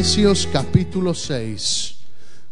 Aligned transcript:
Efesios 0.00 0.48
capítulo 0.50 1.12
6, 1.12 1.96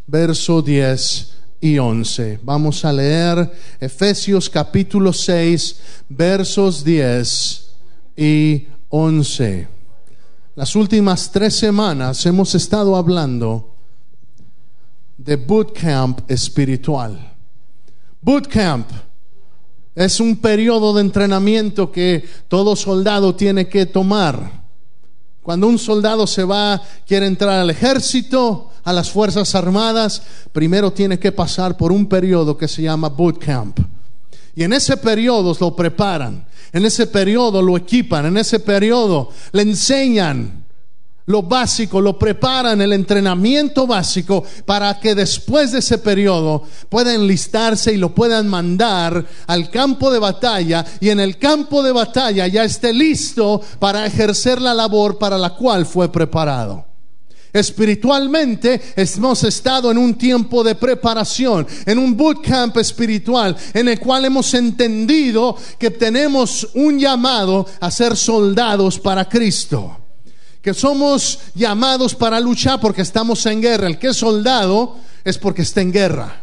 verso 0.06 0.60
10 0.60 1.32
y 1.62 1.78
11. 1.78 2.40
Vamos 2.42 2.84
a 2.84 2.92
leer 2.92 3.50
Efesios 3.80 4.50
capítulo 4.50 5.14
6, 5.14 5.80
versos 6.10 6.84
10 6.84 7.70
y 8.18 8.66
11. 8.90 9.66
Las 10.56 10.76
últimas 10.76 11.32
tres 11.32 11.56
semanas 11.56 12.26
hemos 12.26 12.54
estado 12.54 12.94
hablando 12.94 13.74
de 15.16 15.36
bootcamp 15.36 16.30
espiritual. 16.30 17.32
Bootcamp 18.20 18.90
es 19.94 20.20
un 20.20 20.36
periodo 20.36 20.92
de 20.92 21.00
entrenamiento 21.00 21.90
que 21.90 22.28
todo 22.48 22.76
soldado 22.76 23.34
tiene 23.34 23.70
que 23.70 23.86
tomar. 23.86 24.57
Cuando 25.48 25.66
un 25.66 25.78
soldado 25.78 26.26
se 26.26 26.44
va, 26.44 26.82
quiere 27.06 27.24
entrar 27.24 27.58
al 27.58 27.70
ejército, 27.70 28.68
a 28.84 28.92
las 28.92 29.10
Fuerzas 29.10 29.54
Armadas, 29.54 30.20
primero 30.52 30.92
tiene 30.92 31.18
que 31.18 31.32
pasar 31.32 31.74
por 31.74 31.90
un 31.90 32.04
periodo 32.04 32.58
que 32.58 32.68
se 32.68 32.82
llama 32.82 33.08
boot 33.08 33.42
camp. 33.42 33.80
Y 34.54 34.62
en 34.62 34.74
ese 34.74 34.98
periodo 34.98 35.56
lo 35.58 35.74
preparan, 35.74 36.44
en 36.70 36.84
ese 36.84 37.06
periodo 37.06 37.62
lo 37.62 37.78
equipan, 37.78 38.26
en 38.26 38.36
ese 38.36 38.60
periodo 38.60 39.30
le 39.52 39.62
enseñan 39.62 40.66
lo 41.28 41.42
básico, 41.42 42.00
lo 42.00 42.18
preparan, 42.18 42.80
el 42.80 42.92
entrenamiento 42.94 43.86
básico, 43.86 44.44
para 44.64 44.98
que 44.98 45.14
después 45.14 45.72
de 45.72 45.80
ese 45.80 45.98
periodo 45.98 46.62
puedan 46.88 47.16
enlistarse 47.20 47.92
y 47.92 47.98
lo 47.98 48.14
puedan 48.14 48.48
mandar 48.48 49.26
al 49.46 49.70
campo 49.70 50.10
de 50.10 50.18
batalla 50.18 50.84
y 51.00 51.10
en 51.10 51.20
el 51.20 51.38
campo 51.38 51.82
de 51.82 51.92
batalla 51.92 52.46
ya 52.46 52.64
esté 52.64 52.94
listo 52.94 53.60
para 53.78 54.06
ejercer 54.06 54.60
la 54.60 54.72
labor 54.72 55.18
para 55.18 55.36
la 55.36 55.50
cual 55.50 55.84
fue 55.84 56.10
preparado. 56.10 56.86
Espiritualmente 57.52 58.80
hemos 58.96 59.44
estado 59.44 59.90
en 59.90 59.98
un 59.98 60.14
tiempo 60.16 60.64
de 60.64 60.76
preparación, 60.76 61.66
en 61.84 61.98
un 61.98 62.16
bootcamp 62.16 62.78
espiritual, 62.78 63.54
en 63.74 63.88
el 63.88 64.00
cual 64.00 64.24
hemos 64.24 64.54
entendido 64.54 65.56
que 65.78 65.90
tenemos 65.90 66.70
un 66.74 66.98
llamado 66.98 67.66
a 67.80 67.90
ser 67.90 68.16
soldados 68.16 68.98
para 68.98 69.28
Cristo 69.28 70.07
que 70.68 70.74
somos 70.74 71.38
llamados 71.54 72.14
para 72.14 72.38
luchar 72.38 72.78
porque 72.78 73.00
estamos 73.00 73.46
en 73.46 73.62
guerra. 73.62 73.86
El 73.86 73.98
que 73.98 74.08
es 74.08 74.18
soldado 74.18 74.98
es 75.24 75.38
porque 75.38 75.62
está 75.62 75.80
en 75.80 75.90
guerra. 75.90 76.42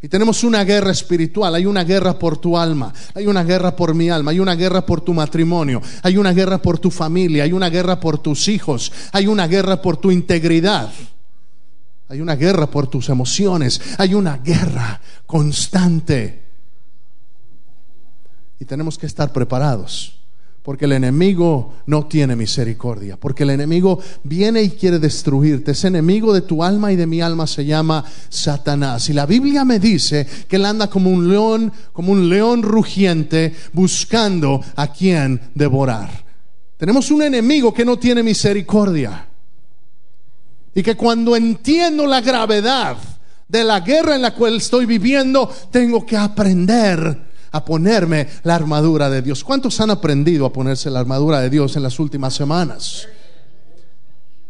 Y 0.00 0.06
tenemos 0.06 0.44
una 0.44 0.62
guerra 0.62 0.92
espiritual, 0.92 1.52
hay 1.52 1.66
una 1.66 1.82
guerra 1.82 2.16
por 2.16 2.36
tu 2.36 2.56
alma, 2.56 2.94
hay 3.12 3.26
una 3.26 3.42
guerra 3.42 3.74
por 3.74 3.92
mi 3.92 4.08
alma, 4.08 4.30
hay 4.30 4.38
una 4.38 4.54
guerra 4.54 4.86
por 4.86 5.00
tu 5.00 5.12
matrimonio, 5.12 5.82
hay 6.04 6.16
una 6.16 6.32
guerra 6.32 6.58
por 6.62 6.78
tu 6.78 6.92
familia, 6.92 7.42
hay 7.42 7.52
una 7.52 7.70
guerra 7.70 7.98
por 7.98 8.18
tus 8.18 8.46
hijos, 8.46 8.92
hay 9.10 9.26
una 9.26 9.48
guerra 9.48 9.82
por 9.82 9.96
tu 9.96 10.12
integridad, 10.12 10.92
hay 12.08 12.20
una 12.20 12.36
guerra 12.36 12.68
por 12.70 12.86
tus 12.86 13.08
emociones, 13.08 13.80
hay 13.98 14.14
una 14.14 14.36
guerra 14.36 15.00
constante. 15.26 16.44
Y 18.60 18.64
tenemos 18.64 18.96
que 18.96 19.06
estar 19.06 19.32
preparados. 19.32 20.23
Porque 20.64 20.86
el 20.86 20.92
enemigo 20.92 21.74
no 21.84 22.06
tiene 22.06 22.36
misericordia. 22.36 23.18
Porque 23.20 23.42
el 23.42 23.50
enemigo 23.50 23.98
viene 24.22 24.62
y 24.62 24.70
quiere 24.70 24.98
destruirte. 24.98 25.72
Ese 25.72 25.88
enemigo 25.88 26.32
de 26.32 26.40
tu 26.40 26.64
alma 26.64 26.90
y 26.90 26.96
de 26.96 27.06
mi 27.06 27.20
alma 27.20 27.46
se 27.46 27.66
llama 27.66 28.02
Satanás. 28.30 29.10
Y 29.10 29.12
la 29.12 29.26
Biblia 29.26 29.66
me 29.66 29.78
dice 29.78 30.26
que 30.48 30.56
él 30.56 30.64
anda 30.64 30.88
como 30.88 31.10
un 31.10 31.28
león, 31.28 31.70
como 31.92 32.12
un 32.12 32.30
león 32.30 32.62
rugiente, 32.62 33.54
buscando 33.74 34.62
a 34.74 34.90
quien 34.90 35.38
devorar. 35.54 36.24
Tenemos 36.78 37.10
un 37.10 37.20
enemigo 37.20 37.74
que 37.74 37.84
no 37.84 37.98
tiene 37.98 38.22
misericordia. 38.22 39.28
Y 40.74 40.82
que 40.82 40.96
cuando 40.96 41.36
entiendo 41.36 42.06
la 42.06 42.22
gravedad 42.22 42.96
de 43.46 43.64
la 43.64 43.80
guerra 43.80 44.16
en 44.16 44.22
la 44.22 44.34
cual 44.34 44.56
estoy 44.56 44.86
viviendo, 44.86 45.46
tengo 45.70 46.06
que 46.06 46.16
aprender 46.16 47.33
a 47.54 47.64
ponerme 47.64 48.26
la 48.42 48.56
armadura 48.56 49.08
de 49.08 49.22
Dios. 49.22 49.44
¿Cuántos 49.44 49.80
han 49.80 49.90
aprendido 49.90 50.44
a 50.44 50.52
ponerse 50.52 50.90
la 50.90 50.98
armadura 50.98 51.40
de 51.40 51.48
Dios 51.48 51.76
en 51.76 51.84
las 51.84 52.00
últimas 52.00 52.34
semanas? 52.34 53.06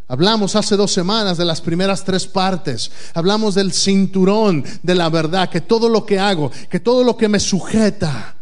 Hablamos 0.09 0.57
hace 0.57 0.75
dos 0.75 0.91
semanas 0.91 1.37
de 1.37 1.45
las 1.45 1.61
primeras 1.61 2.03
tres 2.03 2.27
partes. 2.27 2.91
Hablamos 3.13 3.55
del 3.55 3.75
cinturón 3.75 4.65
de 4.83 4.95
la 4.95 5.11
verdad, 5.11 5.51
que 5.51 5.61
todo 5.61 5.91
lo 5.91 6.07
que 6.07 6.19
hago, 6.19 6.51
que 6.71 6.81
todo 6.81 7.05
lo 7.05 7.15
que 7.15 7.29
me 7.29 7.41
sujeta, 7.41 8.37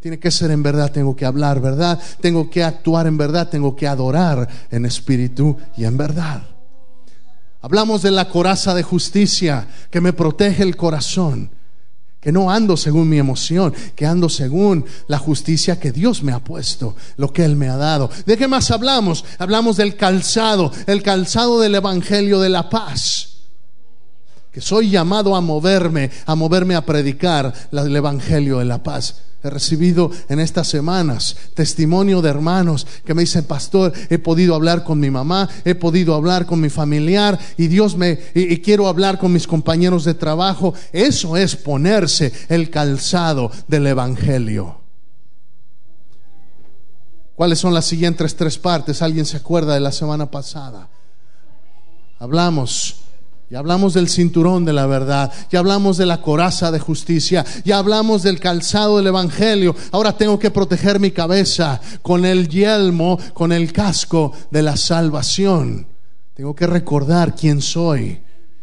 tiene 0.00 0.18
que 0.18 0.32
ser 0.32 0.50
en 0.50 0.64
verdad, 0.64 0.90
tengo 0.90 1.14
que 1.14 1.24
hablar 1.24 1.60
verdad, 1.60 2.00
tengo 2.20 2.50
que 2.50 2.64
actuar 2.64 3.06
en 3.06 3.16
verdad, 3.16 3.48
tengo 3.48 3.76
que 3.76 3.86
adorar 3.86 4.48
en 4.72 4.86
espíritu 4.86 5.56
y 5.76 5.84
en 5.84 5.96
verdad. 5.96 6.42
Hablamos 7.62 8.02
de 8.02 8.10
la 8.10 8.28
coraza 8.28 8.74
de 8.74 8.82
justicia 8.82 9.68
que 9.88 10.00
me 10.00 10.12
protege 10.12 10.64
el 10.64 10.76
corazón 10.76 11.59
que 12.20 12.32
no 12.32 12.50
ando 12.50 12.76
según 12.76 13.08
mi 13.08 13.18
emoción, 13.18 13.72
que 13.96 14.06
ando 14.06 14.28
según 14.28 14.84
la 15.08 15.18
justicia 15.18 15.80
que 15.80 15.90
Dios 15.90 16.22
me 16.22 16.32
ha 16.32 16.44
puesto, 16.44 16.94
lo 17.16 17.32
que 17.32 17.44
Él 17.44 17.56
me 17.56 17.68
ha 17.68 17.76
dado. 17.76 18.10
¿De 18.26 18.36
qué 18.36 18.46
más 18.46 18.70
hablamos? 18.70 19.24
Hablamos 19.38 19.78
del 19.78 19.96
calzado, 19.96 20.70
el 20.86 21.02
calzado 21.02 21.60
del 21.60 21.74
Evangelio 21.74 22.40
de 22.40 22.50
la 22.50 22.68
paz. 22.68 23.28
Que 24.52 24.60
soy 24.60 24.90
llamado 24.90 25.34
a 25.34 25.40
moverme, 25.40 26.10
a 26.26 26.34
moverme 26.34 26.74
a 26.74 26.84
predicar 26.84 27.54
el 27.72 27.96
Evangelio 27.96 28.58
de 28.58 28.64
la 28.66 28.82
paz. 28.82 29.22
He 29.42 29.48
recibido 29.48 30.10
en 30.28 30.38
estas 30.38 30.68
semanas 30.68 31.34
testimonio 31.54 32.20
de 32.20 32.28
hermanos 32.28 32.86
que 33.04 33.14
me 33.14 33.22
dicen, 33.22 33.44
pastor, 33.44 33.92
he 34.10 34.18
podido 34.18 34.54
hablar 34.54 34.84
con 34.84 35.00
mi 35.00 35.10
mamá, 35.10 35.48
he 35.64 35.74
podido 35.74 36.14
hablar 36.14 36.44
con 36.44 36.60
mi 36.60 36.68
familiar 36.68 37.38
y 37.56 37.68
Dios 37.68 37.96
me, 37.96 38.18
y, 38.34 38.58
quiero 38.58 38.86
hablar 38.86 39.18
con 39.18 39.32
mis 39.32 39.46
compañeros 39.46 40.04
de 40.04 40.12
trabajo. 40.12 40.74
Eso 40.92 41.38
es 41.38 41.56
ponerse 41.56 42.32
el 42.50 42.68
calzado 42.68 43.50
del 43.66 43.86
Evangelio. 43.86 44.80
¿Cuáles 47.34 47.58
son 47.58 47.72
las 47.72 47.86
siguientes 47.86 48.36
tres 48.36 48.58
partes? 48.58 49.00
¿Alguien 49.00 49.24
se 49.24 49.38
acuerda 49.38 49.72
de 49.72 49.80
la 49.80 49.92
semana 49.92 50.30
pasada? 50.30 50.90
Hablamos 52.18 52.96
ya 53.50 53.58
hablamos 53.58 53.94
del 53.94 54.08
cinturón 54.08 54.64
de 54.64 54.72
la 54.72 54.86
verdad, 54.86 55.32
ya 55.50 55.58
hablamos 55.58 55.96
de 55.96 56.06
la 56.06 56.22
coraza 56.22 56.70
de 56.70 56.78
justicia, 56.78 57.44
ya 57.64 57.78
hablamos 57.78 58.22
del 58.22 58.38
calzado 58.38 58.98
del 58.98 59.08
Evangelio. 59.08 59.74
Ahora 59.90 60.16
tengo 60.16 60.38
que 60.38 60.52
proteger 60.52 61.00
mi 61.00 61.10
cabeza 61.10 61.80
con 62.00 62.24
el 62.24 62.48
yelmo, 62.48 63.18
con 63.34 63.50
el 63.50 63.72
casco 63.72 64.32
de 64.52 64.62
la 64.62 64.76
salvación. 64.76 65.88
Tengo 66.32 66.54
que 66.54 66.68
recordar 66.68 67.34
quién 67.34 67.60
soy 67.60 68.22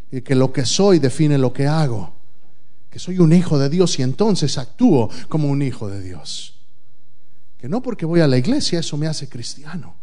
y 0.10 0.22
que 0.22 0.36
lo 0.36 0.54
que 0.54 0.66
soy 0.66 1.00
define 1.00 1.38
lo 1.38 1.52
que 1.52 1.68
hago. 1.68 2.14
Que 2.90 2.98
soy 2.98 3.20
un 3.20 3.34
hijo 3.34 3.60
de 3.60 3.68
Dios 3.68 4.00
y 4.00 4.04
entonces 4.04 4.58
actúo 4.58 5.10
como 5.28 5.50
un 5.50 5.62
hijo 5.62 5.90
de 5.90 6.02
Dios. 6.02 6.62
Que 7.58 7.68
no 7.68 7.82
porque 7.82 8.06
voy 8.06 8.22
a 8.22 8.28
la 8.28 8.38
iglesia 8.38 8.80
eso 8.80 8.96
me 8.96 9.08
hace 9.08 9.28
cristiano. 9.28 9.96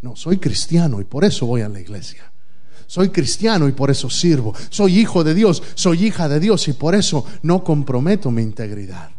No, 0.00 0.16
soy 0.16 0.38
cristiano 0.38 1.02
y 1.02 1.04
por 1.04 1.22
eso 1.26 1.44
voy 1.44 1.60
a 1.60 1.68
la 1.68 1.80
iglesia. 1.80 2.30
Soy 2.94 3.08
cristiano 3.08 3.66
y 3.66 3.72
por 3.72 3.90
eso 3.90 4.08
sirvo. 4.08 4.54
Soy 4.70 5.00
hijo 5.00 5.24
de 5.24 5.34
Dios, 5.34 5.64
soy 5.74 6.06
hija 6.06 6.28
de 6.28 6.38
Dios 6.38 6.68
y 6.68 6.74
por 6.74 6.94
eso 6.94 7.26
no 7.42 7.64
comprometo 7.64 8.30
mi 8.30 8.40
integridad. 8.40 9.10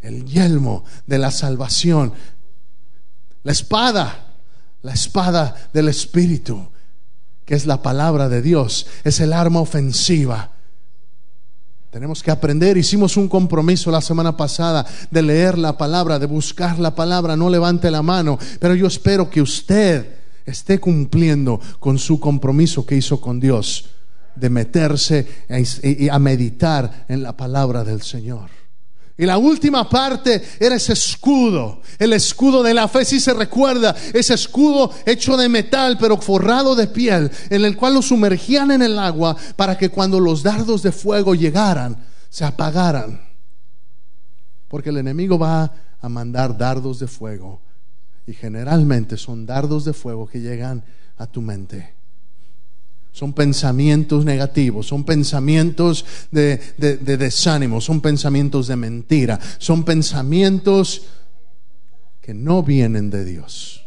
El 0.00 0.24
yelmo 0.24 0.84
de 1.06 1.18
la 1.18 1.30
salvación. 1.30 2.14
La 3.42 3.52
espada, 3.52 4.28
la 4.80 4.94
espada 4.94 5.68
del 5.70 5.88
Espíritu, 5.88 6.70
que 7.44 7.56
es 7.56 7.66
la 7.66 7.82
palabra 7.82 8.30
de 8.30 8.40
Dios, 8.40 8.86
es 9.04 9.20
el 9.20 9.34
arma 9.34 9.60
ofensiva. 9.60 10.52
Tenemos 11.90 12.22
que 12.22 12.30
aprender, 12.30 12.78
hicimos 12.78 13.18
un 13.18 13.28
compromiso 13.28 13.90
la 13.90 14.00
semana 14.00 14.34
pasada 14.34 14.86
de 15.10 15.20
leer 15.20 15.58
la 15.58 15.76
palabra, 15.76 16.18
de 16.18 16.24
buscar 16.24 16.78
la 16.78 16.94
palabra, 16.94 17.36
no 17.36 17.50
levante 17.50 17.90
la 17.90 18.00
mano, 18.00 18.38
pero 18.58 18.74
yo 18.74 18.86
espero 18.86 19.28
que 19.28 19.42
usted 19.42 20.17
esté 20.50 20.78
cumpliendo 20.78 21.60
con 21.78 21.98
su 21.98 22.18
compromiso 22.18 22.84
que 22.86 22.96
hizo 22.96 23.20
con 23.20 23.38
Dios 23.40 23.90
de 24.34 24.50
meterse 24.50 25.26
y 25.82 26.08
a 26.08 26.18
meditar 26.18 27.06
en 27.08 27.22
la 27.22 27.36
palabra 27.36 27.84
del 27.84 28.02
Señor. 28.02 28.50
Y 29.16 29.26
la 29.26 29.36
última 29.36 29.88
parte 29.88 30.40
era 30.60 30.76
ese 30.76 30.92
escudo, 30.92 31.82
el 31.98 32.12
escudo 32.12 32.62
de 32.62 32.72
la 32.72 32.86
fe, 32.86 33.04
si 33.04 33.18
se 33.18 33.34
recuerda, 33.34 33.96
ese 34.14 34.34
escudo 34.34 34.92
hecho 35.04 35.36
de 35.36 35.48
metal 35.48 35.98
pero 35.98 36.18
forrado 36.18 36.76
de 36.76 36.86
piel, 36.86 37.28
en 37.50 37.64
el 37.64 37.76
cual 37.76 37.94
lo 37.94 38.02
sumergían 38.02 38.70
en 38.70 38.80
el 38.80 38.96
agua 38.96 39.36
para 39.56 39.76
que 39.76 39.88
cuando 39.88 40.20
los 40.20 40.44
dardos 40.44 40.84
de 40.84 40.92
fuego 40.92 41.34
llegaran, 41.34 41.96
se 42.30 42.44
apagaran. 42.44 43.20
Porque 44.68 44.90
el 44.90 44.98
enemigo 44.98 45.36
va 45.36 45.72
a 46.00 46.08
mandar 46.08 46.56
dardos 46.56 47.00
de 47.00 47.08
fuego 47.08 47.60
y 48.28 48.34
generalmente 48.34 49.16
son 49.16 49.46
dardos 49.46 49.86
de 49.86 49.94
fuego 49.94 50.26
que 50.26 50.40
llegan 50.40 50.84
a 51.16 51.26
tu 51.26 51.40
mente. 51.40 51.94
Son 53.10 53.32
pensamientos 53.32 54.26
negativos, 54.26 54.86
son 54.86 55.02
pensamientos 55.04 56.04
de, 56.30 56.60
desánimo, 56.76 57.80
son 57.80 58.02
pensamientos 58.02 58.66
de 58.66 58.76
mentira, 58.76 59.40
son 59.56 59.82
pensamientos 59.82 61.06
que 62.20 62.34
no 62.34 62.62
vienen 62.62 63.08
de 63.08 63.24
Dios. 63.24 63.86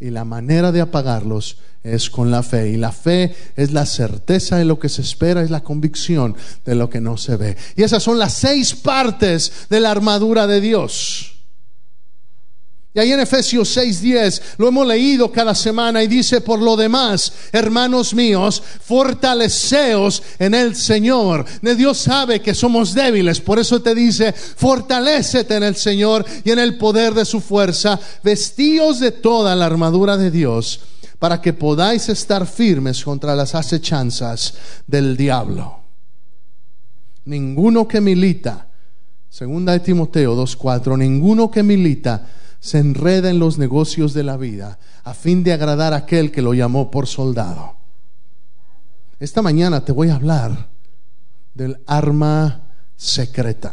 Y 0.00 0.10
la 0.10 0.24
manera 0.24 0.72
de 0.72 0.80
apagarlos 0.80 1.58
es 1.84 2.10
con 2.10 2.32
la 2.32 2.42
fe. 2.42 2.70
Y 2.70 2.76
la 2.76 2.90
fe 2.90 3.36
es 3.54 3.70
la 3.70 3.86
certeza 3.86 4.56
de 4.56 4.64
lo 4.64 4.80
que 4.80 4.88
se 4.88 5.02
espera, 5.02 5.42
es 5.42 5.50
la 5.50 5.62
convicción 5.62 6.34
de 6.64 6.74
lo 6.74 6.90
que 6.90 7.00
no 7.00 7.16
se 7.16 7.36
ve. 7.36 7.56
Y 7.76 7.84
esas 7.84 8.02
son 8.02 8.18
las 8.18 8.34
seis 8.34 8.74
partes 8.74 9.68
de 9.70 9.78
la 9.78 9.92
armadura 9.92 10.48
de 10.48 10.60
Dios. 10.60 11.37
Y 12.94 13.00
ahí 13.00 13.12
en 13.12 13.20
Efesios 13.20 13.76
6:10 13.76 14.40
lo 14.56 14.68
hemos 14.68 14.86
leído 14.86 15.30
cada 15.30 15.54
semana 15.54 16.02
y 16.02 16.06
dice, 16.06 16.40
por 16.40 16.60
lo 16.60 16.74
demás, 16.76 17.32
hermanos 17.52 18.14
míos, 18.14 18.62
fortaleceos 18.80 20.22
en 20.38 20.54
el 20.54 20.74
Señor. 20.74 21.44
Dios 21.60 21.98
sabe 21.98 22.40
que 22.40 22.54
somos 22.54 22.94
débiles, 22.94 23.40
por 23.40 23.58
eso 23.58 23.82
te 23.82 23.94
dice, 23.94 24.32
fortalecete 24.32 25.56
en 25.56 25.64
el 25.64 25.76
Señor 25.76 26.24
y 26.44 26.50
en 26.50 26.58
el 26.58 26.78
poder 26.78 27.12
de 27.12 27.24
su 27.24 27.40
fuerza, 27.40 28.00
vestíos 28.22 29.00
de 29.00 29.12
toda 29.12 29.54
la 29.54 29.66
armadura 29.66 30.16
de 30.16 30.30
Dios 30.30 30.80
para 31.18 31.40
que 31.40 31.52
podáis 31.52 32.08
estar 32.08 32.46
firmes 32.46 33.02
contra 33.04 33.34
las 33.34 33.54
acechanzas 33.54 34.54
del 34.86 35.16
diablo. 35.16 35.80
Ninguno 37.24 37.86
que 37.86 38.00
milita, 38.00 38.68
segunda 39.28 39.72
de 39.72 39.80
Timoteo 39.80 40.34
2:4, 40.34 40.96
ninguno 40.96 41.50
que 41.50 41.62
milita 41.62 42.26
se 42.60 42.78
enreda 42.78 43.30
en 43.30 43.38
los 43.38 43.58
negocios 43.58 44.14
de 44.14 44.24
la 44.24 44.36
vida 44.36 44.78
a 45.04 45.14
fin 45.14 45.42
de 45.44 45.52
agradar 45.52 45.92
a 45.92 45.98
aquel 45.98 46.30
que 46.32 46.42
lo 46.42 46.54
llamó 46.54 46.90
por 46.90 47.06
soldado. 47.06 47.76
Esta 49.20 49.42
mañana 49.42 49.84
te 49.84 49.92
voy 49.92 50.10
a 50.10 50.16
hablar 50.16 50.68
del 51.54 51.80
arma 51.86 52.62
secreta. 52.96 53.72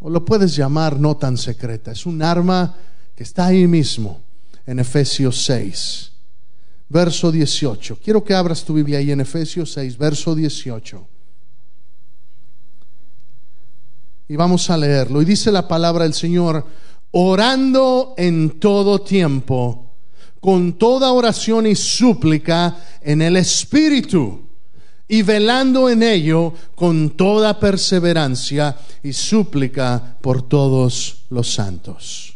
O 0.00 0.10
lo 0.10 0.24
puedes 0.24 0.54
llamar 0.54 1.00
no 1.00 1.16
tan 1.16 1.36
secreta. 1.36 1.92
Es 1.92 2.06
un 2.06 2.22
arma 2.22 2.76
que 3.16 3.22
está 3.22 3.46
ahí 3.46 3.66
mismo 3.66 4.20
en 4.66 4.78
Efesios 4.78 5.44
6, 5.44 6.12
verso 6.88 7.32
18. 7.32 7.98
Quiero 8.02 8.22
que 8.22 8.34
abras 8.34 8.64
tu 8.64 8.74
Biblia 8.74 8.98
ahí 8.98 9.10
en 9.10 9.20
Efesios 9.20 9.72
6, 9.72 9.96
verso 9.98 10.34
18. 10.34 11.08
Y 14.28 14.36
vamos 14.36 14.70
a 14.70 14.76
leerlo. 14.76 15.20
Y 15.20 15.24
dice 15.24 15.50
la 15.52 15.68
palabra 15.68 16.04
del 16.04 16.14
Señor, 16.14 16.66
orando 17.14 18.14
en 18.16 18.60
todo 18.60 19.00
tiempo, 19.00 19.94
con 20.40 20.74
toda 20.74 21.12
oración 21.12 21.66
y 21.66 21.74
súplica 21.74 22.76
en 23.00 23.22
el 23.22 23.36
Espíritu, 23.36 24.42
y 25.08 25.22
velando 25.22 25.88
en 25.88 26.02
ello 26.02 26.52
con 26.74 27.10
toda 27.10 27.58
perseverancia 27.58 28.76
y 29.02 29.12
súplica 29.12 30.16
por 30.20 30.42
todos 30.42 31.24
los 31.30 31.52
santos 31.52 32.34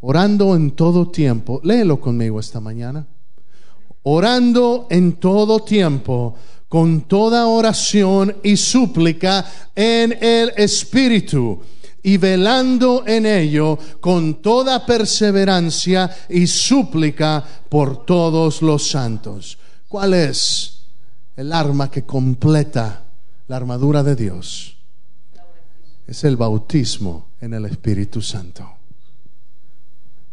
orando 0.00 0.56
en 0.56 0.72
todo 0.72 1.08
tiempo. 1.08 1.60
Léelo 1.62 2.00
conmigo 2.00 2.40
esta 2.40 2.60
mañana. 2.60 3.06
Orando 4.02 4.86
en 4.90 5.14
todo 5.14 5.60
tiempo, 5.60 6.34
con 6.68 7.02
toda 7.02 7.46
oración 7.46 8.36
y 8.42 8.56
súplica 8.56 9.44
en 9.74 10.16
el 10.20 10.52
Espíritu, 10.56 11.60
y 12.02 12.16
velando 12.16 13.04
en 13.06 13.26
ello 13.26 13.78
con 14.00 14.42
toda 14.42 14.86
perseverancia 14.86 16.10
y 16.28 16.46
súplica 16.46 17.44
por 17.68 18.04
todos 18.04 18.62
los 18.62 18.88
santos. 18.88 19.58
¿Cuál 19.88 20.14
es 20.14 20.82
el 21.36 21.52
arma 21.52 21.90
que 21.90 22.04
completa 22.04 23.04
la 23.48 23.56
armadura 23.56 24.02
de 24.02 24.16
Dios? 24.16 24.76
Es 26.06 26.24
el 26.24 26.36
bautismo 26.36 27.28
en 27.40 27.54
el 27.54 27.66
Espíritu 27.66 28.22
Santo. 28.22 28.68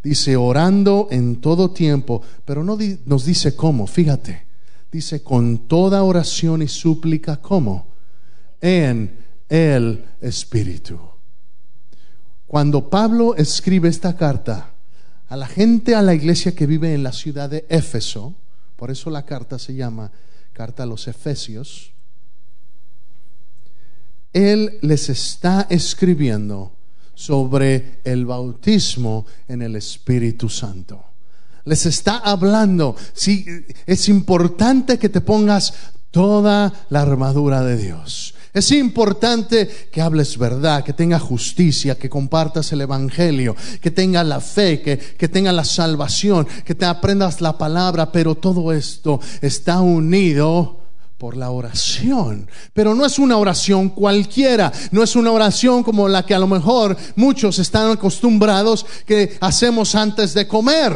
Dice 0.01 0.35
orando 0.37 1.07
en 1.11 1.41
todo 1.41 1.71
tiempo, 1.71 2.21
pero 2.45 2.63
no 2.63 2.77
nos 3.05 3.25
dice 3.25 3.55
cómo, 3.55 3.87
fíjate. 3.87 4.45
Dice 4.91 5.21
con 5.21 5.67
toda 5.67 6.03
oración 6.03 6.61
y 6.61 6.67
súplica, 6.67 7.41
¿cómo? 7.41 7.87
En 8.61 9.17
el 9.49 10.05
Espíritu. 10.21 11.16
Cuando 12.47 12.89
Pablo 12.89 13.35
escribe 13.35 13.89
esta 13.89 14.15
carta 14.15 14.71
a 15.27 15.35
la 15.35 15.47
gente, 15.47 15.95
a 15.95 16.01
la 16.01 16.13
iglesia 16.13 16.55
que 16.55 16.65
vive 16.65 16.93
en 16.93 17.03
la 17.03 17.11
ciudad 17.11 17.49
de 17.49 17.65
Éfeso, 17.67 18.33
por 18.77 18.89
eso 18.89 19.09
la 19.09 19.25
carta 19.25 19.59
se 19.59 19.75
llama 19.75 20.11
Carta 20.53 20.83
a 20.83 20.85
los 20.85 21.07
Efesios, 21.09 21.91
él 24.31 24.79
les 24.81 25.09
está 25.09 25.67
escribiendo 25.69 26.71
sobre 27.13 27.99
el 28.03 28.25
bautismo 28.25 29.25
en 29.47 29.61
el 29.61 29.75
Espíritu 29.75 30.47
Santo. 30.47 31.03
Les 31.65 31.85
está 31.85 32.19
hablando, 32.19 32.95
si 33.13 33.45
es 33.85 34.07
importante 34.07 34.97
que 34.97 35.09
te 35.09 35.19
pongas 35.19 35.73
toda 36.11 36.71
la 36.89 37.01
armadura 37.01 37.61
de 37.63 37.75
Dios. 37.75 38.35
Es 38.57 38.71
importante 38.71 39.67
que 39.91 40.01
hables 40.01 40.35
verdad, 40.35 40.83
que 40.83 40.91
tengas 40.91 41.21
justicia, 41.21 41.95
que 41.95 42.09
compartas 42.09 42.71
el 42.71 42.81
Evangelio, 42.81 43.55
que 43.79 43.91
tengas 43.91 44.25
la 44.25 44.39
fe, 44.39 44.81
que, 44.81 44.97
que 44.97 45.27
tengas 45.27 45.53
la 45.53 45.63
salvación, 45.63 46.47
que 46.65 46.73
te 46.73 46.85
aprendas 46.85 47.39
la 47.39 47.55
palabra, 47.55 48.11
pero 48.11 48.33
todo 48.33 48.73
esto 48.73 49.19
está 49.41 49.79
unido 49.79 50.79
por 51.19 51.37
la 51.37 51.51
oración. 51.51 52.49
Pero 52.73 52.95
no 52.95 53.05
es 53.05 53.19
una 53.19 53.37
oración 53.37 53.89
cualquiera, 53.89 54.73
no 54.89 55.03
es 55.03 55.15
una 55.15 55.31
oración 55.31 55.83
como 55.83 56.07
la 56.07 56.25
que 56.25 56.33
a 56.33 56.39
lo 56.39 56.47
mejor 56.47 56.97
muchos 57.15 57.59
están 57.59 57.91
acostumbrados 57.91 58.87
que 59.05 59.37
hacemos 59.39 59.93
antes 59.93 60.33
de 60.33 60.47
comer. 60.47 60.93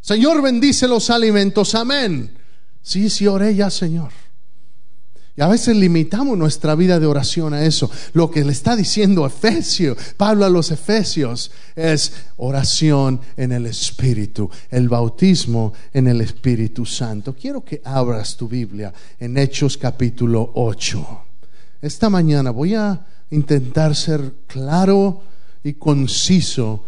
Señor, 0.00 0.40
bendice 0.40 0.88
los 0.88 1.10
alimentos, 1.10 1.74
amén. 1.74 2.34
Sí, 2.80 3.10
sí, 3.10 3.26
oré 3.26 3.54
ya, 3.54 3.68
Señor. 3.68 4.27
Y 5.38 5.40
a 5.40 5.46
veces 5.46 5.76
limitamos 5.76 6.36
nuestra 6.36 6.74
vida 6.74 6.98
de 6.98 7.06
oración 7.06 7.54
a 7.54 7.64
eso. 7.64 7.88
Lo 8.12 8.28
que 8.28 8.44
le 8.44 8.50
está 8.50 8.74
diciendo 8.74 9.24
Efesio, 9.24 9.96
Pablo 10.16 10.44
a 10.44 10.48
los 10.50 10.72
Efesios, 10.72 11.52
es 11.76 12.12
oración 12.38 13.20
en 13.36 13.52
el 13.52 13.66
Espíritu, 13.66 14.50
el 14.68 14.88
bautismo 14.88 15.74
en 15.92 16.08
el 16.08 16.22
Espíritu 16.22 16.84
Santo. 16.84 17.36
Quiero 17.40 17.64
que 17.64 17.80
abras 17.84 18.36
tu 18.36 18.48
Biblia 18.48 18.92
en 19.20 19.38
Hechos 19.38 19.76
capítulo 19.76 20.50
8. 20.56 21.06
Esta 21.82 22.10
mañana 22.10 22.50
voy 22.50 22.74
a 22.74 23.06
intentar 23.30 23.94
ser 23.94 24.32
claro 24.48 25.22
y 25.62 25.74
conciso 25.74 26.82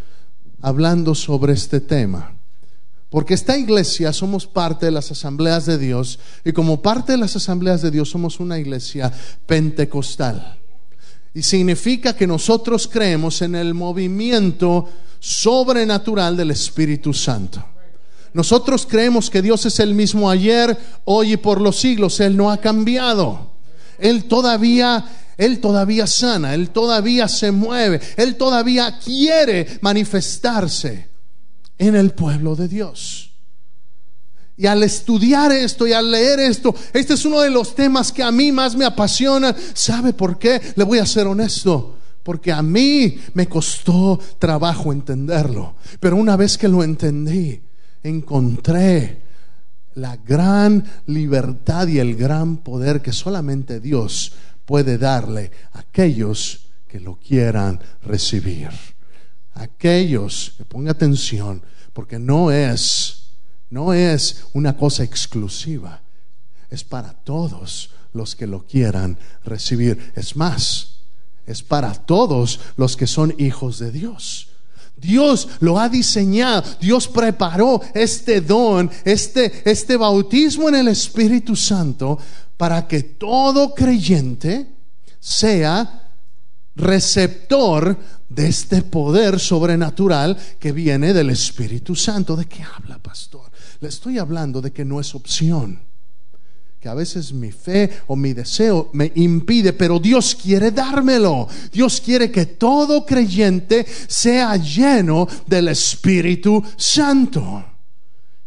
hablando 0.61 1.15
sobre 1.15 1.53
este 1.53 1.81
tema. 1.81 2.40
Porque 3.11 3.35
esta 3.35 3.59
iglesia 3.59 4.13
somos 4.13 4.47
parte 4.47 4.87
de 4.87 4.93
las 4.93 5.11
asambleas 5.11 5.67
de 5.67 5.79
Dios 5.79 6.21
y 6.45 6.53
como 6.53 6.81
parte 6.81 7.13
de 7.13 7.19
las 7.19 7.35
asambleas 7.35 7.83
de 7.83 7.91
Dios 7.91 8.09
somos 8.09 8.39
una 8.39 8.57
iglesia 8.59 9.13
pentecostal. 9.47 10.59
Y 11.35 11.43
significa 11.43 12.15
que 12.15 12.29
nosotros 12.29 12.89
creemos 12.89 13.43
en 13.43 13.57
el 13.57 13.75
movimiento 13.75 14.89
sobrenatural 15.19 16.37
del 16.37 16.53
Espíritu 16.53 17.13
Santo. 17.13 17.65
Nosotros 18.33 18.87
creemos 18.89 19.29
que 19.29 19.43
Dios 19.43 19.67
es 19.67 19.81
el 19.81 19.93
mismo 19.93 20.31
ayer, 20.31 20.79
hoy 21.05 21.33
y 21.33 21.37
por 21.37 21.61
los 21.61 21.81
siglos. 21.81 22.21
Él 22.21 22.37
no 22.37 22.49
ha 22.49 22.59
cambiado. 22.59 23.51
Él 23.99 24.25
todavía 24.25 25.05
él 25.37 25.59
todavía 25.61 26.07
sana, 26.07 26.53
Él 26.53 26.69
todavía 26.69 27.27
se 27.27 27.51
mueve, 27.51 27.99
Él 28.19 28.37
todavía 28.37 28.99
quiere 28.99 29.79
manifestarse 29.81 31.10
en 31.81 31.97
el 31.97 32.11
pueblo 32.11 32.55
de 32.55 32.69
Dios. 32.69 33.33
Y 34.57 34.67
al 34.67 34.83
estudiar 34.83 35.51
esto 35.51 35.87
y 35.87 35.95
al 35.95 36.11
leer 36.11 36.39
esto, 36.39 36.75
este 36.93 37.15
es 37.15 37.25
uno 37.25 37.41
de 37.41 37.49
los 37.49 37.75
temas 37.75 38.13
que 38.13 38.23
a 38.23 38.31
mí 38.31 38.53
más 38.53 38.77
me 38.77 38.85
apasiona. 38.85 39.57
¿Sabe 39.73 40.13
por 40.13 40.39
qué? 40.39 40.61
Le 40.77 40.85
voy 40.85 40.99
a 40.99 41.07
ser 41.07 41.27
honesto. 41.27 41.97
Porque 42.23 42.53
a 42.53 42.61
mí 42.61 43.19
me 43.33 43.49
costó 43.49 44.21
trabajo 44.39 44.93
entenderlo. 44.93 45.77
Pero 45.99 46.17
una 46.17 46.37
vez 46.37 46.59
que 46.59 46.69
lo 46.69 46.85
entendí, 46.85 47.63
encontré 48.03 49.23
la 49.95 50.19
gran 50.19 50.85
libertad 51.07 51.89
y 51.89 51.99
el 51.99 52.15
gran 52.15 52.59
poder 52.59 53.01
que 53.01 53.13
solamente 53.13 53.81
Dios 53.81 54.35
puede 54.67 54.99
darle 54.99 55.51
a 55.73 55.79
aquellos 55.81 56.67
que 56.87 57.01
lo 57.01 57.19
quieran 57.19 57.81
recibir 58.03 58.69
aquellos, 59.61 60.55
que 60.57 60.65
ponga 60.65 60.93
atención, 60.93 61.63
porque 61.93 62.19
no 62.19 62.51
es, 62.51 63.31
no 63.69 63.93
es 63.93 64.45
una 64.55 64.77
cosa 64.77 65.05
exclusiva, 65.05 66.01
es 66.71 66.83
para 66.85 67.13
todos 67.13 67.91
los 68.13 68.35
que 68.35 68.47
lo 68.47 68.67
quieran 68.67 69.19
recibir. 69.45 70.13
Es 70.17 70.35
más, 70.37 71.01
es 71.47 71.63
para 71.63 71.93
todos 71.95 72.61
los 72.77 72.97
que 72.97 73.07
son 73.07 73.35
hijos 73.39 73.79
de 73.79 73.93
Dios. 73.93 74.49
Dios 74.97 75.49
lo 75.61 75.79
ha 75.79 75.89
diseñado, 75.89 76.63
Dios 76.79 77.09
preparó 77.09 77.81
este 77.95 78.43
don, 78.43 78.91
este, 79.05 79.63
este 79.69 79.97
bautismo 79.97 80.69
en 80.69 80.75
el 80.75 80.89
Espíritu 80.89 81.57
Santo 81.57 82.19
para 82.57 82.87
que 82.87 83.03
todo 83.03 83.75
creyente 83.75 84.69
sea 85.19 86.10
receptor 86.81 87.97
de 88.29 88.47
este 88.47 88.83
poder 88.83 89.39
sobrenatural 89.39 90.37
que 90.59 90.73
viene 90.73 91.13
del 91.13 91.31
Espíritu 91.31 91.95
Santo. 91.95 92.37
¿De 92.37 92.47
qué 92.47 92.63
habla, 92.63 92.99
pastor? 92.99 93.51
Le 93.81 93.89
estoy 93.89 94.19
hablando 94.19 94.61
de 94.61 94.73
que 94.73 94.85
no 94.85 95.01
es 95.01 95.15
opción. 95.15 95.81
Que 96.81 96.89
a 96.89 96.95
veces 96.95 97.33
mi 97.35 97.53
fe 97.53 97.91
o 98.07 98.17
mi 98.17 98.33
deseo 98.33 98.89
me 98.95 99.13
impide, 99.17 99.75
pero 99.75 99.99
Dios 99.99 100.35
quiere 100.35 100.71
dármelo. 100.71 101.47
Dios 101.71 102.01
quiere 102.01 102.31
que 102.31 102.47
todo 102.47 103.05
creyente 103.05 103.85
sea 104.07 104.57
lleno 104.57 105.29
del 105.47 105.69
Espíritu 105.69 106.63
Santo. 106.77 107.67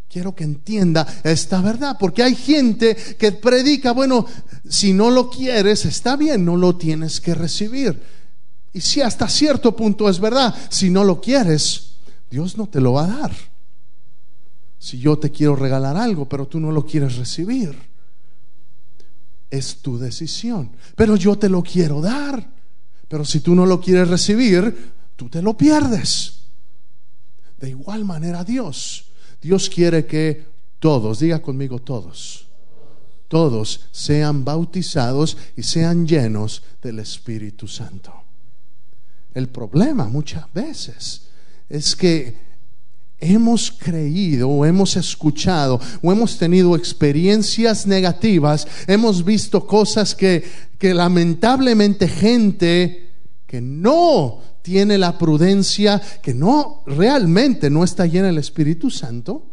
Quiero 0.09 0.33
que 0.33 0.43
entienda 0.43 1.05
esta 1.23 1.61
verdad, 1.61 1.97
porque 1.99 2.23
hay 2.23 2.35
gente 2.35 2.95
que 2.95 3.31
predica, 3.33 3.91
bueno, 3.91 4.25
si 4.67 4.93
no 4.93 5.11
lo 5.11 5.29
quieres, 5.29 5.85
está 5.85 6.15
bien, 6.15 6.45
no 6.45 6.55
lo 6.55 6.75
tienes 6.75 7.19
que 7.19 7.35
recibir. 7.35 7.99
Y 8.74 8.82
si 8.82 9.01
hasta 9.01 9.27
cierto 9.27 9.75
punto 9.75 10.10
es 10.10 10.20
verdad, 10.20 10.53
si 10.70 10.89
no 10.89 11.03
lo 11.03 11.22
quieres, 11.22 11.94
Dios 12.30 12.58
no 12.58 12.68
te 12.68 12.82
lo 12.82 12.94
va 12.94 13.06
a 13.06 13.18
dar. 13.20 13.32
Si 14.80 14.98
yo 15.00 15.18
te 15.18 15.32
quiero 15.32 15.56
regalar 15.56 15.96
algo, 15.96 16.27
pero 16.27 16.48
tú 16.48 16.60
no 16.60 16.72
lo 16.72 16.86
quieres 16.86 17.15
recibir, 17.15 17.77
es 19.50 19.77
tu 19.77 19.98
decisión. 19.98 20.72
Pero 20.96 21.15
yo 21.15 21.38
te 21.38 21.48
lo 21.48 21.62
quiero 21.62 22.01
dar. 22.01 22.51
Pero 23.08 23.24
si 23.24 23.39
tú 23.39 23.53
no 23.53 23.65
lo 23.65 23.80
quieres 23.80 24.08
recibir, 24.10 24.92
tú 25.15 25.30
te 25.30 25.42
lo 25.42 25.56
pierdes. 25.56 26.39
De 27.60 27.70
igual 27.70 28.03
manera 28.03 28.44
Dios 28.44 29.06
Dios 29.44 29.70
quiere 29.70 30.06
que 30.06 30.46
todos, 30.80 31.20
diga 31.20 31.42
conmigo 31.42 31.80
todos, 31.80 32.48
todos 33.27 33.82
sean 33.92 34.46
bautizados 34.46 35.38
y 35.58 35.63
sean 35.63 36.08
llenos 36.08 36.63
del 36.82 37.00
Espíritu 37.00 37.68
Santo. 37.68 38.13
El 39.33 39.49
problema 39.49 40.05
muchas 40.05 40.51
veces 40.53 41.23
es 41.69 41.95
que 41.95 42.35
hemos 43.19 43.71
creído 43.71 44.49
o 44.49 44.65
hemos 44.65 44.95
escuchado 44.97 45.79
o 46.01 46.11
hemos 46.11 46.37
tenido 46.37 46.75
experiencias 46.75 47.87
negativas, 47.87 48.67
hemos 48.87 49.23
visto 49.23 49.65
cosas 49.65 50.13
que, 50.13 50.43
que 50.77 50.93
lamentablemente 50.93 52.07
gente 52.07 53.09
que 53.47 53.61
no 53.61 54.41
tiene 54.61 54.97
la 54.97 55.17
prudencia, 55.17 56.01
que 56.21 56.33
no 56.33 56.83
realmente 56.85 57.69
no 57.69 57.83
está 57.83 58.05
llena 58.05 58.27
del 58.27 58.37
Espíritu 58.37 58.89
Santo, 58.89 59.45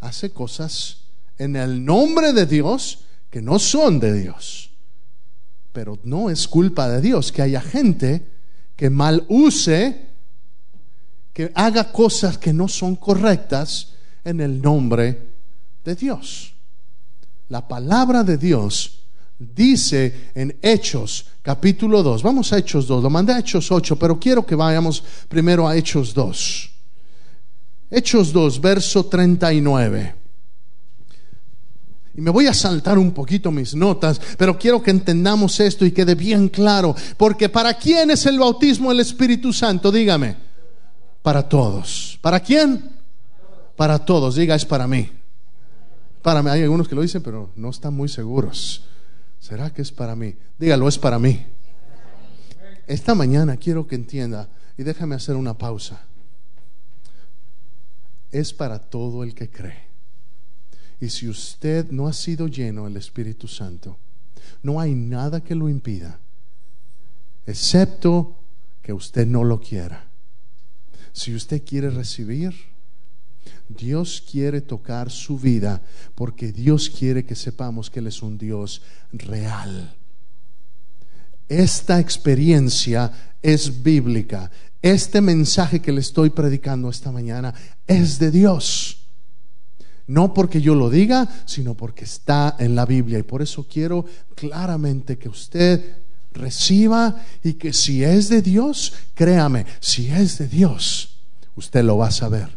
hace 0.00 0.30
cosas 0.30 0.98
en 1.38 1.56
el 1.56 1.84
nombre 1.84 2.32
de 2.32 2.46
Dios 2.46 3.00
que 3.30 3.42
no 3.42 3.58
son 3.58 4.00
de 4.00 4.12
Dios. 4.12 4.70
Pero 5.72 5.98
no 6.04 6.30
es 6.30 6.48
culpa 6.48 6.88
de 6.88 7.00
Dios 7.00 7.32
que 7.32 7.42
haya 7.42 7.60
gente 7.60 8.35
que 8.76 8.90
mal 8.90 9.24
use, 9.28 10.06
que 11.32 11.50
haga 11.54 11.90
cosas 11.90 12.38
que 12.38 12.52
no 12.52 12.68
son 12.68 12.96
correctas 12.96 13.94
en 14.24 14.40
el 14.40 14.60
nombre 14.60 15.18
de 15.84 15.94
Dios. 15.94 16.52
La 17.48 17.66
palabra 17.66 18.22
de 18.22 18.36
Dios 18.36 19.00
dice 19.38 20.30
en 20.34 20.56
Hechos 20.62 21.26
capítulo 21.42 22.02
2, 22.02 22.22
vamos 22.22 22.52
a 22.52 22.58
Hechos 22.58 22.86
2, 22.86 23.02
lo 23.02 23.10
mandé 23.10 23.32
a 23.32 23.38
Hechos 23.38 23.70
8, 23.70 23.96
pero 23.96 24.18
quiero 24.18 24.44
que 24.44 24.54
vayamos 24.54 25.02
primero 25.28 25.66
a 25.66 25.76
Hechos 25.76 26.12
2. 26.12 26.70
Hechos 27.90 28.32
2, 28.32 28.60
verso 28.60 29.06
39. 29.06 30.25
Y 32.16 32.22
me 32.22 32.30
voy 32.30 32.46
a 32.46 32.54
saltar 32.54 32.98
un 32.98 33.12
poquito 33.12 33.50
mis 33.50 33.74
notas, 33.74 34.18
pero 34.38 34.58
quiero 34.58 34.82
que 34.82 34.90
entendamos 34.90 35.60
esto 35.60 35.84
y 35.84 35.92
quede 35.92 36.14
bien 36.14 36.48
claro, 36.48 36.96
porque 37.18 37.50
¿para 37.50 37.74
quién 37.74 38.10
es 38.10 38.24
el 38.24 38.38
bautismo 38.38 38.88
del 38.88 39.00
Espíritu 39.00 39.52
Santo? 39.52 39.92
Dígame. 39.92 40.34
Para 41.22 41.46
todos. 41.46 42.18
¿Para 42.22 42.40
quién? 42.40 42.90
Para 43.76 43.98
todos. 43.98 44.36
Diga, 44.36 44.54
es 44.54 44.64
para 44.64 44.86
mí. 44.86 45.10
Para 46.22 46.42
mí. 46.42 46.48
Hay 46.48 46.62
algunos 46.62 46.88
que 46.88 46.94
lo 46.94 47.02
dicen, 47.02 47.22
pero 47.22 47.50
no 47.54 47.68
están 47.68 47.92
muy 47.92 48.08
seguros. 48.08 48.84
¿Será 49.38 49.70
que 49.70 49.82
es 49.82 49.92
para 49.92 50.16
mí? 50.16 50.34
Dígalo, 50.58 50.88
es 50.88 50.98
para 50.98 51.18
mí. 51.18 51.44
Esta 52.86 53.14
mañana 53.14 53.58
quiero 53.58 53.86
que 53.86 53.96
entienda 53.96 54.48
y 54.78 54.84
déjame 54.84 55.16
hacer 55.16 55.36
una 55.36 55.58
pausa. 55.58 56.00
Es 58.30 58.54
para 58.54 58.78
todo 58.78 59.22
el 59.22 59.34
que 59.34 59.50
cree. 59.50 59.85
Y 61.00 61.08
si 61.10 61.28
usted 61.28 61.90
no 61.90 62.08
ha 62.08 62.12
sido 62.12 62.46
lleno 62.46 62.84
del 62.84 62.96
Espíritu 62.96 63.48
Santo, 63.48 63.98
no 64.62 64.80
hay 64.80 64.94
nada 64.94 65.42
que 65.42 65.54
lo 65.54 65.68
impida, 65.68 66.18
excepto 67.46 68.36
que 68.82 68.92
usted 68.92 69.26
no 69.26 69.44
lo 69.44 69.60
quiera. 69.60 70.06
Si 71.12 71.34
usted 71.34 71.62
quiere 71.64 71.90
recibir, 71.90 72.54
Dios 73.68 74.22
quiere 74.30 74.60
tocar 74.60 75.10
su 75.10 75.38
vida 75.38 75.82
porque 76.14 76.52
Dios 76.52 76.90
quiere 76.90 77.24
que 77.24 77.34
sepamos 77.34 77.90
que 77.90 78.00
Él 78.00 78.06
es 78.06 78.22
un 78.22 78.38
Dios 78.38 78.82
real. 79.12 79.94
Esta 81.48 82.00
experiencia 82.00 83.36
es 83.42 83.82
bíblica. 83.82 84.50
Este 84.82 85.20
mensaje 85.20 85.80
que 85.80 85.92
le 85.92 86.00
estoy 86.00 86.30
predicando 86.30 86.90
esta 86.90 87.12
mañana 87.12 87.54
es 87.86 88.18
de 88.18 88.30
Dios. 88.30 89.05
No 90.06 90.32
porque 90.34 90.60
yo 90.60 90.74
lo 90.74 90.88
diga, 90.88 91.28
sino 91.46 91.74
porque 91.74 92.04
está 92.04 92.56
en 92.58 92.74
la 92.74 92.86
Biblia. 92.86 93.18
Y 93.18 93.24
por 93.24 93.42
eso 93.42 93.66
quiero 93.68 94.04
claramente 94.34 95.18
que 95.18 95.28
usted 95.28 95.96
reciba 96.32 97.22
y 97.42 97.54
que 97.54 97.72
si 97.72 98.04
es 98.04 98.28
de 98.28 98.42
Dios, 98.42 98.92
créame, 99.14 99.66
si 99.80 100.08
es 100.08 100.38
de 100.38 100.48
Dios, 100.48 101.16
usted 101.56 101.82
lo 101.82 101.96
va 101.96 102.08
a 102.08 102.12
saber 102.12 102.56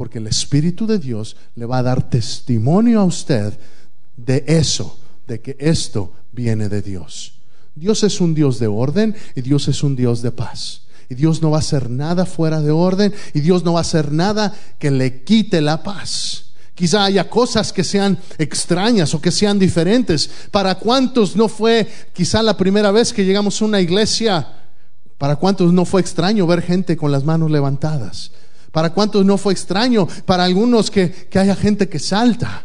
porque 0.00 0.16
el 0.16 0.28
Espíritu 0.28 0.86
de 0.86 0.98
Dios 0.98 1.36
le 1.56 1.66
va 1.66 1.76
a 1.76 1.82
dar 1.82 2.08
testimonio 2.08 3.00
a 3.00 3.04
usted 3.04 3.52
de 4.16 4.44
eso, 4.46 4.98
de 5.28 5.42
que 5.42 5.58
esto 5.60 6.14
viene 6.32 6.70
de 6.70 6.80
Dios. 6.80 7.34
Dios 7.74 8.02
es 8.02 8.18
un 8.22 8.32
Dios 8.32 8.58
de 8.58 8.66
orden 8.66 9.14
y 9.34 9.42
Dios 9.42 9.68
es 9.68 9.82
un 9.82 9.96
Dios 9.96 10.22
de 10.22 10.32
paz. 10.32 10.84
Y 11.10 11.16
Dios 11.16 11.42
no 11.42 11.50
va 11.50 11.58
a 11.58 11.60
hacer 11.60 11.90
nada 11.90 12.24
fuera 12.24 12.62
de 12.62 12.70
orden 12.70 13.12
y 13.34 13.40
Dios 13.40 13.62
no 13.62 13.74
va 13.74 13.80
a 13.80 13.82
hacer 13.82 14.10
nada 14.10 14.54
que 14.78 14.90
le 14.90 15.22
quite 15.22 15.60
la 15.60 15.82
paz. 15.82 16.49
Quizá 16.80 17.04
haya 17.04 17.28
cosas 17.28 17.74
que 17.74 17.84
sean 17.84 18.16
extrañas 18.38 19.12
o 19.12 19.20
que 19.20 19.30
sean 19.30 19.58
diferentes. 19.58 20.30
¿Para 20.50 20.76
cuántos 20.76 21.36
no 21.36 21.46
fue 21.46 21.86
quizá 22.14 22.42
la 22.42 22.56
primera 22.56 22.90
vez 22.90 23.12
que 23.12 23.26
llegamos 23.26 23.60
a 23.60 23.66
una 23.66 23.82
iglesia? 23.82 24.48
¿Para 25.18 25.36
cuántos 25.36 25.74
no 25.74 25.84
fue 25.84 26.00
extraño 26.00 26.46
ver 26.46 26.62
gente 26.62 26.96
con 26.96 27.12
las 27.12 27.22
manos 27.22 27.50
levantadas? 27.50 28.30
¿Para 28.72 28.94
cuántos 28.94 29.26
no 29.26 29.36
fue 29.36 29.52
extraño? 29.52 30.08
Para 30.24 30.44
algunos 30.44 30.90
que, 30.90 31.28
haya 31.34 31.54
gente 31.54 31.86
que 31.86 31.98
salta. 31.98 32.64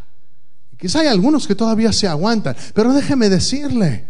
Quizá 0.79 1.01
hay 1.01 1.07
algunos 1.07 1.45
que 1.45 1.55
todavía 1.55 1.91
se 1.91 2.07
aguantan. 2.07 2.55
Pero 2.73 2.93
déjeme 2.93 3.27
decirle, 3.27 4.05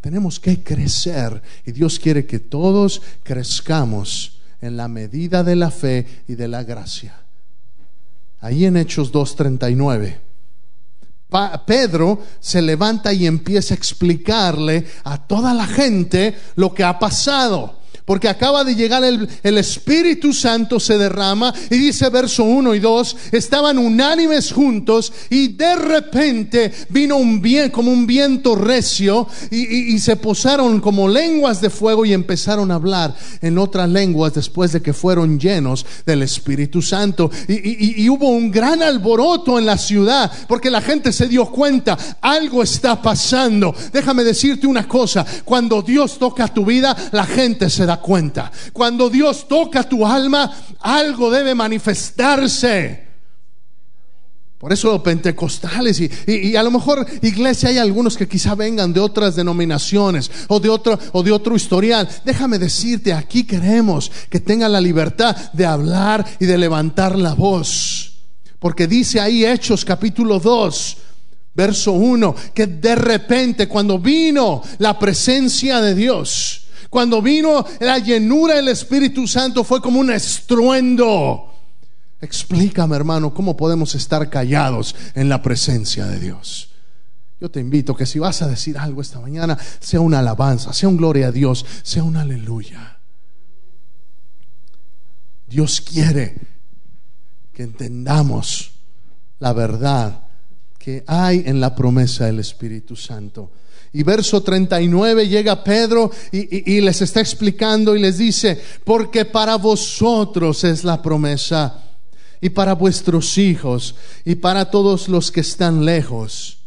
tenemos 0.00 0.38
que 0.38 0.62
crecer 0.62 1.42
y 1.66 1.72
Dios 1.72 1.98
quiere 1.98 2.24
que 2.24 2.38
todos 2.38 3.02
crezcamos 3.24 4.38
en 4.60 4.76
la 4.76 4.86
medida 4.86 5.42
de 5.42 5.56
la 5.56 5.72
fe 5.72 6.06
y 6.28 6.36
de 6.36 6.46
la 6.46 6.62
gracia. 6.62 7.16
Ahí 8.40 8.64
en 8.64 8.76
Hechos 8.76 9.12
2.39. 9.12 10.20
Pedro 11.66 12.22
se 12.40 12.62
levanta 12.62 13.12
y 13.12 13.26
empieza 13.26 13.74
a 13.74 13.76
explicarle 13.76 14.86
a 15.04 15.26
toda 15.26 15.52
la 15.52 15.66
gente 15.66 16.36
lo 16.54 16.72
que 16.72 16.84
ha 16.84 16.98
pasado 16.98 17.77
porque 18.08 18.26
acaba 18.26 18.64
de 18.64 18.74
llegar 18.74 19.04
el, 19.04 19.58
Espíritu 19.58 20.32
Santo, 20.32 20.80
se 20.80 20.96
derrama 20.96 21.52
y 21.68 21.76
dice 21.76 22.08
verso 22.08 22.42
1 22.42 22.74
y 22.74 22.80
2, 22.80 23.16
estaban 23.32 23.76
unánimes 23.76 24.50
juntos 24.50 25.12
y 25.28 25.48
de 25.48 25.76
repente 25.76 26.72
vino 26.88 27.16
un 27.16 27.42
viento, 27.42 27.74
como 27.74 27.92
un 27.92 28.06
viento 28.06 28.54
recio 28.54 29.28
y, 29.50 29.92
y, 29.94 29.98
se 29.98 30.16
posaron 30.16 30.80
como 30.80 31.06
lenguas 31.06 31.60
de 31.60 31.68
fuego 31.68 32.06
y 32.06 32.14
empezaron 32.14 32.70
a 32.70 32.76
hablar 32.76 33.14
en 33.42 33.58
otras 33.58 33.90
lenguas 33.90 34.32
después 34.32 34.72
de 34.72 34.80
que 34.80 34.94
fueron 34.94 35.38
llenos 35.38 35.84
del 36.06 36.22
Espíritu 36.22 36.80
Santo. 36.80 37.30
Y, 37.46 38.02
y 38.02 38.08
hubo 38.08 38.30
un 38.30 38.50
gran 38.50 38.82
alboroto 38.82 39.58
en 39.58 39.66
la 39.66 39.76
ciudad 39.76 40.32
porque 40.46 40.70
la 40.70 40.80
gente 40.80 41.12
se 41.12 41.28
dio 41.28 41.44
cuenta, 41.44 41.98
algo 42.22 42.62
está 42.62 43.02
pasando. 43.02 43.74
Déjame 43.92 44.24
decirte 44.24 44.66
una 44.66 44.88
cosa, 44.88 45.26
cuando 45.44 45.82
Dios 45.82 46.18
toca 46.18 46.48
tu 46.48 46.64
vida, 46.64 46.96
la 47.12 47.26
gente 47.26 47.68
se 47.68 47.84
da 47.84 47.97
cuenta. 48.00 48.50
Cuando 48.72 49.10
Dios 49.10 49.46
toca 49.48 49.82
tu 49.82 50.06
alma, 50.06 50.50
algo 50.80 51.30
debe 51.30 51.54
manifestarse. 51.54 53.08
Por 54.58 54.72
eso 54.72 55.00
pentecostales 55.00 56.00
y, 56.00 56.10
y, 56.26 56.56
a 56.56 56.64
lo 56.64 56.72
mejor 56.72 57.06
iglesia 57.22 57.68
hay 57.68 57.78
algunos 57.78 58.16
que 58.16 58.26
quizá 58.26 58.56
vengan 58.56 58.92
de 58.92 58.98
otras 58.98 59.36
denominaciones 59.36 60.28
o 60.48 60.58
de 60.58 60.68
otro 60.68 60.98
o 61.12 61.22
de 61.22 61.30
otro 61.30 61.54
historial. 61.54 62.08
Déjame 62.24 62.58
decirte, 62.58 63.12
aquí 63.12 63.44
queremos 63.44 64.10
que 64.28 64.40
tenga 64.40 64.68
la 64.68 64.80
libertad 64.80 65.36
de 65.52 65.64
hablar 65.64 66.26
y 66.40 66.46
de 66.46 66.58
levantar 66.58 67.16
la 67.16 67.34
voz. 67.34 68.14
Porque 68.58 68.88
dice 68.88 69.20
ahí 69.20 69.44
Hechos 69.44 69.84
capítulo 69.84 70.40
2, 70.40 70.96
verso 71.54 71.92
1, 71.92 72.34
que 72.52 72.66
de 72.66 72.96
repente 72.96 73.68
cuando 73.68 74.00
vino 74.00 74.62
la 74.78 74.98
presencia 74.98 75.80
de 75.80 75.94
Dios, 75.94 76.67
cuando 76.90 77.20
vino 77.20 77.64
la 77.80 77.98
llenura 77.98 78.56
del 78.56 78.68
Espíritu 78.68 79.26
Santo 79.26 79.64
fue 79.64 79.80
como 79.80 80.00
un 80.00 80.10
estruendo. 80.10 81.52
Explícame, 82.20 82.96
hermano, 82.96 83.32
cómo 83.32 83.56
podemos 83.56 83.94
estar 83.94 84.28
callados 84.28 84.94
en 85.14 85.28
la 85.28 85.42
presencia 85.42 86.06
de 86.06 86.18
Dios. 86.18 86.70
Yo 87.40 87.50
te 87.50 87.60
invito 87.60 87.94
que 87.94 88.06
si 88.06 88.18
vas 88.18 88.42
a 88.42 88.48
decir 88.48 88.76
algo 88.76 89.00
esta 89.00 89.20
mañana, 89.20 89.56
sea 89.78 90.00
una 90.00 90.18
alabanza, 90.18 90.72
sea 90.72 90.88
un 90.88 90.96
gloria 90.96 91.28
a 91.28 91.32
Dios, 91.32 91.64
sea 91.82 92.02
un 92.02 92.16
aleluya. 92.16 92.98
Dios 95.46 95.80
quiere 95.80 96.36
que 97.52 97.62
entendamos 97.62 98.72
la 99.38 99.52
verdad 99.52 100.22
que 100.78 101.04
hay 101.06 101.44
en 101.46 101.60
la 101.60 101.74
promesa 101.74 102.26
del 102.26 102.40
Espíritu 102.40 102.96
Santo. 102.96 103.52
Y 103.92 104.02
verso 104.02 104.42
39 104.42 105.28
llega 105.28 105.64
Pedro 105.64 106.10
y, 106.30 106.80
les 106.80 107.00
está 107.00 107.20
explicando 107.20 107.96
y 107.96 108.00
les 108.00 108.18
dice, 108.18 108.60
porque 108.84 109.24
para 109.24 109.56
vosotros 109.56 110.62
es 110.64 110.84
la 110.84 111.00
promesa 111.00 111.84
y 112.40 112.50
para 112.50 112.74
vuestros 112.74 113.38
hijos 113.38 113.94
y 114.24 114.34
para 114.36 114.70
todos 114.70 115.08
los 115.08 115.32
que 115.32 115.40
están 115.40 115.84
lejos, 115.84 116.58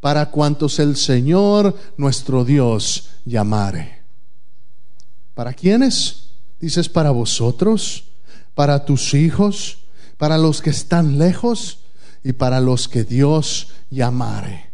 para 0.00 0.30
cuantos 0.30 0.78
el 0.78 0.96
Señor 0.96 1.76
nuestro 1.96 2.44
Dios 2.44 3.10
llamare. 3.24 4.02
¿Para 5.34 5.52
quiénes? 5.52 6.30
Dices, 6.60 6.88
para 6.88 7.10
vosotros, 7.10 8.04
para 8.54 8.84
tus 8.84 9.14
hijos, 9.14 9.78
para 10.16 10.38
los 10.38 10.62
que 10.62 10.70
están 10.70 11.18
lejos 11.18 11.78
y 12.24 12.32
para 12.32 12.60
los 12.60 12.88
que 12.88 13.04
Dios 13.04 13.68
llamare. 13.90 14.65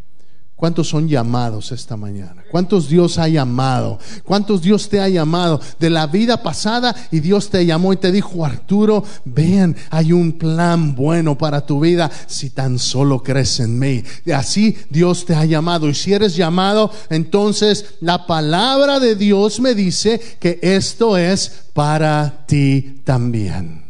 ¿Cuántos 0.56 0.88
son 0.88 1.08
llamados 1.08 1.72
esta 1.72 1.96
mañana? 1.96 2.44
¿Cuántos 2.48 2.88
Dios 2.88 3.18
ha 3.18 3.26
llamado? 3.26 3.98
¿Cuántos 4.24 4.62
Dios 4.62 4.88
te 4.88 5.00
ha 5.00 5.08
llamado 5.08 5.60
de 5.80 5.90
la 5.90 6.06
vida 6.06 6.40
pasada 6.40 6.94
y 7.10 7.18
Dios 7.18 7.50
te 7.50 7.66
llamó 7.66 7.92
y 7.92 7.96
te 7.96 8.12
dijo, 8.12 8.44
Arturo, 8.44 9.02
ven, 9.24 9.74
hay 9.90 10.12
un 10.12 10.38
plan 10.38 10.94
bueno 10.94 11.36
para 11.36 11.66
tu 11.66 11.80
vida 11.80 12.08
si 12.28 12.50
tan 12.50 12.78
solo 12.78 13.24
crees 13.24 13.58
en 13.58 13.76
mí. 13.76 14.04
Así 14.32 14.76
Dios 14.88 15.24
te 15.24 15.34
ha 15.34 15.44
llamado. 15.44 15.88
Y 15.88 15.94
si 15.94 16.12
eres 16.12 16.36
llamado, 16.36 16.92
entonces 17.10 17.96
la 18.00 18.26
palabra 18.26 19.00
de 19.00 19.16
Dios 19.16 19.58
me 19.58 19.74
dice 19.74 20.20
que 20.38 20.60
esto 20.62 21.16
es 21.16 21.64
para 21.72 22.44
ti 22.46 23.00
también 23.04 23.81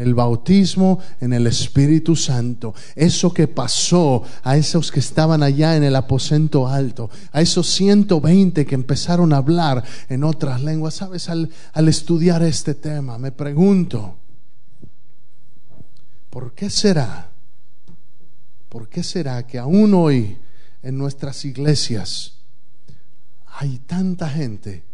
el 0.00 0.14
bautismo 0.14 0.98
en 1.20 1.32
el 1.32 1.46
Espíritu 1.46 2.16
Santo, 2.16 2.74
eso 2.94 3.32
que 3.32 3.48
pasó 3.48 4.22
a 4.42 4.56
esos 4.56 4.90
que 4.90 5.00
estaban 5.00 5.42
allá 5.42 5.76
en 5.76 5.84
el 5.84 5.94
aposento 5.94 6.66
alto, 6.66 7.10
a 7.32 7.40
esos 7.42 7.66
120 7.68 8.64
que 8.64 8.74
empezaron 8.74 9.32
a 9.32 9.36
hablar 9.36 9.84
en 10.08 10.24
otras 10.24 10.62
lenguas. 10.62 10.94
Sabes, 10.94 11.28
al, 11.28 11.50
al 11.72 11.88
estudiar 11.88 12.42
este 12.42 12.74
tema, 12.74 13.18
me 13.18 13.30
pregunto, 13.30 14.16
¿por 16.30 16.54
qué 16.54 16.70
será? 16.70 17.28
¿Por 18.70 18.88
qué 18.88 19.02
será 19.02 19.46
que 19.46 19.58
aún 19.58 19.92
hoy 19.94 20.38
en 20.82 20.96
nuestras 20.96 21.44
iglesias 21.44 22.34
hay 23.58 23.78
tanta 23.80 24.30
gente 24.30 24.84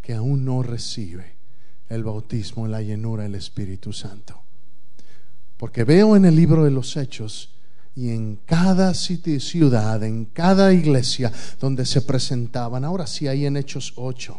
que 0.00 0.14
aún 0.14 0.44
no 0.44 0.62
recibe 0.62 1.34
el 1.88 2.04
bautismo, 2.04 2.66
la 2.68 2.80
llenura 2.80 3.24
del 3.24 3.34
Espíritu 3.34 3.92
Santo? 3.92 4.45
Porque 5.56 5.84
veo 5.84 6.16
en 6.16 6.24
el 6.24 6.36
libro 6.36 6.64
de 6.64 6.70
los 6.70 6.96
Hechos 6.96 7.50
y 7.94 8.10
en 8.10 8.36
cada 8.44 8.92
ciudad, 8.92 10.02
en 10.04 10.26
cada 10.26 10.72
iglesia 10.72 11.32
donde 11.58 11.86
se 11.86 12.02
presentaban, 12.02 12.84
ahora 12.84 13.06
sí 13.06 13.26
hay 13.26 13.46
en 13.46 13.56
Hechos 13.56 13.94
8. 13.96 14.36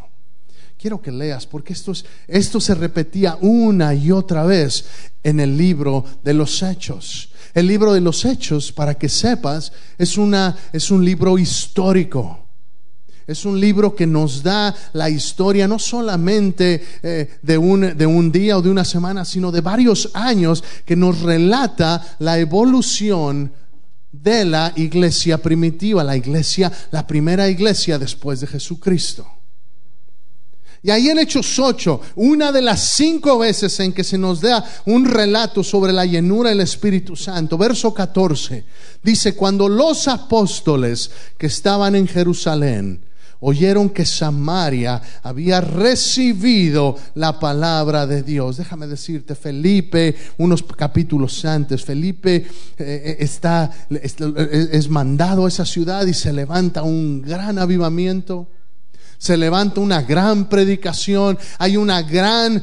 Quiero 0.78 1.02
que 1.02 1.10
leas, 1.10 1.44
porque 1.44 1.72
esto, 1.72 1.92
esto 2.28 2.60
se 2.60 2.74
repetía 2.76 3.36
una 3.40 3.94
y 3.94 4.12
otra 4.12 4.44
vez 4.44 4.86
en 5.24 5.40
el 5.40 5.58
libro 5.58 6.04
de 6.22 6.34
los 6.34 6.62
Hechos. 6.62 7.30
El 7.52 7.66
libro 7.66 7.92
de 7.92 8.00
los 8.00 8.24
Hechos, 8.24 8.70
para 8.70 8.94
que 8.94 9.08
sepas, 9.08 9.72
es, 9.98 10.16
una, 10.16 10.56
es 10.72 10.92
un 10.92 11.04
libro 11.04 11.36
histórico. 11.36 12.47
Es 13.28 13.44
un 13.44 13.60
libro 13.60 13.94
que 13.94 14.06
nos 14.06 14.42
da 14.42 14.74
la 14.94 15.10
historia 15.10 15.68
no 15.68 15.78
solamente 15.78 16.82
eh, 17.02 17.38
de, 17.42 17.58
un, 17.58 17.94
de 17.94 18.06
un 18.06 18.32
día 18.32 18.56
o 18.56 18.62
de 18.62 18.70
una 18.70 18.86
semana, 18.86 19.26
sino 19.26 19.52
de 19.52 19.60
varios 19.60 20.08
años 20.14 20.64
que 20.86 20.96
nos 20.96 21.20
relata 21.20 22.16
la 22.20 22.38
evolución 22.38 23.52
de 24.10 24.46
la 24.46 24.72
iglesia 24.76 25.36
primitiva, 25.42 26.02
la 26.02 26.16
iglesia, 26.16 26.72
la 26.90 27.06
primera 27.06 27.50
iglesia 27.50 27.98
después 27.98 28.40
de 28.40 28.46
Jesucristo. 28.46 29.26
Y 30.82 30.90
ahí 30.90 31.10
en 31.10 31.18
Hechos 31.18 31.58
8, 31.58 32.00
una 32.16 32.50
de 32.50 32.62
las 32.62 32.80
cinco 32.80 33.40
veces 33.40 33.78
en 33.80 33.92
que 33.92 34.04
se 34.04 34.16
nos 34.16 34.40
da 34.40 34.64
un 34.86 35.04
relato 35.04 35.62
sobre 35.62 35.92
la 35.92 36.06
llenura 36.06 36.48
del 36.48 36.60
Espíritu 36.60 37.14
Santo, 37.14 37.58
verso 37.58 37.92
14, 37.92 38.64
dice, 39.02 39.34
cuando 39.34 39.68
los 39.68 40.08
apóstoles 40.08 41.10
que 41.36 41.48
estaban 41.48 41.94
en 41.94 42.08
Jerusalén 42.08 43.02
oyeron 43.40 43.90
que 43.90 44.04
Samaria 44.04 45.00
había 45.22 45.60
recibido 45.60 46.96
la 47.14 47.38
palabra 47.38 48.06
de 48.06 48.22
Dios. 48.22 48.56
Déjame 48.56 48.86
decirte, 48.86 49.34
Felipe, 49.34 50.14
unos 50.38 50.62
capítulos 50.62 51.44
antes, 51.44 51.84
Felipe 51.84 52.36
eh, 52.36 52.46
eh, 52.78 53.16
está, 53.20 53.70
es 53.90 54.88
mandado 54.88 55.44
a 55.44 55.48
esa 55.48 55.64
ciudad 55.64 56.06
y 56.06 56.14
se 56.14 56.32
levanta 56.32 56.82
un 56.82 57.22
gran 57.22 57.58
avivamiento. 57.58 58.48
Se 59.20 59.36
levanta 59.36 59.80
una 59.80 60.02
gran 60.02 60.48
predicación, 60.48 61.36
hay 61.58 61.76
una 61.76 62.02
gran, 62.02 62.62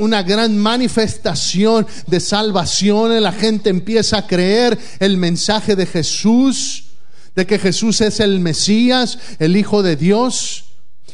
una 0.00 0.22
gran 0.22 0.56
manifestación 0.56 1.86
de 2.06 2.18
salvación, 2.18 3.22
la 3.22 3.32
gente 3.32 3.68
empieza 3.68 4.16
a 4.16 4.26
creer 4.26 4.78
el 5.00 5.18
mensaje 5.18 5.76
de 5.76 5.84
Jesús 5.84 6.89
de 7.34 7.46
que 7.46 7.58
Jesús 7.58 8.00
es 8.00 8.20
el 8.20 8.40
Mesías, 8.40 9.18
el 9.38 9.56
Hijo 9.56 9.82
de 9.82 9.96
Dios. 9.96 10.64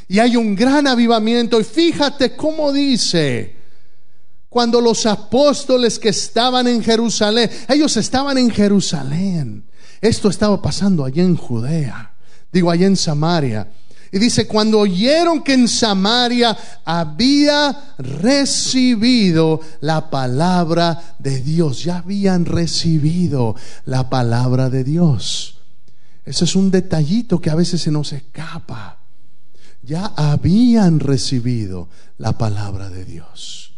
Y 0.09 0.19
hay 0.19 0.37
un 0.37 0.55
gran 0.55 0.87
avivamiento. 0.87 1.61
Y 1.61 1.65
fíjate 1.65 2.37
cómo 2.37 2.73
dice, 2.73 3.57
cuando 4.49 4.81
los 4.81 5.05
apóstoles 5.07 5.99
que 5.99 6.11
estaban 6.11 6.67
en 6.67 6.83
Jerusalén, 6.83 7.51
ellos 7.69 7.97
estaban 7.97 8.39
en 8.39 8.51
Jerusalén. 8.51 9.65
Esto 10.01 10.29
estaba 10.29 10.61
pasando 10.63 11.05
allá 11.05 11.23
en 11.23 11.37
Judea, 11.37 12.15
digo 12.53 12.71
allá 12.71 12.87
en 12.87 12.97
Samaria. 12.97 13.69
Y 14.13 14.19
dice, 14.19 14.47
cuando 14.47 14.79
oyeron 14.79 15.43
que 15.43 15.53
en 15.53 15.69
Samaria 15.69 16.57
había 16.85 17.95
recibido 17.99 19.61
la 19.81 20.09
palabra 20.09 21.17
de 21.19 21.41
Dios, 21.41 21.83
ya 21.83 21.99
habían 21.99 22.45
recibido 22.45 23.57
la 23.85 24.09
palabra 24.09 24.71
de 24.71 24.85
Dios. 24.85 25.56
Ese 26.27 26.45
es 26.45 26.57
un 26.57 26.73
detallito 26.73 27.41
que 27.41 27.51
a 27.51 27.55
veces 27.55 27.81
se 27.81 27.93
nos 27.93 28.13
escapa. 28.13 28.99
Ya 29.83 30.07
habían 30.17 30.99
recibido 30.99 31.89
la 32.19 32.37
palabra 32.37 32.91
de 32.91 33.05
Dios. 33.05 33.73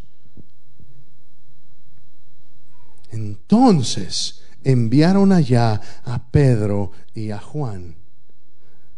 Entonces 3.10 4.40
enviaron 4.64 5.32
allá 5.32 5.80
a 6.04 6.30
Pedro 6.30 6.92
y 7.14 7.30
a 7.30 7.38
Juan, 7.38 7.96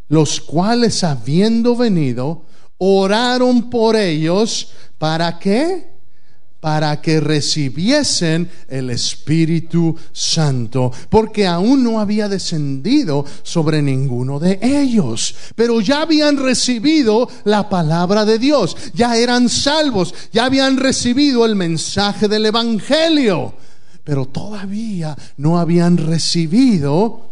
los 0.09 0.41
cuales 0.41 1.03
habiendo 1.03 1.77
venido, 1.77 2.45
oraron 2.79 3.69
por 3.69 3.97
ellos 3.97 4.73
para 4.99 5.41
qué? 5.41 5.91
Para 6.61 7.01
que 7.01 7.21
recibiesen 7.21 8.51
el 8.69 8.91
Espíritu 8.91 9.97
Santo, 10.13 10.93
porque 11.09 11.47
aún 11.47 11.83
no 11.83 11.99
había 11.99 12.29
descendido 12.29 13.25
sobre 13.43 13.81
ninguno 13.81 14.39
de 14.39 14.59
ellos, 14.63 15.35
pero 15.55 15.81
ya 15.81 16.03
habían 16.03 16.37
recibido 16.37 17.29
la 17.45 17.69
palabra 17.69 18.25
de 18.27 18.39
Dios, 18.39 18.77
ya 18.93 19.17
eran 19.17 19.49
salvos, 19.49 20.15
ya 20.33 20.45
habían 20.45 20.77
recibido 20.77 21.47
el 21.47 21.57
mensaje 21.57 22.29
del 22.29 22.47
Evangelio, 22.47 23.55
pero 24.05 24.27
todavía 24.27 25.17
no 25.39 25.59
habían 25.59 25.97
recibido 25.97 27.31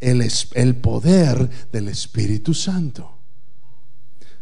el, 0.00 0.26
el 0.54 0.76
poder 0.76 1.50
del 1.70 1.88
Espíritu 1.88 2.54
Santo 2.54 3.15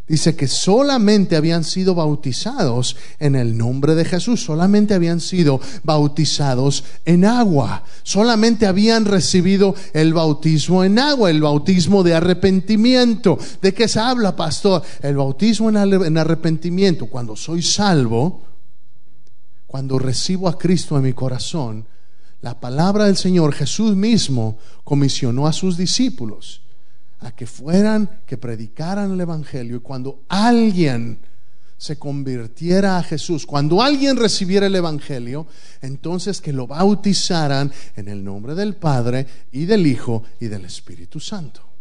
dice 0.07 0.37
que 0.37 0.49
solamente 0.49 1.37
habían 1.37 1.65
sido 1.65 1.95
bautizados 1.95 2.97
en 3.19 3.37
el 3.37 3.57
nombre 3.57 3.95
de 3.95 4.05
Jesús, 4.05 4.45
solamente 4.45 4.95
habían 4.95 5.21
sido 5.21 5.61
bautizados 5.83 6.85
en 7.05 7.25
agua, 7.25 7.85
solamente 8.03 8.67
habían 8.67 9.07
recibido 9.07 9.75
el 9.93 10.13
bautismo 10.13 10.85
en 10.85 10.99
agua, 10.99 11.31
el 11.31 11.41
bautismo 11.41 12.03
de 12.03 12.15
arrepentimiento. 12.15 13.39
¿De 13.63 13.73
qué 13.73 13.89
se 13.89 14.01
habla, 14.01 14.37
pastor? 14.37 14.83
El 15.01 15.17
bautismo 15.17 15.71
en 15.71 16.19
arrepentimiento, 16.19 17.07
cuando 17.07 17.35
soy 17.35 17.63
salvo, 17.63 18.43
cuando 19.67 19.99
recibo 19.99 20.49
a 20.49 20.59
Cristo 20.59 20.97
en 20.97 21.05
mi 21.05 21.15
corazón, 21.15 21.87
la 22.43 22.61
palabra 22.61 23.07
del 23.07 23.17
Señor 23.17 23.55
Jesús 23.55 23.97
mismo 23.97 24.59
comisionó 24.85 25.47
a 25.47 25.53
sus 25.53 25.79
discípulos 25.79 26.64
a 27.25 27.33
que 27.33 27.47
fueran, 27.47 28.21
que 28.27 28.37
predicaran 28.37 29.13
el 29.13 29.21
Evangelio 29.21 29.77
y 29.77 29.81
cuando 29.81 30.25
alguien 30.29 31.19
se 31.77 31.99
convirtiera 31.99 32.99
a 32.99 33.03
Jesús, 33.03 33.47
cuando 33.47 33.83
alguien 33.83 34.17
recibiera 34.17 34.67
el 34.67 34.75
Evangelio, 34.77 35.47
entonces 35.83 36.41
que 36.41 36.53
lo 36.53 36.67
bautizaran 36.67 37.73
en 37.97 38.09
el 38.09 38.23
nombre 38.23 38.55
del 38.55 38.77
Padre 38.77 39.27
y 39.53 39.65
del 39.65 39.87
Hijo 39.87 40.23
y 40.39 40.47
del 40.47 40.65
Espíritu 40.67 41.19
Santo. 41.19 41.74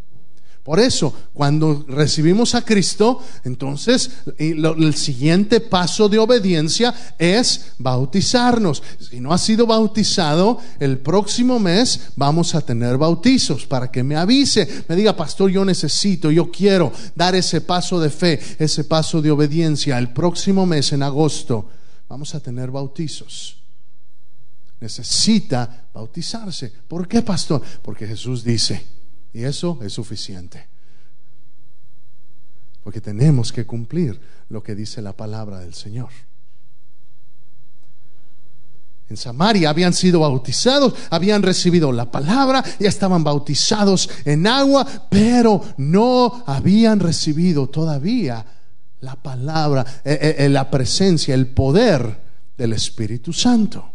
Por 0.64 0.80
eso, 0.80 1.14
cuando 1.34 1.84
recibimos 1.90 2.56
a 2.56 2.64
Cristo, 2.64 3.22
entonces 3.44 4.12
el 4.38 4.96
siguiente 4.96 5.60
paso 5.60 6.08
de 6.08 6.20
obediencia 6.20 7.16
es 7.20 7.74
bautizarnos. 7.80 8.82
Si 8.98 9.20
no 9.20 9.34
ha 9.34 9.38
sido 9.38 9.68
bautizado, 9.68 10.60
el 10.80 11.00
próximo 11.00 11.60
mes 11.60 12.12
vamos 12.16 12.56
a 12.56 12.62
tener 12.62 12.98
bautizos 12.98 13.66
para 13.66 13.92
que 13.92 14.04
me 14.04 14.16
avise, 14.16 14.86
me 14.88 14.96
diga, 14.96 15.18
pastor, 15.18 15.52
yo 15.52 15.66
necesito, 15.66 16.32
yo 16.32 16.50
quiero 16.50 16.94
dar 17.14 17.36
ese 17.36 17.60
paso 17.60 18.00
de 18.00 18.10
fe, 18.10 18.40
ese 18.58 18.86
paso 18.86 19.22
de 19.22 19.32
obediencia. 19.32 19.98
El 19.98 20.14
próximo 20.14 20.66
mes, 20.66 20.94
en 20.94 21.04
agosto, 21.04 21.68
vamos 22.08 22.34
a 22.36 22.40
tener 22.40 22.72
bautizos 22.72 23.58
necesita 24.84 25.88
bautizarse. 25.94 26.70
¿Por 26.90 27.08
qué, 27.08 27.22
pastor? 27.22 27.62
Porque 27.82 28.06
Jesús 28.06 28.44
dice, 28.44 28.86
y 29.34 29.44
eso 29.44 29.80
es 29.82 29.94
suficiente. 29.94 30.68
Porque 32.84 33.02
tenemos 33.02 33.52
que 33.52 33.66
cumplir 33.66 34.20
lo 34.50 34.62
que 34.62 34.76
dice 34.76 35.02
la 35.02 35.14
palabra 35.14 35.60
del 35.60 35.74
Señor. 35.74 36.10
En 39.10 39.18
Samaria 39.18 39.70
habían 39.70 39.94
sido 39.94 40.22
bautizados, 40.22 40.94
habían 41.10 41.44
recibido 41.44 41.92
la 41.92 42.10
palabra, 42.10 42.64
ya 42.80 42.90
estaban 42.90 43.24
bautizados 43.24 44.10
en 44.26 44.48
agua, 44.48 44.86
pero 45.10 45.62
no 45.78 46.44
habían 46.46 47.00
recibido 47.00 47.68
todavía 47.68 48.46
la 49.02 49.16
palabra, 49.16 49.86
eh, 50.04 50.18
eh, 50.22 50.36
eh, 50.40 50.50
la 50.50 50.70
presencia, 50.72 51.36
el 51.36 51.48
poder 51.48 52.22
del 52.58 52.74
Espíritu 52.74 53.34
Santo. 53.34 53.92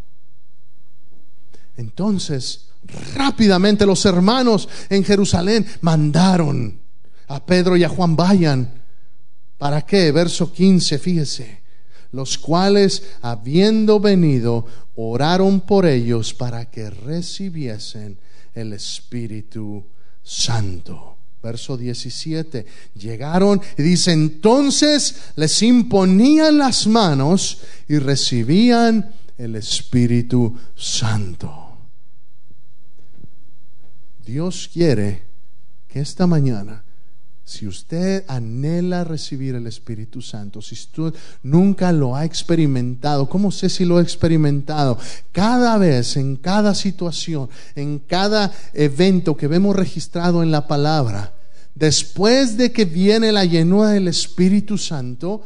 Entonces, 1.77 2.68
rápidamente 3.15 3.87
los 3.87 4.05
hermanos 4.05 4.69
en 4.89 5.05
Jerusalén 5.05 5.67
mandaron 5.81 6.81
a 7.29 7.45
Pedro 7.45 7.77
y 7.77 7.85
a 7.85 7.89
Juan, 7.89 8.17
vayan. 8.17 8.73
¿Para 9.59 9.83
qué? 9.83 10.13
Verso 10.13 10.53
15, 10.53 10.99
fíjese. 10.99 11.59
Los 12.13 12.39
cuales, 12.39 13.03
habiendo 13.21 14.01
venido, 14.01 14.67
oraron 14.97 15.61
por 15.61 15.85
ellos 15.85 16.33
para 16.33 16.71
que 16.71 16.89
recibiesen 16.89 18.19
el 18.55 18.73
Espíritu 18.73 19.85
Santo. 20.23 21.17
Verso 21.43 21.77
17. 21.77 22.65
Llegaron 22.95 23.61
y 23.77 23.83
dice, 23.83 24.13
entonces 24.13 25.17
les 25.37 25.63
imponían 25.63 26.59
las 26.59 26.87
manos 26.87 27.59
y 27.89 27.99
recibían 27.99 29.13
el 29.37 29.57
Espíritu 29.57 30.57
Santo. 30.75 31.68
Dios 34.29 34.69
quiere 34.71 35.23
que 35.89 36.01
esta 36.01 36.27
mañana, 36.27 36.85
si 37.47 37.67
usted 37.67 38.25
anhela 38.29 39.03
recibir 39.03 39.55
el 39.55 39.67
Espíritu 39.67 40.21
Santo, 40.21 40.61
si 40.61 40.75
usted 40.75 41.19
nunca 41.43 41.93
lo 41.93 42.15
ha 42.15 42.27
experimentado, 42.27 43.27
¿cómo 43.27 43.51
sé 43.51 43.71
si 43.71 43.87
lo 43.87 43.97
ha 43.97 44.03
experimentado? 44.03 44.99
Cada 45.33 45.79
vez, 45.79 46.19
en 46.19 46.37
cada 46.37 46.75
situación, 46.75 47.49
en 47.75 48.01
cada 48.01 48.53
evento 48.75 49.35
que 49.35 49.49
vemos 49.49 49.75
registrado 49.75 50.43
en 50.43 50.51
la 50.51 50.67
palabra, 50.67 51.33
después 51.75 52.59
de 52.59 52.71
que 52.71 52.85
viene 52.85 53.33
la 53.33 53.47
llenura 53.47 53.93
del 53.93 54.09
Espíritu 54.09 54.77
Santo, 54.77 55.43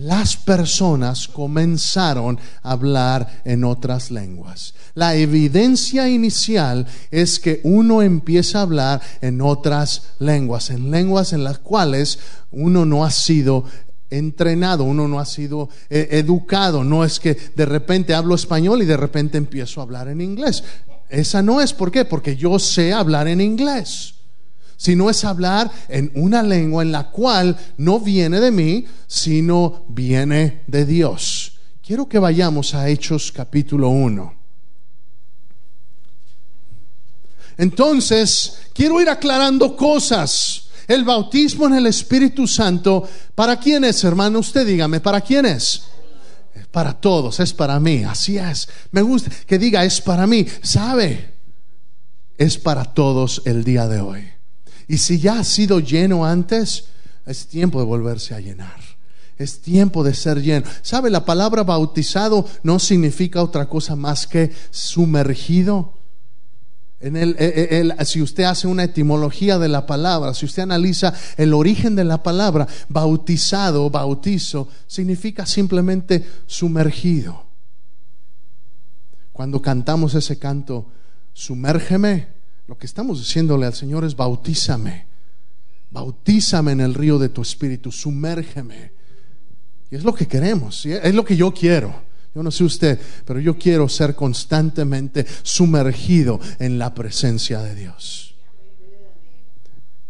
las 0.00 0.36
personas 0.36 1.28
comenzaron 1.28 2.38
a 2.62 2.72
hablar 2.72 3.42
en 3.44 3.64
otras 3.64 4.10
lenguas. 4.10 4.74
La 4.94 5.14
evidencia 5.14 6.08
inicial 6.08 6.86
es 7.10 7.38
que 7.38 7.60
uno 7.64 8.02
empieza 8.02 8.58
a 8.58 8.62
hablar 8.62 9.00
en 9.20 9.40
otras 9.40 10.14
lenguas, 10.18 10.70
en 10.70 10.90
lenguas 10.90 11.32
en 11.32 11.44
las 11.44 11.58
cuales 11.58 12.18
uno 12.50 12.84
no 12.84 13.04
ha 13.04 13.10
sido 13.10 13.64
entrenado, 14.08 14.84
uno 14.84 15.06
no 15.06 15.20
ha 15.20 15.24
sido 15.24 15.68
eh, 15.88 16.08
educado, 16.12 16.82
no 16.82 17.04
es 17.04 17.20
que 17.20 17.36
de 17.54 17.66
repente 17.66 18.14
hablo 18.14 18.34
español 18.34 18.82
y 18.82 18.86
de 18.86 18.96
repente 18.96 19.38
empiezo 19.38 19.80
a 19.80 19.84
hablar 19.84 20.08
en 20.08 20.20
inglés. 20.20 20.64
Esa 21.08 21.42
no 21.42 21.60
es, 21.60 21.72
¿por 21.72 21.90
qué? 21.90 22.04
Porque 22.04 22.36
yo 22.36 22.58
sé 22.58 22.92
hablar 22.92 23.28
en 23.28 23.40
inglés 23.40 24.14
sino 24.80 25.10
es 25.10 25.26
hablar 25.26 25.70
en 25.88 26.10
una 26.14 26.42
lengua 26.42 26.82
en 26.82 26.90
la 26.90 27.10
cual 27.10 27.54
no 27.76 28.00
viene 28.00 28.40
de 28.40 28.50
mí, 28.50 28.86
sino 29.06 29.84
viene 29.88 30.62
de 30.66 30.86
Dios. 30.86 31.58
Quiero 31.86 32.08
que 32.08 32.18
vayamos 32.18 32.72
a 32.72 32.88
Hechos 32.88 33.30
capítulo 33.30 33.90
1. 33.90 34.34
Entonces, 37.58 38.62
quiero 38.72 39.02
ir 39.02 39.10
aclarando 39.10 39.76
cosas. 39.76 40.68
El 40.88 41.04
bautismo 41.04 41.66
en 41.66 41.74
el 41.74 41.86
Espíritu 41.86 42.46
Santo, 42.46 43.06
¿para 43.34 43.60
quién 43.60 43.84
es, 43.84 44.02
hermano? 44.02 44.38
Usted 44.38 44.66
dígame, 44.66 45.00
¿para 45.00 45.20
quién 45.20 45.44
es? 45.44 45.82
Para 46.70 46.98
todos, 46.98 47.38
es 47.38 47.52
para 47.52 47.78
mí, 47.78 48.02
así 48.04 48.38
es. 48.38 48.66
Me 48.92 49.02
gusta 49.02 49.30
que 49.46 49.58
diga, 49.58 49.84
es 49.84 50.00
para 50.00 50.26
mí. 50.26 50.46
¿Sabe? 50.62 51.34
Es 52.38 52.56
para 52.56 52.86
todos 52.86 53.42
el 53.44 53.62
día 53.62 53.86
de 53.86 54.00
hoy. 54.00 54.39
Y 54.90 54.98
si 54.98 55.20
ya 55.20 55.38
ha 55.38 55.44
sido 55.44 55.78
lleno 55.78 56.26
antes, 56.26 56.86
es 57.24 57.46
tiempo 57.46 57.78
de 57.78 57.84
volverse 57.84 58.34
a 58.34 58.40
llenar. 58.40 58.80
Es 59.38 59.60
tiempo 59.60 60.02
de 60.02 60.14
ser 60.14 60.42
lleno. 60.42 60.66
¿Sabe? 60.82 61.10
La 61.10 61.24
palabra 61.24 61.62
bautizado 61.62 62.44
no 62.64 62.80
significa 62.80 63.40
otra 63.40 63.68
cosa 63.68 63.94
más 63.94 64.26
que 64.26 64.50
sumergido. 64.72 65.94
En 66.98 67.16
el, 67.16 67.36
e, 67.38 67.94
e, 68.00 68.04
si 68.04 68.20
usted 68.20 68.42
hace 68.42 68.66
una 68.66 68.82
etimología 68.82 69.60
de 69.60 69.68
la 69.68 69.86
palabra, 69.86 70.34
si 70.34 70.44
usted 70.44 70.64
analiza 70.64 71.14
el 71.36 71.54
origen 71.54 71.94
de 71.94 72.02
la 72.02 72.24
palabra, 72.24 72.66
bautizado, 72.88 73.90
bautizo, 73.90 74.66
significa 74.88 75.46
simplemente 75.46 76.26
sumergido. 76.46 77.44
Cuando 79.30 79.62
cantamos 79.62 80.16
ese 80.16 80.36
canto, 80.40 80.88
sumérgeme, 81.32 82.39
lo 82.70 82.78
que 82.78 82.86
estamos 82.86 83.18
diciéndole 83.18 83.66
al 83.66 83.74
Señor 83.74 84.04
es 84.04 84.14
bautízame. 84.14 85.04
Bautízame 85.90 86.70
en 86.70 86.80
el 86.80 86.94
río 86.94 87.18
de 87.18 87.28
tu 87.28 87.42
espíritu, 87.42 87.90
sumérgeme. 87.90 88.92
Y 89.90 89.96
es 89.96 90.04
lo 90.04 90.14
que 90.14 90.28
queremos, 90.28 90.86
es 90.86 91.12
lo 91.12 91.24
que 91.24 91.36
yo 91.36 91.52
quiero. 91.52 91.92
Yo 92.32 92.44
no 92.44 92.52
sé 92.52 92.62
usted, 92.62 93.00
pero 93.24 93.40
yo 93.40 93.58
quiero 93.58 93.88
ser 93.88 94.14
constantemente 94.14 95.26
sumergido 95.42 96.38
en 96.60 96.78
la 96.78 96.94
presencia 96.94 97.60
de 97.60 97.74
Dios. 97.74 98.36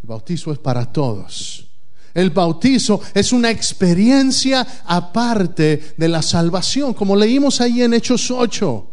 El 0.02 0.08
bautizo 0.08 0.52
es 0.52 0.58
para 0.58 0.92
todos. 0.92 1.66
El 2.12 2.28
bautizo 2.28 3.00
es 3.14 3.32
una 3.32 3.50
experiencia 3.50 4.66
aparte 4.84 5.94
de 5.96 6.08
la 6.08 6.20
salvación, 6.20 6.92
como 6.92 7.16
leímos 7.16 7.62
ahí 7.62 7.80
en 7.80 7.94
Hechos 7.94 8.30
8. 8.30 8.89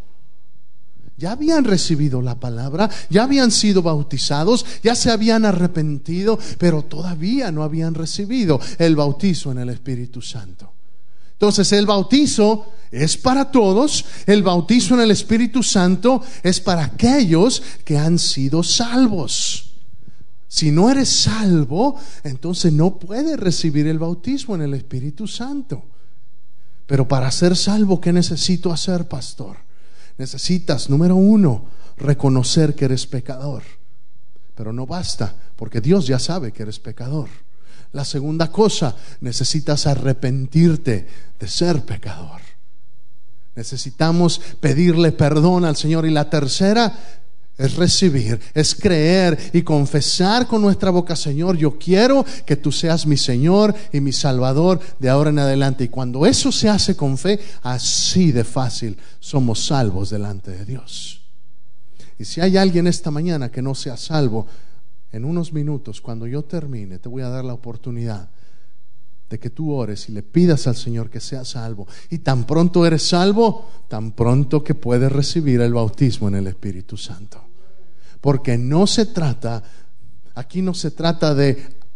Ya 1.17 1.31
habían 1.31 1.63
recibido 1.63 2.21
la 2.21 2.39
palabra, 2.39 2.89
ya 3.09 3.23
habían 3.23 3.49
sido 3.51 3.81
bautizados, 3.81 4.63
ya 4.83 4.93
se 4.93 5.09
habían 5.09 5.45
arrepentido, 5.45 6.37
pero 6.59 6.83
todavía 6.83 7.51
no 7.51 7.63
habían 7.63 7.95
recibido 7.95 8.59
el 8.77 8.95
bautizo 8.95 9.51
en 9.51 9.57
el 9.57 9.69
Espíritu 9.69 10.21
Santo. 10.21 10.73
Entonces 11.31 11.71
el 11.71 11.87
bautizo 11.87 12.67
es 12.91 13.17
para 13.17 13.51
todos, 13.51 14.05
el 14.27 14.43
bautizo 14.43 14.93
en 14.93 15.01
el 15.01 15.11
Espíritu 15.11 15.63
Santo 15.63 16.21
es 16.43 16.59
para 16.61 16.85
aquellos 16.85 17.63
que 17.83 17.97
han 17.97 18.19
sido 18.19 18.61
salvos. 18.61 19.73
Si 20.47 20.71
no 20.71 20.89
eres 20.89 21.09
salvo, 21.09 21.99
entonces 22.23 22.71
no 22.71 22.97
puedes 22.99 23.39
recibir 23.39 23.87
el 23.87 23.99
bautismo 23.99 24.53
en 24.53 24.61
el 24.61 24.75
Espíritu 24.75 25.27
Santo. 25.27 25.83
Pero 26.85 27.07
para 27.07 27.29
ser 27.31 27.55
salvo, 27.55 27.99
¿qué 27.99 28.13
necesito 28.13 28.71
hacer, 28.71 29.07
pastor? 29.07 29.66
Necesitas, 30.17 30.89
número 30.89 31.15
uno, 31.15 31.65
reconocer 31.97 32.75
que 32.75 32.85
eres 32.85 33.05
pecador. 33.05 33.63
Pero 34.55 34.73
no 34.73 34.85
basta, 34.85 35.35
porque 35.55 35.81
Dios 35.81 36.07
ya 36.07 36.19
sabe 36.19 36.51
que 36.51 36.63
eres 36.63 36.79
pecador. 36.79 37.29
La 37.93 38.03
segunda 38.03 38.51
cosa, 38.51 38.95
necesitas 39.21 39.87
arrepentirte 39.87 41.07
de 41.39 41.47
ser 41.47 41.85
pecador. 41.85 42.41
Necesitamos 43.55 44.39
pedirle 44.59 45.11
perdón 45.11 45.65
al 45.65 45.75
Señor. 45.75 46.05
Y 46.05 46.11
la 46.11 46.29
tercera, 46.29 46.93
es 47.57 47.75
recibir, 47.75 48.39
es 48.53 48.75
creer 48.75 49.37
y 49.51 49.63
confesar 49.63 50.45
con 50.45 50.61
nuestra 50.61 50.91
boca, 50.91 51.15
Señor, 51.15 51.57
yo 51.57 51.77
quiero 51.79 52.23
que 52.45 52.55
tú 52.55 52.71
seas 52.71 53.07
mi 53.07 53.17
Señor 53.17 53.73
y 53.91 53.99
mi 53.99 54.11
Salvador 54.11 54.79
de 54.99 55.09
ahora 55.09 55.31
en 55.31 55.39
adelante. 55.39 55.85
Y 55.85 55.89
cuando 55.89 56.25
eso 56.25 56.51
se 56.51 56.69
hace 56.69 56.95
con 56.95 57.17
fe, 57.17 57.39
así 57.63 58.31
de 58.31 58.43
fácil 58.43 58.97
somos 59.19 59.65
salvos 59.65 60.11
delante 60.11 60.51
de 60.51 60.65
Dios. 60.65 61.21
Y 62.19 62.25
si 62.25 62.41
hay 62.41 62.57
alguien 62.57 62.85
esta 62.85 63.09
mañana 63.09 63.49
que 63.49 63.61
no 63.61 63.73
sea 63.73 63.97
salvo, 63.97 64.45
en 65.11 65.25
unos 65.25 65.51
minutos, 65.51 65.99
cuando 65.99 66.27
yo 66.27 66.43
termine, 66.43 66.99
te 66.99 67.09
voy 67.09 67.23
a 67.23 67.29
dar 67.29 67.43
la 67.43 67.53
oportunidad 67.53 68.29
de 69.29 69.39
que 69.39 69.49
tú 69.49 69.73
ores 69.73 70.09
y 70.09 70.11
le 70.11 70.21
pidas 70.21 70.67
al 70.67 70.75
Señor 70.75 71.09
que 71.09 71.19
sea 71.19 71.43
salvo. 71.43 71.87
Y 72.09 72.19
tan 72.19 72.45
pronto 72.45 72.85
eres 72.85 73.03
salvo, 73.03 73.69
tan 73.87 74.11
pronto 74.11 74.63
que 74.63 74.75
puedes 74.75 75.11
recibir 75.11 75.61
el 75.61 75.73
bautismo 75.73 76.27
en 76.27 76.35
el 76.35 76.47
Espíritu 76.47 76.97
Santo. 76.97 77.46
Porque 78.27 78.57
no 78.57 78.87
se 78.87 79.05
trata, 79.05 79.63
aquí 80.35 80.61
no 80.61 80.73
se 80.73 80.91
trata 80.91 81.33
de, 81.33 81.53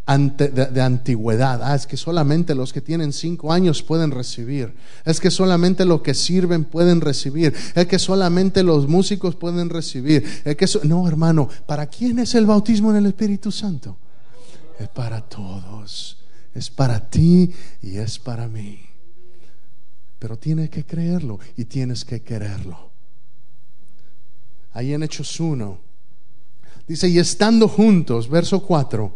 de, 0.07 0.81
antigüedad. 0.81 1.59
Ah, 1.61 1.75
es 1.75 1.85
que 1.85 1.97
solamente 1.97 2.55
los 2.55 2.71
que 2.71 2.79
tienen 2.79 3.11
cinco 3.11 3.51
años 3.51 3.83
pueden 3.83 4.11
recibir. 4.11 4.73
Es 5.03 5.19
que 5.19 5.29
solamente 5.29 5.83
los 5.83 6.01
que 6.01 6.13
sirven 6.13 6.63
pueden 6.63 7.01
recibir. 7.01 7.53
Es 7.75 7.85
que 7.85 7.99
solamente 7.99 8.63
los 8.63 8.87
músicos 8.87 9.35
pueden 9.35 9.69
recibir. 9.69 10.23
Es 10.45 10.55
que 10.55 10.67
no, 10.87 11.05
hermano, 11.05 11.49
¿para 11.65 11.87
quién 11.87 12.17
es 12.19 12.33
el 12.33 12.45
bautismo 12.45 12.91
en 12.91 12.95
el 12.99 13.07
Espíritu 13.07 13.51
Santo? 13.51 13.97
Es 14.79 14.87
para 14.87 15.19
todos 15.19 16.17
es 16.53 16.69
para 16.69 17.09
ti 17.09 17.51
y 17.81 17.97
es 17.97 18.19
para 18.19 18.47
mí. 18.47 18.79
Pero 20.17 20.37
tienes 20.37 20.69
que 20.69 20.85
creerlo 20.85 21.39
y 21.57 21.65
tienes 21.65 22.05
que 22.05 22.21
quererlo. 22.21 22.89
Ahí 24.71 24.93
en 24.93 25.03
Hechos 25.03 25.37
1, 25.41 25.90
dice, 26.87 27.07
y 27.09 27.19
estando 27.19 27.67
juntos, 27.67 28.29
verso 28.29 28.61
4, 28.61 29.15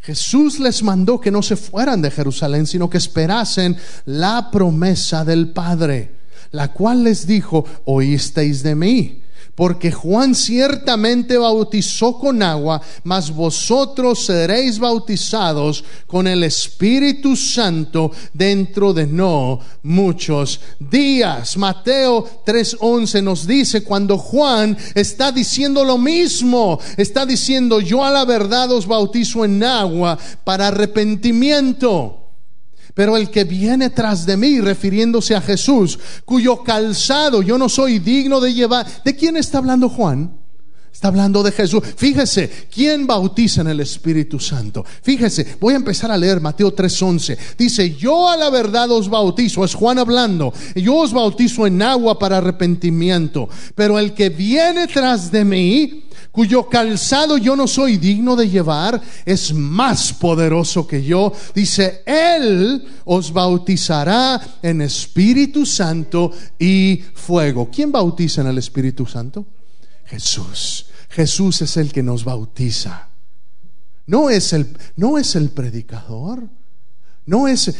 Jesús 0.00 0.58
les 0.58 0.82
mandó 0.82 1.20
que 1.20 1.30
no 1.30 1.42
se 1.42 1.56
fueran 1.56 2.02
de 2.02 2.10
Jerusalén, 2.10 2.66
sino 2.66 2.90
que 2.90 2.98
esperasen 2.98 3.76
la 4.04 4.50
promesa 4.50 5.24
del 5.24 5.52
Padre, 5.52 6.16
la 6.50 6.72
cual 6.72 7.04
les 7.04 7.26
dijo, 7.26 7.64
oísteis 7.84 8.62
de 8.62 8.74
mí 8.74 9.21
porque 9.54 9.92
Juan 9.92 10.34
ciertamente 10.34 11.36
bautizó 11.36 12.18
con 12.18 12.42
agua, 12.42 12.80
mas 13.04 13.30
vosotros 13.30 14.24
seréis 14.24 14.78
bautizados 14.78 15.84
con 16.06 16.26
el 16.26 16.44
Espíritu 16.44 17.36
Santo 17.36 18.10
dentro 18.32 18.92
de 18.92 19.06
no 19.06 19.60
muchos 19.82 20.60
días. 20.78 21.56
Mateo 21.56 22.42
3:11 22.46 23.22
nos 23.22 23.46
dice 23.46 23.84
cuando 23.84 24.16
Juan 24.16 24.76
está 24.94 25.32
diciendo 25.32 25.84
lo 25.84 25.98
mismo, 25.98 26.78
está 26.96 27.26
diciendo, 27.26 27.80
yo 27.80 28.04
a 28.04 28.10
la 28.10 28.24
verdad 28.24 28.72
os 28.72 28.86
bautizo 28.86 29.44
en 29.44 29.62
agua 29.62 30.18
para 30.44 30.68
arrepentimiento. 30.68 32.21
Pero 32.94 33.16
el 33.16 33.30
que 33.30 33.44
viene 33.44 33.90
tras 33.90 34.26
de 34.26 34.36
mí, 34.36 34.60
refiriéndose 34.60 35.34
a 35.34 35.40
Jesús, 35.40 35.98
cuyo 36.24 36.62
calzado 36.62 37.42
yo 37.42 37.56
no 37.56 37.68
soy 37.68 37.98
digno 37.98 38.40
de 38.40 38.52
llevar. 38.52 38.86
¿De 39.04 39.16
quién 39.16 39.36
está 39.36 39.58
hablando 39.58 39.88
Juan? 39.88 40.41
Está 41.02 41.08
hablando 41.08 41.42
de 41.42 41.50
Jesús. 41.50 41.82
Fíjese, 41.96 42.68
¿quién 42.72 43.08
bautiza 43.08 43.62
en 43.62 43.66
el 43.66 43.80
Espíritu 43.80 44.38
Santo? 44.38 44.84
Fíjese, 45.02 45.56
voy 45.58 45.74
a 45.74 45.78
empezar 45.78 46.12
a 46.12 46.16
leer 46.16 46.40
Mateo 46.40 46.72
3:11. 46.72 47.36
Dice, 47.58 47.96
yo 47.96 48.28
a 48.28 48.36
la 48.36 48.50
verdad 48.50 48.88
os 48.92 49.08
bautizo, 49.08 49.64
es 49.64 49.74
Juan 49.74 49.98
hablando, 49.98 50.54
yo 50.76 50.98
os 50.98 51.12
bautizo 51.12 51.66
en 51.66 51.82
agua 51.82 52.20
para 52.20 52.38
arrepentimiento, 52.38 53.48
pero 53.74 53.98
el 53.98 54.14
que 54.14 54.28
viene 54.28 54.86
tras 54.86 55.32
de 55.32 55.44
mí, 55.44 56.04
cuyo 56.30 56.68
calzado 56.68 57.36
yo 57.36 57.56
no 57.56 57.66
soy 57.66 57.96
digno 57.96 58.36
de 58.36 58.48
llevar, 58.48 59.02
es 59.26 59.52
más 59.52 60.12
poderoso 60.12 60.86
que 60.86 61.02
yo. 61.02 61.32
Dice, 61.52 62.04
Él 62.06 62.80
os 63.06 63.32
bautizará 63.32 64.40
en 64.62 64.80
Espíritu 64.82 65.66
Santo 65.66 66.30
y 66.60 67.02
fuego. 67.14 67.68
¿Quién 67.74 67.90
bautiza 67.90 68.42
en 68.42 68.46
el 68.46 68.58
Espíritu 68.58 69.04
Santo? 69.04 69.44
Jesús. 70.04 70.91
Jesús 71.12 71.60
es 71.60 71.76
el 71.76 71.92
que 71.92 72.02
nos 72.02 72.24
bautiza. 72.24 73.08
No 74.06 74.30
es 74.30 74.54
el, 74.54 74.74
no 74.96 75.18
es 75.18 75.36
el 75.36 75.50
predicador. 75.50 76.48
No 77.26 77.46
es, 77.46 77.72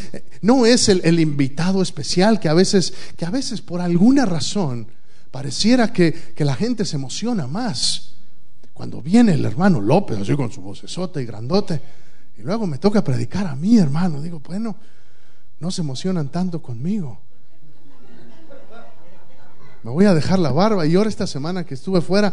no 0.43 0.67
es 0.67 0.89
el, 0.89 1.19
invitado 1.19 1.83
especial 1.83 2.39
que 2.39 2.49
a 2.49 2.55
veces, 2.55 2.93
que 3.17 3.25
a 3.25 3.31
veces 3.31 3.61
por 3.61 3.81
alguna 3.81 4.27
razón 4.27 4.87
pareciera 5.31 5.93
que, 5.93 6.13
que 6.13 6.45
la 6.45 6.55
gente 6.55 6.85
se 6.85 6.97
emociona 6.97 7.47
más 7.47 8.13
cuando 8.73 9.01
viene 9.01 9.33
el 9.33 9.45
hermano 9.45 9.81
López, 9.81 10.19
así 10.19 10.37
con 10.37 10.53
su 10.53 10.61
vocesota 10.61 11.21
y 11.21 11.25
grandote, 11.25 11.81
y 12.39 12.43
luego 12.43 12.67
me 12.67 12.79
toca 12.79 13.03
predicar 13.03 13.47
a 13.47 13.57
mí, 13.57 13.79
hermano, 13.79 14.21
digo, 14.21 14.41
bueno, 14.41 14.77
no 15.59 15.71
se 15.71 15.81
emocionan 15.81 16.29
tanto 16.29 16.63
conmigo. 16.63 17.19
Me 19.83 19.91
voy 19.91 20.05
a 20.05 20.15
dejar 20.15 20.39
la 20.39 20.53
barba. 20.53 20.87
Y 20.87 20.95
ahora 20.95 21.09
esta 21.09 21.27
semana 21.27 21.65
que 21.65 21.75
estuve 21.75 22.01
fuera, 22.01 22.33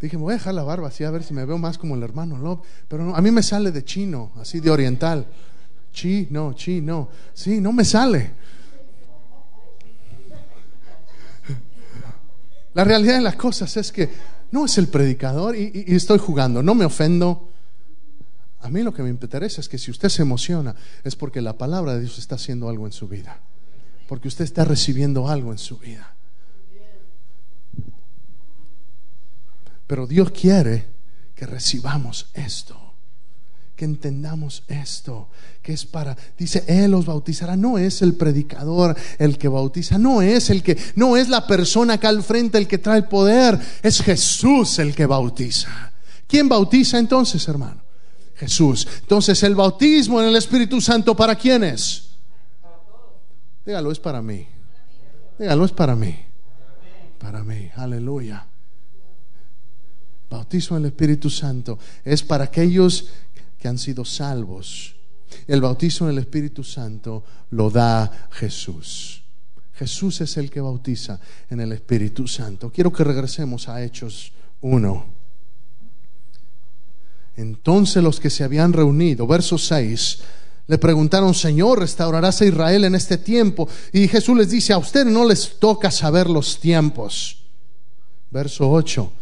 dije, 0.00 0.16
me 0.16 0.22
voy 0.22 0.32
a 0.32 0.36
dejar 0.36 0.54
la 0.54 0.62
barba 0.62 0.88
así 0.88 1.04
a 1.04 1.10
ver 1.10 1.22
si 1.22 1.34
me 1.34 1.44
veo 1.44 1.58
más 1.58 1.76
como 1.76 1.94
el 1.94 2.02
hermano 2.02 2.38
López. 2.38 2.70
Pero 2.88 3.14
a 3.14 3.20
mí 3.20 3.30
me 3.30 3.42
sale 3.42 3.70
de 3.70 3.84
chino, 3.84 4.32
así 4.36 4.60
de 4.60 4.70
oriental. 4.70 5.26
Chi, 5.92 6.28
no, 6.30 6.54
chi, 6.54 6.80
no. 6.80 7.08
Sí, 7.34 7.60
no 7.60 7.72
me 7.72 7.84
sale. 7.84 8.32
La 12.74 12.84
realidad 12.84 13.14
de 13.16 13.20
las 13.20 13.36
cosas 13.36 13.76
es 13.76 13.90
que 13.90 14.08
no 14.52 14.64
es 14.64 14.78
el 14.78 14.88
predicador 14.88 15.56
y, 15.56 15.84
estoy 15.88 16.18
jugando, 16.18 16.62
no 16.62 16.74
me 16.74 16.84
ofendo. 16.84 17.48
A 18.60 18.68
mí 18.68 18.82
lo 18.82 18.92
que 18.92 19.02
me 19.02 19.10
interesa 19.10 19.60
es 19.60 19.68
que 19.68 19.78
si 19.78 19.90
usted 19.90 20.08
se 20.08 20.22
emociona 20.22 20.74
es 21.02 21.16
porque 21.16 21.40
la 21.40 21.56
palabra 21.56 21.94
de 21.94 22.00
Dios 22.00 22.18
está 22.18 22.36
haciendo 22.36 22.68
algo 22.68 22.86
en 22.86 22.92
su 22.92 23.08
vida, 23.08 23.40
porque 24.08 24.28
usted 24.28 24.44
está 24.44 24.64
recibiendo 24.64 25.28
algo 25.28 25.50
en 25.50 25.58
su 25.58 25.78
vida. 25.78 26.14
Pero 29.90 30.06
Dios 30.06 30.30
quiere 30.30 30.86
que 31.34 31.46
recibamos 31.46 32.30
esto 32.32 32.78
que 33.74 33.86
entendamos 33.86 34.62
esto, 34.68 35.30
que 35.62 35.72
es 35.72 35.86
para, 35.86 36.14
dice, 36.36 36.64
Él 36.66 36.92
os 36.92 37.06
bautizará, 37.06 37.56
no 37.56 37.78
es 37.78 38.02
el 38.02 38.12
predicador 38.12 38.94
el 39.18 39.38
que 39.38 39.48
bautiza, 39.48 39.96
no 39.96 40.20
es 40.20 40.50
el 40.50 40.62
que, 40.62 40.76
no 40.96 41.16
es 41.16 41.30
la 41.30 41.46
persona 41.46 41.94
acá 41.94 42.10
al 42.10 42.22
frente 42.22 42.58
el 42.58 42.68
que 42.68 42.76
trae 42.76 42.98
el 42.98 43.06
poder, 43.06 43.58
es 43.82 44.02
Jesús 44.02 44.78
el 44.80 44.94
que 44.94 45.06
bautiza. 45.06 45.92
¿Quién 46.26 46.46
bautiza 46.46 46.98
entonces, 46.98 47.48
hermano? 47.48 47.80
Jesús. 48.34 48.86
Entonces, 49.00 49.42
el 49.44 49.54
bautismo 49.54 50.20
en 50.20 50.28
el 50.28 50.36
Espíritu 50.36 50.78
Santo, 50.82 51.16
¿para 51.16 51.34
quién 51.34 51.64
es? 51.64 52.10
Dígalo, 53.64 53.90
es 53.90 53.98
para 53.98 54.20
mí. 54.20 54.46
Dígalo, 55.38 55.64
es 55.64 55.72
para 55.72 55.96
mí. 55.96 56.16
Para 57.18 57.42
mí, 57.42 57.70
aleluya. 57.76 58.46
Bautismo 60.30 60.76
en 60.76 60.84
el 60.84 60.90
Espíritu 60.90 61.28
Santo 61.28 61.78
es 62.04 62.22
para 62.22 62.44
aquellos 62.44 63.08
que 63.58 63.66
han 63.66 63.78
sido 63.78 64.04
salvos. 64.04 64.94
El 65.46 65.60
bautismo 65.60 66.08
en 66.08 66.14
el 66.14 66.20
Espíritu 66.20 66.62
Santo 66.62 67.24
lo 67.50 67.68
da 67.68 68.28
Jesús. 68.30 69.22
Jesús 69.74 70.20
es 70.20 70.36
el 70.36 70.50
que 70.50 70.60
bautiza 70.60 71.18
en 71.48 71.60
el 71.60 71.72
Espíritu 71.72 72.28
Santo. 72.28 72.70
Quiero 72.70 72.92
que 72.92 73.02
regresemos 73.02 73.68
a 73.68 73.82
Hechos 73.82 74.32
1. 74.60 75.06
Entonces 77.36 78.02
los 78.02 78.20
que 78.20 78.30
se 78.30 78.44
habían 78.44 78.72
reunido, 78.72 79.26
verso 79.26 79.58
6, 79.58 80.18
le 80.66 80.78
preguntaron, 80.78 81.34
Señor, 81.34 81.80
¿restaurarás 81.80 82.40
a 82.42 82.44
Israel 82.44 82.84
en 82.84 82.94
este 82.94 83.18
tiempo? 83.18 83.68
Y 83.92 84.06
Jesús 84.06 84.36
les 84.36 84.50
dice, 84.50 84.72
a 84.72 84.78
ustedes 84.78 85.06
no 85.06 85.26
les 85.26 85.58
toca 85.58 85.90
saber 85.90 86.30
los 86.30 86.60
tiempos. 86.60 87.38
Verso 88.30 88.70
8, 88.70 89.12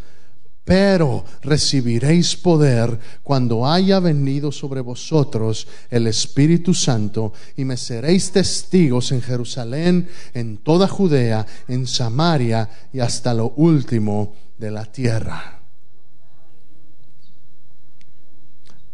pero 0.69 1.25
recibiréis 1.41 2.37
poder 2.37 3.01
cuando 3.23 3.67
haya 3.67 4.01
venido 4.01 4.53
sobre 4.53 4.83
vosotros 4.83 5.67
el 5.89 6.07
Espíritu 6.07 6.75
Santo 6.75 7.33
y 7.57 7.65
me 7.65 7.79
seréis 7.79 8.31
testigos 8.31 9.11
en 9.13 9.23
Jerusalén, 9.23 10.07
en 10.35 10.59
toda 10.59 10.87
Judea, 10.87 11.47
en 11.69 11.87
Samaria 11.87 12.69
y 12.93 13.01
hasta 13.01 13.33
lo 13.33 13.55
último 13.57 14.35
de 14.59 14.71
la 14.71 14.85
tierra. 14.85 15.59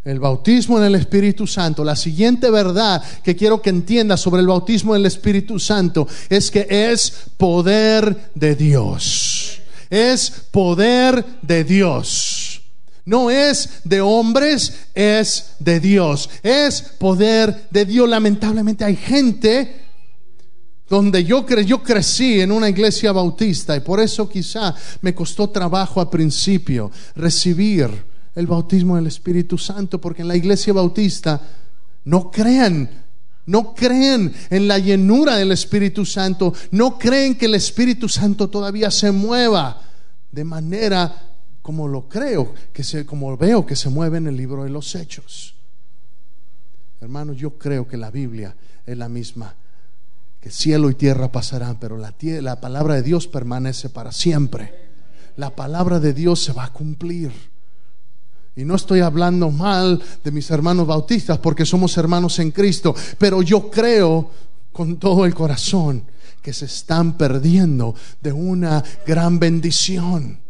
El 0.05 0.21
bautismo 0.21 0.77
en 0.77 0.85
el 0.85 0.95
Espíritu 0.95 1.45
Santo. 1.45 1.83
La 1.83 1.97
siguiente 1.97 2.49
verdad 2.51 3.03
que 3.21 3.35
quiero 3.35 3.61
que 3.61 3.71
entienda 3.71 4.15
sobre 4.15 4.39
el 4.39 4.47
bautismo 4.47 4.95
en 4.95 5.01
el 5.01 5.07
Espíritu 5.07 5.59
Santo 5.59 6.07
es 6.29 6.49
que 6.49 6.67
es 6.69 7.31
poder 7.35 8.31
de 8.33 8.55
Dios 8.55 9.61
es 9.89 10.29
poder 10.51 11.25
de 11.41 11.63
Dios. 11.63 12.61
No 13.05 13.29
es 13.29 13.81
de 13.83 14.01
hombres, 14.01 14.87
es 14.95 15.55
de 15.59 15.79
Dios. 15.79 16.29
Es 16.41 16.81
poder 16.81 17.67
de 17.69 17.85
Dios. 17.85 18.09
Lamentablemente 18.09 18.83
hay 18.83 18.95
gente 18.95 19.85
donde 20.89 21.23
yo, 21.23 21.45
cre 21.45 21.65
yo 21.65 21.83
crecí 21.83 22.41
en 22.41 22.51
una 22.51 22.69
iglesia 22.69 23.11
bautista 23.11 23.75
y 23.75 23.79
por 23.79 23.99
eso 23.99 24.29
quizá 24.29 24.73
me 25.01 25.15
costó 25.15 25.49
trabajo 25.49 25.99
al 25.99 26.09
principio 26.09 26.91
recibir 27.15 27.89
el 28.35 28.47
bautismo 28.47 28.95
del 28.95 29.07
Espíritu 29.07 29.57
Santo, 29.57 29.99
porque 29.99 30.21
en 30.21 30.27
la 30.27 30.35
iglesia 30.35 30.73
bautista 30.73 31.41
no 32.03 32.29
crean 32.29 33.04
no 33.45 33.73
creen 33.73 34.33
en 34.49 34.67
la 34.67 34.79
llenura 34.79 35.35
del 35.35 35.51
Espíritu 35.51 36.05
Santo, 36.05 36.53
no 36.71 36.97
creen 36.97 37.35
que 37.35 37.45
el 37.45 37.55
Espíritu 37.55 38.09
Santo 38.09 38.49
todavía 38.49 38.89
se 38.91 39.11
mueva 39.11 39.81
de 40.31 40.43
manera 40.43 41.31
como 41.61 41.87
lo 41.87 42.07
creo, 42.07 42.53
que 42.71 42.83
se, 42.83 43.05
como 43.05 43.35
veo 43.37 43.65
que 43.65 43.75
se 43.75 43.89
mueve 43.89 44.19
en 44.19 44.27
el 44.27 44.37
libro 44.37 44.63
de 44.63 44.69
los 44.69 44.93
hechos. 44.93 45.55
Hermano, 47.01 47.33
yo 47.33 47.57
creo 47.57 47.87
que 47.87 47.97
la 47.97 48.11
Biblia 48.11 48.55
es 48.85 48.97
la 48.97 49.09
misma. 49.09 49.55
Que 50.39 50.51
cielo 50.51 50.91
y 50.91 50.93
tierra 50.93 51.31
pasarán, 51.31 51.79
pero 51.79 51.97
la, 51.97 52.13
la 52.41 52.61
palabra 52.61 52.95
de 52.95 53.01
Dios 53.01 53.27
permanece 53.27 53.89
para 53.89 54.11
siempre. 54.11 54.73
La 55.37 55.55
palabra 55.55 55.99
de 55.99 56.13
Dios 56.13 56.43
se 56.43 56.53
va 56.53 56.65
a 56.65 56.73
cumplir. 56.73 57.31
Y 58.55 58.63
no 58.63 58.75
estoy 58.75 59.01
hablando 59.01 59.51
mal 59.51 60.01
de 60.23 60.31
mis 60.31 60.49
hermanos 60.49 60.87
bautistas 60.87 61.39
porque 61.39 61.65
somos 61.65 61.97
hermanos 61.97 62.39
en 62.39 62.51
Cristo, 62.51 62.95
pero 63.17 63.41
yo 63.41 63.69
creo 63.69 64.29
con 64.71 64.97
todo 64.97 65.25
el 65.25 65.33
corazón 65.33 66.03
que 66.41 66.53
se 66.53 66.65
están 66.65 67.17
perdiendo 67.17 67.95
de 68.21 68.31
una 68.31 68.83
gran 69.05 69.39
bendición. 69.39 70.44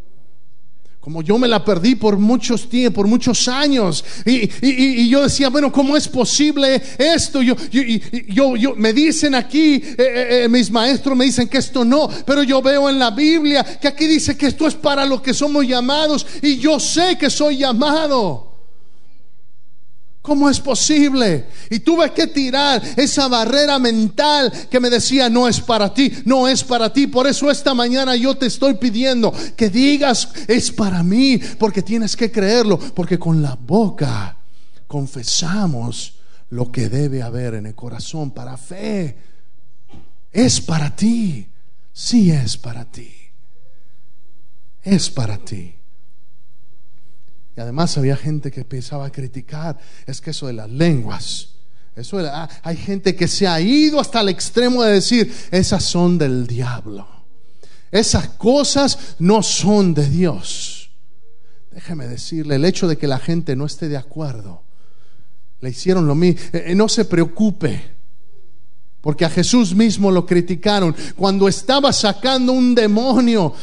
Como 1.06 1.22
yo 1.22 1.38
me 1.38 1.48
la 1.48 1.64
perdí 1.64 1.94
por 1.94 2.18
muchos 2.18 2.68
tiempos, 2.68 2.96
por 2.96 3.08
muchos 3.08 3.48
años. 3.48 4.04
Y, 4.26 5.08
yo 5.08 5.22
decía, 5.22 5.50
bueno, 5.50 5.72
¿cómo 5.72 5.96
es 5.96 6.08
posible 6.08 6.82
esto? 6.98 7.44
Yo, 7.44 7.56
yo, 8.28 8.56
yo, 8.56 8.76
me 8.76 8.92
dicen 8.92 9.36
aquí, 9.36 9.76
eh, 9.76 9.96
eh, 10.00 10.28
eh, 10.46 10.50
mis 10.50 10.72
maestros 10.72 11.16
me 11.16 11.26
dicen 11.26 11.48
que 11.48 11.60
esto 11.60 11.86
no, 11.86 12.10
pero 12.26 12.42
yo 12.42 12.60
veo 12.60 12.90
en 12.90 12.98
la 12.98 13.12
Biblia 13.12 13.64
que 13.80 13.88
aquí 13.88 14.08
dice 14.08 14.36
que 14.36 14.48
esto 14.48 14.66
es 14.66 14.74
para 14.74 15.06
los 15.06 15.22
que 15.22 15.36
somos 15.36 15.68
llamados 15.68 16.26
y 16.42 16.58
yo 16.58 16.80
sé 16.80 17.20
que 17.20 17.30
soy 17.30 17.58
llamado. 17.58 18.45
¿Cómo 20.26 20.50
es 20.50 20.60
posible? 20.60 21.46
Y 21.70 21.82
tuve 21.82 22.12
que 22.12 22.26
tirar 22.26 22.82
esa 22.98 23.28
barrera 23.28 23.78
mental 23.78 24.52
que 24.72 24.80
me 24.80 24.90
decía, 24.90 25.30
no 25.30 25.48
es 25.48 25.62
para 25.62 25.94
ti, 25.94 26.12
no 26.26 26.48
es 26.48 26.64
para 26.64 26.92
ti. 26.92 27.06
Por 27.06 27.28
eso 27.28 27.52
esta 27.52 27.76
mañana 27.76 28.16
yo 28.16 28.34
te 28.36 28.48
estoy 28.48 28.74
pidiendo 28.74 29.32
que 29.56 29.70
digas, 29.70 30.30
es 30.48 30.72
para 30.72 31.04
mí, 31.04 31.40
porque 31.60 31.84
tienes 31.84 32.16
que 32.16 32.32
creerlo, 32.32 32.80
porque 32.80 33.20
con 33.20 33.44
la 33.44 33.56
boca 33.56 34.36
confesamos 34.88 36.16
lo 36.50 36.72
que 36.72 36.90
debe 36.90 37.22
haber 37.22 37.54
en 37.54 37.68
el 37.68 37.76
corazón 37.76 38.32
para 38.32 38.58
fe. 38.58 39.16
Es 40.32 40.60
para 40.60 40.96
ti, 40.96 41.48
sí 41.94 42.32
es 42.32 42.58
para 42.58 42.86
ti, 42.86 43.14
es 44.82 45.12
para 45.12 45.38
ti. 45.38 45.75
Y 47.58 47.62
además 47.62 47.98
había 47.98 48.18
gente 48.18 48.52
que 48.52 48.66
pensaba 48.66 49.12
criticar, 49.12 49.78
es 50.06 50.20
que 50.20 50.32
eso 50.32 50.48
de 50.48 50.54
las 50.54 50.70
lenguas, 50.70 51.56
eso 51.96 52.20
ah, 52.20 52.50
hay 52.64 52.76
gente 52.76 53.16
que 53.16 53.28
se 53.28 53.48
ha 53.48 53.60
ido 53.62 54.00
hasta 54.00 54.20
el 54.20 54.30
extremo 54.30 54.84
de 54.84 54.94
decir, 54.94 55.34
esas 55.52 55.84
son 55.84 56.18
del 56.18 56.46
diablo. 56.46 57.08
Esas 57.92 58.28
cosas 58.30 59.16
no 59.20 59.42
son 59.42 59.94
de 59.94 60.10
Dios. 60.10 60.90
Déjeme 61.72 62.08
decirle, 62.08 62.56
el 62.56 62.66
hecho 62.66 62.88
de 62.88 62.98
que 62.98 63.08
la 63.08 63.20
gente 63.20 63.56
no 63.56 63.66
esté 63.66 63.88
de 63.88 63.96
acuerdo, 63.96 64.64
le 65.62 65.70
hicieron 65.70 66.06
lo 66.06 66.16
mismo, 66.16 66.42
eh, 66.52 66.66
eh, 66.68 66.76
no 66.76 66.90
se 66.90 67.06
preocupe. 67.06 67.96
Porque 69.00 69.24
a 69.24 69.30
Jesús 69.30 69.74
mismo 69.76 70.12
lo 70.12 70.26
criticaron 70.26 70.96
cuando 71.16 71.48
estaba 71.48 71.94
sacando 71.94 72.52
un 72.52 72.76
demonio 72.76 73.54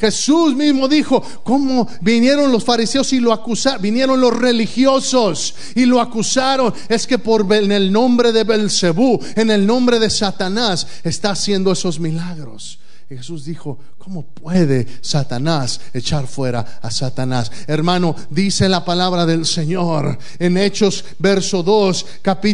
Jesús 0.00 0.56
mismo 0.56 0.88
dijo, 0.88 1.22
¿cómo 1.44 1.86
vinieron 2.00 2.50
los 2.50 2.64
fariseos 2.64 3.12
y 3.12 3.20
lo 3.20 3.32
acusaron? 3.34 3.82
Vinieron 3.82 4.20
los 4.20 4.34
religiosos 4.34 5.54
y 5.74 5.84
lo 5.84 6.00
acusaron. 6.00 6.72
Es 6.88 7.06
que 7.06 7.18
por 7.18 7.50
en 7.52 7.70
el 7.70 7.92
nombre 7.92 8.32
de 8.32 8.44
Belcebú, 8.44 9.20
en 9.36 9.50
el 9.50 9.66
nombre 9.66 9.98
de 9.98 10.08
Satanás, 10.08 10.86
está 11.04 11.32
haciendo 11.32 11.70
esos 11.70 12.00
milagros. 12.00 12.79
Y 13.12 13.16
Jesús 13.16 13.44
dijo, 13.44 13.76
¿cómo 13.98 14.24
puede 14.24 14.86
Satanás 15.00 15.80
echar 15.92 16.28
fuera 16.28 16.78
a 16.80 16.92
Satanás? 16.92 17.50
Hermano, 17.66 18.14
dice 18.30 18.68
la 18.68 18.84
palabra 18.84 19.26
del 19.26 19.46
Señor 19.46 20.16
en 20.38 20.56
Hechos 20.56 21.04
verso 21.18 21.64
2, 21.64 22.06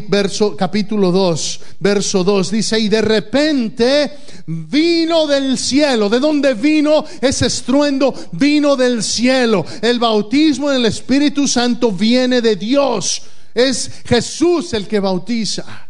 verso, 0.08 0.56
capítulo 0.56 1.12
2, 1.12 1.60
verso 1.78 2.24
2, 2.24 2.50
dice, 2.50 2.80
y 2.80 2.88
de 2.88 3.02
repente 3.02 4.12
vino 4.46 5.26
del 5.26 5.58
cielo. 5.58 6.08
¿De 6.08 6.20
dónde 6.20 6.54
vino 6.54 7.04
ese 7.20 7.48
estruendo? 7.48 8.14
Vino 8.32 8.76
del 8.76 9.02
cielo. 9.02 9.66
El 9.82 9.98
bautismo 9.98 10.70
en 10.70 10.78
el 10.78 10.86
Espíritu 10.86 11.46
Santo 11.46 11.92
viene 11.92 12.40
de 12.40 12.56
Dios. 12.56 13.20
Es 13.52 13.90
Jesús 14.06 14.72
el 14.72 14.88
que 14.88 15.00
bautiza. 15.00 15.85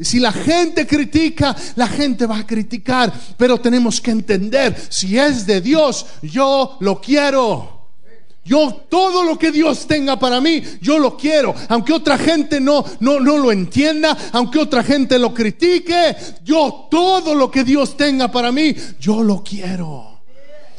Y 0.00 0.04
si 0.06 0.18
la 0.18 0.32
gente 0.32 0.86
critica, 0.86 1.54
la 1.76 1.86
gente 1.86 2.24
va 2.24 2.38
a 2.38 2.46
criticar, 2.46 3.12
pero 3.36 3.60
tenemos 3.60 4.00
que 4.00 4.10
entender, 4.10 4.74
si 4.88 5.18
es 5.18 5.44
de 5.44 5.60
Dios, 5.60 6.06
yo 6.22 6.78
lo 6.80 7.02
quiero. 7.02 7.80
Yo 8.42 8.86
todo 8.88 9.22
lo 9.22 9.38
que 9.38 9.52
Dios 9.52 9.86
tenga 9.86 10.18
para 10.18 10.40
mí, 10.40 10.62
yo 10.80 10.98
lo 10.98 11.18
quiero. 11.18 11.54
Aunque 11.68 11.92
otra 11.92 12.16
gente 12.16 12.60
no, 12.60 12.82
no, 13.00 13.20
no 13.20 13.36
lo 13.36 13.52
entienda, 13.52 14.16
aunque 14.32 14.58
otra 14.58 14.82
gente 14.82 15.18
lo 15.18 15.34
critique, 15.34 16.16
yo 16.42 16.88
todo 16.90 17.34
lo 17.34 17.50
que 17.50 17.62
Dios 17.62 17.94
tenga 17.98 18.32
para 18.32 18.50
mí, 18.50 18.74
yo 18.98 19.22
lo 19.22 19.44
quiero. 19.44 20.22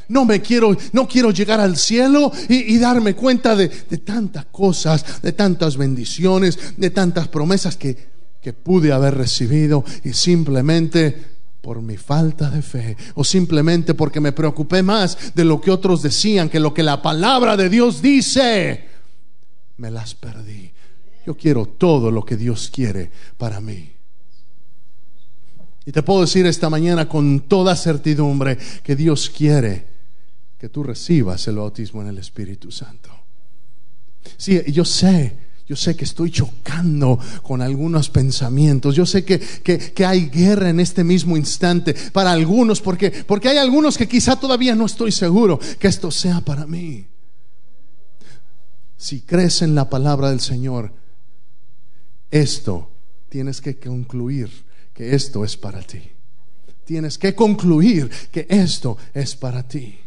No 0.08 0.26
me 0.26 0.42
quiero, 0.42 0.76
no 0.94 1.08
quiero 1.08 1.30
llegar 1.30 1.60
al 1.60 1.78
cielo 1.78 2.32
y, 2.50 2.76
darme 2.80 3.14
cuenta 3.14 3.56
de, 3.56 3.68
de 3.68 4.00
tantas 4.00 4.46
cosas, 4.46 5.22
de 5.22 5.32
tantas 5.32 5.78
bendiciones, 5.78 6.58
de 6.76 6.90
tantas 6.90 7.28
promesas 7.28 7.78
que 7.78 8.10
que 8.42 8.54
pude 8.54 8.92
haber 8.92 9.16
recibido 9.16 9.84
y 10.04 10.14
simplemente 10.14 11.32
por 11.62 11.82
mi 11.82 11.96
falta 11.96 12.50
de 12.50 12.62
fe 12.62 12.98
o 13.14 13.24
simplemente 13.24 13.94
porque 13.94 14.20
me 14.20 14.32
preocupé 14.32 14.82
más 14.82 15.34
de 15.36 15.46
lo 15.46 15.62
que 15.62 15.70
otros 15.70 16.02
decían 16.02 16.50
que 16.50 16.60
lo 16.60 16.74
que 16.74 16.84
la 16.84 17.02
palabra 17.02 17.56
de 17.56 17.70
Dios 17.70 18.02
dice, 18.02 18.90
me 19.78 19.92
las 19.92 20.16
perdí. 20.16 20.72
Yo 21.26 21.38
quiero 21.38 21.68
todo 21.68 22.10
lo 22.10 22.26
que 22.26 22.36
Dios 22.36 22.72
quiere 22.74 23.12
para 23.38 23.62
mí. 23.62 23.92
Y 25.86 25.92
te 25.92 26.04
puedo 26.04 26.22
decir 26.22 26.46
esta 26.48 26.70
mañana 26.70 27.08
con 27.08 27.42
toda 27.42 27.76
certidumbre 27.76 28.58
que 28.84 28.96
Dios 28.96 29.30
quiere 29.30 29.86
que 30.58 30.70
tú 30.70 30.84
recibas 30.84 31.48
el 31.48 31.58
bautismo 31.58 32.02
en 32.02 32.10
el 32.10 32.18
Espíritu 32.20 32.72
Santo. 32.72 33.10
Sí, 34.38 34.62
yo 34.72 34.86
sé 34.86 35.51
yo 35.72 35.78
sé 35.78 35.96
que 35.96 36.04
estoy 36.04 36.32
chocando 36.32 37.18
con 37.44 37.62
algunos 37.62 38.10
pensamientos. 38.10 38.94
Yo 38.94 39.06
sé 39.06 39.24
que, 39.24 39.40
que, 39.40 40.06
hay 40.06 40.26
guerra 40.26 40.70
en 40.70 40.82
este 40.82 41.02
mismo 41.02 41.38
instante 41.38 41.96
para 42.12 42.34
algunos, 42.34 42.82
porque, 42.82 43.10
porque 43.10 43.48
hay 43.48 43.58
algunos 43.58 43.98
que 43.98 44.06
quizá 44.06 44.36
todavía 44.36 44.76
no 44.76 44.86
estoy 44.86 45.14
seguro 45.14 45.62
que 45.80 45.88
esto 45.88 46.12
sea 46.12 46.42
para 46.42 46.68
mí. 46.68 47.08
Si 48.98 49.22
crees 49.22 49.62
en 49.62 49.74
la 49.74 49.90
palabra 49.90 50.32
del 50.32 50.42
Señor, 50.42 50.94
esto 52.30 52.92
tienes 53.30 53.62
que 53.62 53.80
concluir 53.80 54.50
que 54.94 55.16
esto 55.16 55.46
es 55.46 55.56
para 55.56 55.82
ti. 55.84 56.02
Tienes 56.84 57.18
que 57.18 57.34
concluir 57.34 58.10
que 58.30 58.46
esto 58.50 58.98
es 59.14 59.38
para 59.38 59.66
ti. 59.66 60.02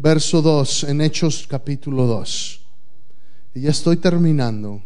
Verso 0.00 0.42
2 0.42 0.84
en 0.84 1.00
Hechos 1.00 1.44
capítulo 1.48 2.06
2. 2.06 2.57
Y 3.54 3.62
ya 3.62 3.70
estoy 3.70 3.96
terminando, 3.96 4.82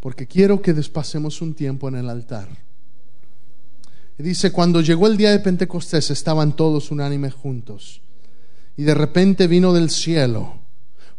porque 0.00 0.26
quiero 0.26 0.62
que 0.62 0.72
despasemos 0.72 1.40
un 1.42 1.54
tiempo 1.54 1.88
en 1.88 1.96
el 1.96 2.08
altar. 2.08 2.48
Y 4.18 4.22
dice, 4.22 4.52
cuando 4.52 4.80
llegó 4.80 5.06
el 5.06 5.16
día 5.16 5.30
de 5.30 5.40
Pentecostés 5.40 6.10
estaban 6.10 6.54
todos 6.54 6.90
unánimes 6.90 7.34
juntos. 7.34 8.00
Y 8.76 8.82
de 8.84 8.94
repente 8.94 9.46
vino 9.46 9.72
del 9.72 9.90
cielo 9.90 10.63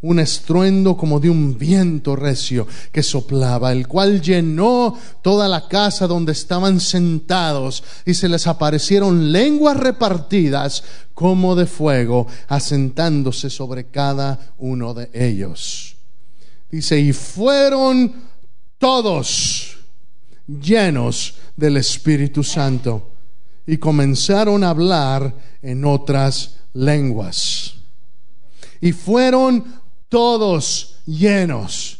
un 0.05 0.19
estruendo 0.19 0.95
como 0.95 1.19
de 1.19 1.31
un 1.31 1.57
viento 1.57 2.15
recio 2.15 2.67
que 2.91 3.01
soplaba, 3.01 3.71
el 3.71 3.87
cual 3.87 4.21
llenó 4.21 4.95
toda 5.23 5.47
la 5.47 5.67
casa 5.67 6.05
donde 6.05 6.31
estaban 6.31 6.79
sentados 6.79 7.83
y 8.05 8.13
se 8.13 8.29
les 8.29 8.45
aparecieron 8.45 9.31
lenguas 9.31 9.77
repartidas 9.77 10.83
como 11.15 11.55
de 11.55 11.65
fuego, 11.65 12.27
asentándose 12.47 13.49
sobre 13.49 13.85
cada 13.85 14.53
uno 14.59 14.93
de 14.93 15.09
ellos. 15.11 15.95
Dice, 16.69 16.99
y 16.99 17.11
fueron 17.11 18.13
todos 18.77 19.77
llenos 20.47 21.35
del 21.55 21.77
Espíritu 21.77 22.43
Santo 22.43 23.09
y 23.65 23.77
comenzaron 23.77 24.63
a 24.63 24.69
hablar 24.69 25.33
en 25.63 25.83
otras 25.83 26.57
lenguas. 26.73 27.73
Y 28.81 28.91
fueron 28.91 29.84
todos 30.15 30.95
llenos. 31.05 31.99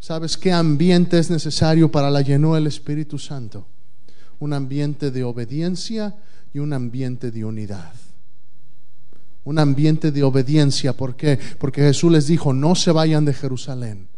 ¿Sabes 0.00 0.36
qué 0.36 0.52
ambiente 0.52 1.18
es 1.18 1.30
necesario 1.30 1.90
para 1.90 2.10
la 2.10 2.20
llenura 2.20 2.56
del 2.56 2.66
Espíritu 2.66 3.18
Santo? 3.18 3.66
Un 4.38 4.52
ambiente 4.52 5.10
de 5.10 5.24
obediencia 5.24 6.14
y 6.52 6.58
un 6.58 6.74
ambiente 6.74 7.30
de 7.30 7.42
unidad. 7.42 7.94
Un 9.44 9.58
ambiente 9.60 10.12
de 10.12 10.24
obediencia, 10.24 10.92
¿por 10.92 11.16
qué? 11.16 11.38
Porque 11.58 11.80
Jesús 11.80 12.12
les 12.12 12.26
dijo, 12.26 12.52
no 12.52 12.74
se 12.74 12.90
vayan 12.90 13.24
de 13.24 13.32
Jerusalén, 13.32 14.08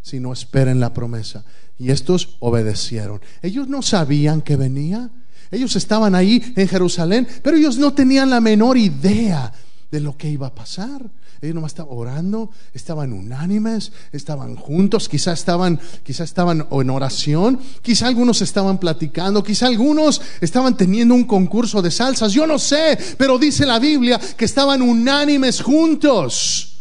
sino 0.00 0.32
esperen 0.32 0.80
la 0.80 0.94
promesa. 0.94 1.44
Y 1.78 1.90
estos 1.90 2.38
obedecieron. 2.38 3.20
Ellos 3.42 3.68
no 3.68 3.82
sabían 3.82 4.40
que 4.40 4.56
venía. 4.56 5.10
Ellos 5.50 5.76
estaban 5.76 6.14
ahí 6.14 6.54
en 6.56 6.66
Jerusalén, 6.66 7.28
pero 7.42 7.58
ellos 7.58 7.76
no 7.76 7.92
tenían 7.92 8.30
la 8.30 8.40
menor 8.40 8.78
idea 8.78 9.52
de 9.90 10.00
lo 10.00 10.16
que 10.16 10.28
iba 10.28 10.48
a 10.48 10.54
pasar. 10.54 11.10
Ellos 11.40 11.54
nomás 11.54 11.72
estaban 11.72 11.96
orando, 11.96 12.50
estaban 12.72 13.12
unánimes, 13.12 13.92
estaban 14.12 14.56
juntos, 14.56 15.08
quizá 15.08 15.32
estaban, 15.32 15.78
quizá 16.02 16.24
estaban 16.24 16.66
en 16.70 16.90
oración, 16.90 17.60
quizá 17.82 18.08
algunos 18.08 18.40
estaban 18.42 18.78
platicando, 18.78 19.42
quizá 19.42 19.66
algunos 19.66 20.20
estaban 20.40 20.76
teniendo 20.76 21.14
un 21.14 21.24
concurso 21.24 21.82
de 21.82 21.90
salsas, 21.90 22.32
yo 22.32 22.46
no 22.46 22.58
sé, 22.58 22.98
pero 23.18 23.38
dice 23.38 23.66
la 23.66 23.78
Biblia 23.78 24.18
que 24.18 24.46
estaban 24.46 24.82
unánimes 24.82 25.60
juntos. 25.60 26.72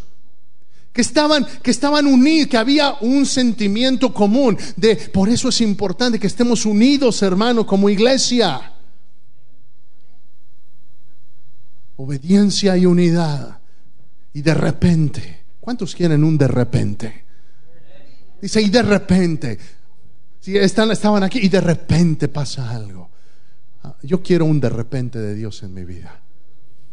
Que 0.93 1.01
estaban, 1.01 1.45
que 1.61 1.71
estaban 1.71 2.07
unidos, 2.07 2.47
que 2.47 2.55
había 2.55 2.95
un 3.01 3.25
sentimiento 3.25 4.13
común. 4.13 4.57
De, 4.77 4.95
por 4.95 5.27
eso 5.27 5.49
es 5.49 5.59
importante 5.59 6.17
que 6.17 6.27
estemos 6.27 6.65
unidos, 6.65 7.21
hermano, 7.21 7.67
como 7.67 7.89
iglesia. 7.89 8.74
Obediencia 11.97 12.77
y 12.77 12.85
unidad. 12.85 13.59
Y 14.33 14.41
de 14.41 14.53
repente, 14.53 15.45
¿cuántos 15.59 15.95
quieren 15.95 16.23
un 16.23 16.37
de 16.37 16.47
repente? 16.47 17.25
Dice, 18.41 18.61
y 18.61 18.69
de 18.69 18.81
repente, 18.81 19.57
si 20.39 20.57
están, 20.57 20.91
estaban 20.91 21.23
aquí 21.23 21.39
y 21.41 21.49
de 21.49 21.61
repente 21.61 22.27
pasa 22.27 22.69
algo. 22.69 23.09
Ah, 23.83 23.95
yo 24.03 24.21
quiero 24.21 24.45
un 24.45 24.59
de 24.59 24.69
repente 24.69 25.19
de 25.19 25.33
Dios 25.35 25.63
en 25.63 25.73
mi 25.73 25.85
vida. 25.85 26.19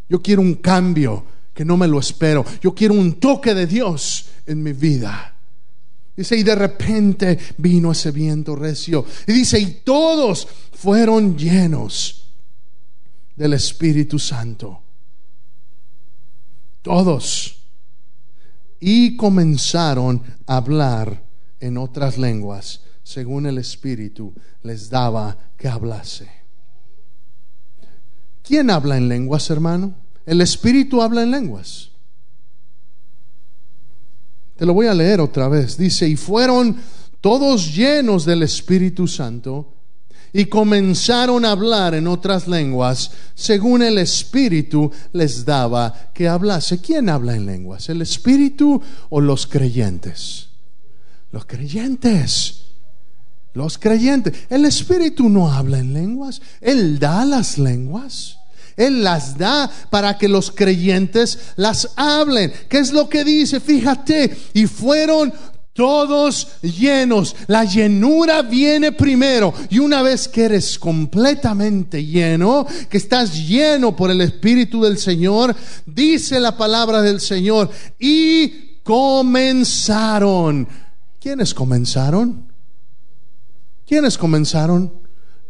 Yo 0.09 0.23
quiero 0.23 0.41
un 0.41 0.55
cambio 0.55 1.25
que 1.53 1.65
no 1.65 1.77
me 1.77 1.89
lo 1.89 1.99
espero. 1.99 2.45
Yo 2.61 2.75
quiero 2.75 2.95
un 2.95 3.15
toque 3.15 3.55
de 3.55 3.67
Dios 3.67 4.29
en 4.47 4.63
mi 4.63 4.73
vida. 4.73 5.35
Dice, 6.17 6.37
y 6.37 6.43
de 6.43 6.55
repente 6.55 7.39
vino 7.59 7.91
ese 7.91 8.13
viento 8.13 8.55
recio. 8.55 9.05
Y 9.27 9.33
dice, 9.33 9.59
y 9.59 9.81
todos 9.85 10.47
fueron 10.73 11.37
llenos 11.37 12.29
del 13.35 13.55
Espíritu 13.55 14.19
Santo 14.19 14.83
todos. 16.83 17.59
Y 18.81 19.17
comenzaron 19.17 20.23
a 20.47 20.57
hablar 20.57 21.25
en 21.61 21.79
otras 21.79 22.19
lenguas, 22.19 22.83
según 23.03 23.47
el 23.47 23.59
Espíritu 23.59 24.35
les 24.63 24.91
daba 24.91 25.37
que 25.57 25.69
hablase. 25.69 26.29
¿Quién 28.43 28.71
habla 28.71 28.97
en 28.97 29.09
lenguas, 29.09 29.49
hermano? 29.51 29.95
El 30.27 30.41
Espíritu 30.41 31.01
habla 31.01 31.23
en 31.23 31.31
lenguas. 31.31 31.91
Te 34.57 34.67
lo 34.67 34.75
voy 34.75 34.87
a 34.87 34.95
leer 34.95 35.21
otra 35.21 35.49
vez. 35.49 35.77
Dice, 35.77 36.09
y 36.09 36.17
fueron 36.17 36.77
todos 37.21 37.75
llenos 37.75 38.25
del 38.25 38.43
Espíritu 38.43 39.07
Santo 39.07 39.75
y 40.33 40.47
comenzaron 40.47 41.45
a 41.45 41.51
hablar 41.51 41.95
en 41.95 42.07
otras 42.07 42.49
lenguas 42.49 43.11
según 43.35 43.83
el 43.83 43.99
Espíritu 43.99 44.91
les 45.13 45.45
daba 45.45 46.11
que 46.15 46.29
hablase. 46.29 46.81
¿Quién 46.81 47.09
habla 47.09 47.35
en 47.35 47.47
lenguas? 47.47 47.89
¿El 47.89 48.03
Espíritu 48.03 48.81
o 49.11 49.21
los 49.21 49.47
creyentes? 49.47 50.49
Los 51.31 51.45
creyentes. 51.45 52.63
Los 53.55 53.77
creyentes. 53.77 54.35
El 54.49 54.65
Espíritu 54.65 55.29
no 55.29 55.53
habla 55.53 55.79
en 55.79 55.93
lenguas. 55.93 56.41
Él 56.61 56.99
da 56.99 57.25
las 57.25 57.59
lenguas. 57.59 58.39
Él 58.77 59.05
las 59.05 59.37
da 59.37 59.71
para 59.91 60.17
que 60.17 60.29
los 60.29 60.51
creyentes 60.51 61.39
las 61.57 61.91
hablen. 61.97 62.53
¿Qué 62.69 62.79
es 62.79 62.93
lo 62.93 63.09
que 63.09 63.25
dice? 63.25 63.61
Fíjate, 63.61 64.35
y 64.55 64.67
fueron 64.67 65.33
todos 65.73 66.61
llenos. 66.61 67.35
La 67.47 67.65
llenura 67.65 68.43
viene 68.43 68.93
primero. 68.93 69.55
Y 69.71 69.79
una 69.79 70.03
vez 70.03 70.29
que 70.29 70.45
eres 70.45 70.79
completamente 70.79 72.05
lleno, 72.05 72.67
que 72.91 72.99
estás 72.99 73.47
lleno 73.47 73.97
por 73.97 74.11
el 74.11 74.21
Espíritu 74.21 74.83
del 74.83 74.99
Señor, 74.99 75.55
dice 75.87 76.41
la 76.41 76.57
palabra 76.57 77.01
del 77.03 77.21
Señor, 77.21 77.71
y 77.99 78.81
comenzaron. 78.83 80.69
¿Quiénes 81.21 81.55
comenzaron? 81.55 82.53
¿Quiénes 83.87 84.19
comenzaron? 84.19 85.01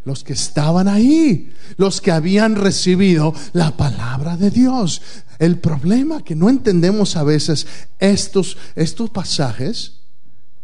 Los 0.05 0.25
que 0.25 0.33
estaban 0.33 0.89
ahí, 0.89 1.53
los 1.77 2.01
que 2.01 2.11
habían 2.11 2.57
recibido 2.57 3.35
la 3.53 3.77
palabra 3.77 4.37
de 4.37 4.51
Dios. 4.51 5.01
El 5.39 5.59
problema 5.59 6.25
que 6.25 6.35
no 6.35 6.49
entendemos 6.49 7.17
a 7.17 7.23
veces 7.23 7.67
estos, 8.01 8.57
estos 8.75 9.11
pasajes 9.11 10.02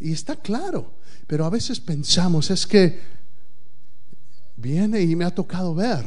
y 0.01 0.13
está 0.13 0.37
claro, 0.37 0.93
pero 1.27 1.45
a 1.45 1.51
veces 1.51 1.81
pensamos, 1.81 2.51
es 2.51 2.67
que 2.67 3.01
viene 4.57 5.01
y 5.01 5.17
me 5.17 5.25
ha 5.25 5.35
tocado 5.35 5.75
ver. 5.75 6.05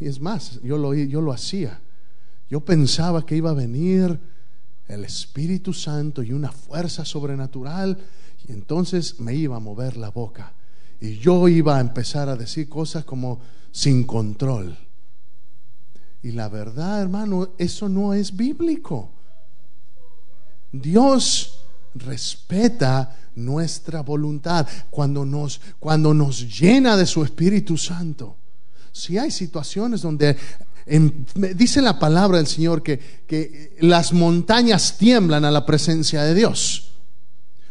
Y 0.00 0.06
es 0.06 0.20
más, 0.20 0.60
yo 0.62 0.76
lo, 0.76 0.94
yo 0.94 1.20
lo 1.20 1.32
hacía. 1.32 1.80
Yo 2.50 2.60
pensaba 2.60 3.24
que 3.24 3.36
iba 3.36 3.50
a 3.50 3.54
venir 3.54 4.18
el 4.88 5.04
Espíritu 5.04 5.72
Santo 5.72 6.22
y 6.22 6.32
una 6.32 6.50
fuerza 6.50 7.04
sobrenatural 7.04 7.98
y 8.46 8.52
entonces 8.52 9.20
me 9.20 9.34
iba 9.34 9.56
a 9.56 9.60
mover 9.60 9.96
la 9.96 10.10
boca. 10.10 10.52
Y 11.00 11.18
yo 11.18 11.48
iba 11.48 11.78
a 11.78 11.80
empezar 11.80 12.28
a 12.28 12.36
decir 12.36 12.68
cosas 12.68 13.04
como 13.04 13.40
sin 13.70 14.04
control. 14.04 14.76
Y 16.22 16.32
la 16.32 16.48
verdad, 16.48 17.00
hermano, 17.00 17.50
eso 17.58 17.88
no 17.88 18.14
es 18.14 18.36
bíblico. 18.36 19.10
Dios 20.70 21.64
respeta 21.94 23.16
nuestra 23.34 24.02
voluntad, 24.02 24.66
cuando 24.90 25.24
nos, 25.24 25.60
cuando 25.78 26.12
nos 26.12 26.60
llena 26.60 26.96
de 26.96 27.06
su 27.06 27.24
Espíritu 27.24 27.76
Santo. 27.76 28.36
Si 28.92 29.16
hay 29.18 29.30
situaciones 29.30 30.02
donde 30.02 30.36
dice 31.54 31.80
la 31.80 31.98
palabra 31.98 32.38
del 32.38 32.46
Señor 32.46 32.82
que, 32.82 32.98
que 33.26 33.76
las 33.80 34.12
montañas 34.12 34.96
tiemblan 34.98 35.44
a 35.44 35.50
la 35.50 35.64
presencia 35.64 36.22
de 36.24 36.34
Dios. 36.34 36.92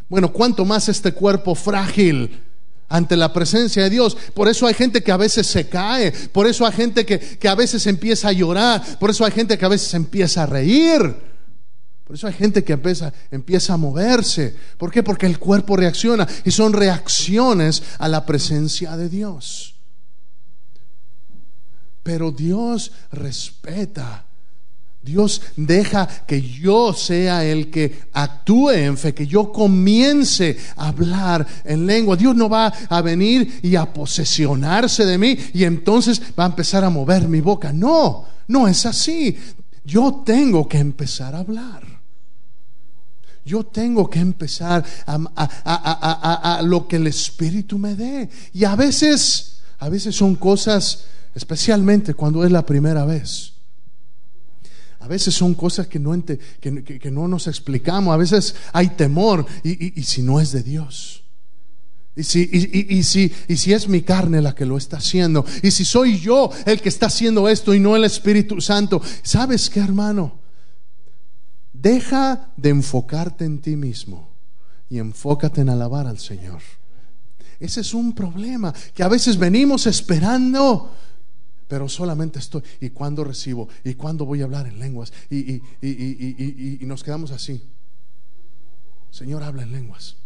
Bueno, 0.08 0.32
cuanto 0.32 0.64
más 0.64 0.88
este 0.88 1.12
cuerpo 1.12 1.54
frágil 1.54 2.42
ante 2.88 3.16
la 3.16 3.32
presencia 3.32 3.84
de 3.84 3.90
Dios. 3.90 4.16
Por 4.34 4.48
eso 4.48 4.66
hay 4.66 4.74
gente 4.74 5.02
que 5.02 5.12
a 5.12 5.16
veces 5.16 5.46
se 5.46 5.66
cae, 5.68 6.12
por 6.12 6.46
eso 6.46 6.66
hay 6.66 6.72
gente 6.72 7.06
que, 7.06 7.18
que 7.18 7.48
a 7.48 7.54
veces 7.54 7.86
empieza 7.86 8.28
a 8.28 8.32
llorar, 8.32 8.98
por 8.98 9.08
eso 9.08 9.24
hay 9.24 9.32
gente 9.32 9.56
que 9.56 9.64
a 9.64 9.68
veces 9.68 9.94
empieza 9.94 10.42
a 10.42 10.46
reír. 10.46 11.31
Por 12.04 12.16
eso 12.16 12.26
hay 12.26 12.32
gente 12.32 12.64
que 12.64 12.72
empieza, 12.72 13.74
a 13.74 13.76
moverse. 13.76 14.54
¿Por 14.76 14.90
qué? 14.90 15.02
Porque 15.02 15.26
el 15.26 15.38
cuerpo 15.38 15.76
reacciona 15.76 16.26
y 16.44 16.50
son 16.50 16.72
reacciones 16.72 17.82
a 17.98 18.08
la 18.08 18.26
presencia 18.26 18.96
de 18.96 19.08
Dios. 19.08 19.74
Pero 22.02 22.32
Dios 22.32 22.92
respeta. 23.12 24.26
Dios 25.00 25.42
deja 25.56 26.06
que 26.06 26.40
yo 26.40 26.92
sea 26.92 27.44
el 27.44 27.70
que 27.70 28.02
actúe 28.12 28.70
en 28.70 28.96
fe, 28.96 29.12
que 29.12 29.26
yo 29.26 29.50
comience 29.50 30.56
a 30.76 30.88
hablar 30.88 31.44
en 31.64 31.86
lengua. 31.86 32.16
Dios 32.16 32.36
no 32.36 32.48
va 32.48 32.66
a 32.66 33.02
venir 33.02 33.60
y 33.62 33.74
a 33.74 33.92
posesionarse 33.92 35.04
de 35.04 35.18
mí 35.18 35.36
y 35.54 35.64
entonces 35.64 36.22
va 36.38 36.44
a 36.44 36.48
empezar 36.48 36.84
a 36.84 36.90
mover 36.90 37.26
mi 37.26 37.40
boca. 37.40 37.72
No, 37.72 38.26
no 38.46 38.68
es 38.68 38.86
así. 38.86 39.36
Yo 39.84 40.22
tengo 40.24 40.68
que 40.68 40.78
empezar 40.78 41.34
a 41.34 41.40
hablar. 41.40 41.91
Yo 43.44 43.64
tengo 43.64 44.08
que 44.08 44.20
empezar 44.20 44.84
a, 45.06 46.60
lo 46.64 46.86
que 46.86 46.96
el 46.96 47.08
Espíritu 47.08 47.78
me 47.78 47.96
dé. 47.96 48.30
Y 48.52 48.64
a 48.64 48.76
veces, 48.76 49.62
a 49.78 49.88
veces 49.88 50.14
son 50.14 50.36
cosas, 50.36 51.06
especialmente 51.34 52.14
cuando 52.14 52.44
es 52.44 52.52
la 52.52 52.64
primera 52.64 53.04
vez. 53.04 53.54
A 55.00 55.08
veces 55.08 55.34
son 55.34 55.54
cosas 55.54 55.88
que 55.88 55.98
no, 55.98 56.12
que, 56.60 57.10
no 57.10 57.26
nos 57.26 57.48
explicamos. 57.48 58.14
A 58.14 58.16
veces 58.16 58.54
hay 58.72 58.90
temor. 58.90 59.44
Y, 59.64 60.00
si 60.04 60.22
no 60.22 60.40
es 60.40 60.52
de 60.52 60.62
Dios. 60.62 61.24
Y 62.14 62.22
si, 62.22 62.48
y, 62.52 63.02
si, 63.02 63.32
y 63.48 63.56
si 63.56 63.72
es 63.72 63.88
mi 63.88 64.02
carne 64.02 64.40
la 64.40 64.54
que 64.54 64.66
lo 64.66 64.76
está 64.76 64.98
haciendo. 64.98 65.44
Y 65.64 65.72
si 65.72 65.84
soy 65.84 66.20
yo 66.20 66.50
el 66.64 66.80
que 66.80 66.88
está 66.88 67.06
haciendo 67.06 67.48
esto 67.48 67.74
y 67.74 67.80
no 67.80 67.96
el 67.96 68.04
Espíritu 68.04 68.60
Santo. 68.60 69.02
¿Sabes 69.24 69.68
qué, 69.68 69.80
hermano? 69.80 70.41
Deja 71.82 72.52
de 72.56 72.68
enfocarte 72.68 73.44
en 73.44 73.60
ti 73.60 73.74
mismo 73.74 74.28
y 74.88 74.98
enfócate 74.98 75.62
en 75.62 75.68
alabar 75.68 76.06
al 76.06 76.20
Señor. 76.20 76.60
Ese 77.58 77.80
es 77.80 77.92
un 77.92 78.14
problema 78.14 78.72
que 78.94 79.02
a 79.02 79.08
veces 79.08 79.36
venimos 79.36 79.88
esperando, 79.88 80.94
pero 81.66 81.88
solamente 81.88 82.38
estoy. 82.38 82.62
¿Y 82.80 82.90
cuándo 82.90 83.24
recibo? 83.24 83.68
¿Y 83.82 83.94
cuándo 83.94 84.24
voy 84.24 84.42
a 84.42 84.44
hablar 84.44 84.68
en 84.68 84.78
lenguas? 84.78 85.12
Y, 85.28 85.60
y 85.80 86.86
nos 86.86 87.02
quedamos 87.02 87.32
así. 87.32 87.60
Señor, 89.10 89.42
habla 89.42 89.64
en 89.64 89.72
lenguas. 89.72 90.16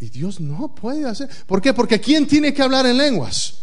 Y 0.00 0.08
Dios 0.08 0.40
no 0.40 0.74
puede 0.74 1.08
hacer. 1.08 1.30
¿Por 1.46 1.62
qué? 1.62 1.72
Porque 1.72 2.00
¿quién 2.00 2.26
tiene 2.26 2.52
que 2.52 2.60
hablar 2.60 2.86
en 2.86 2.96
lenguas? 2.96 3.62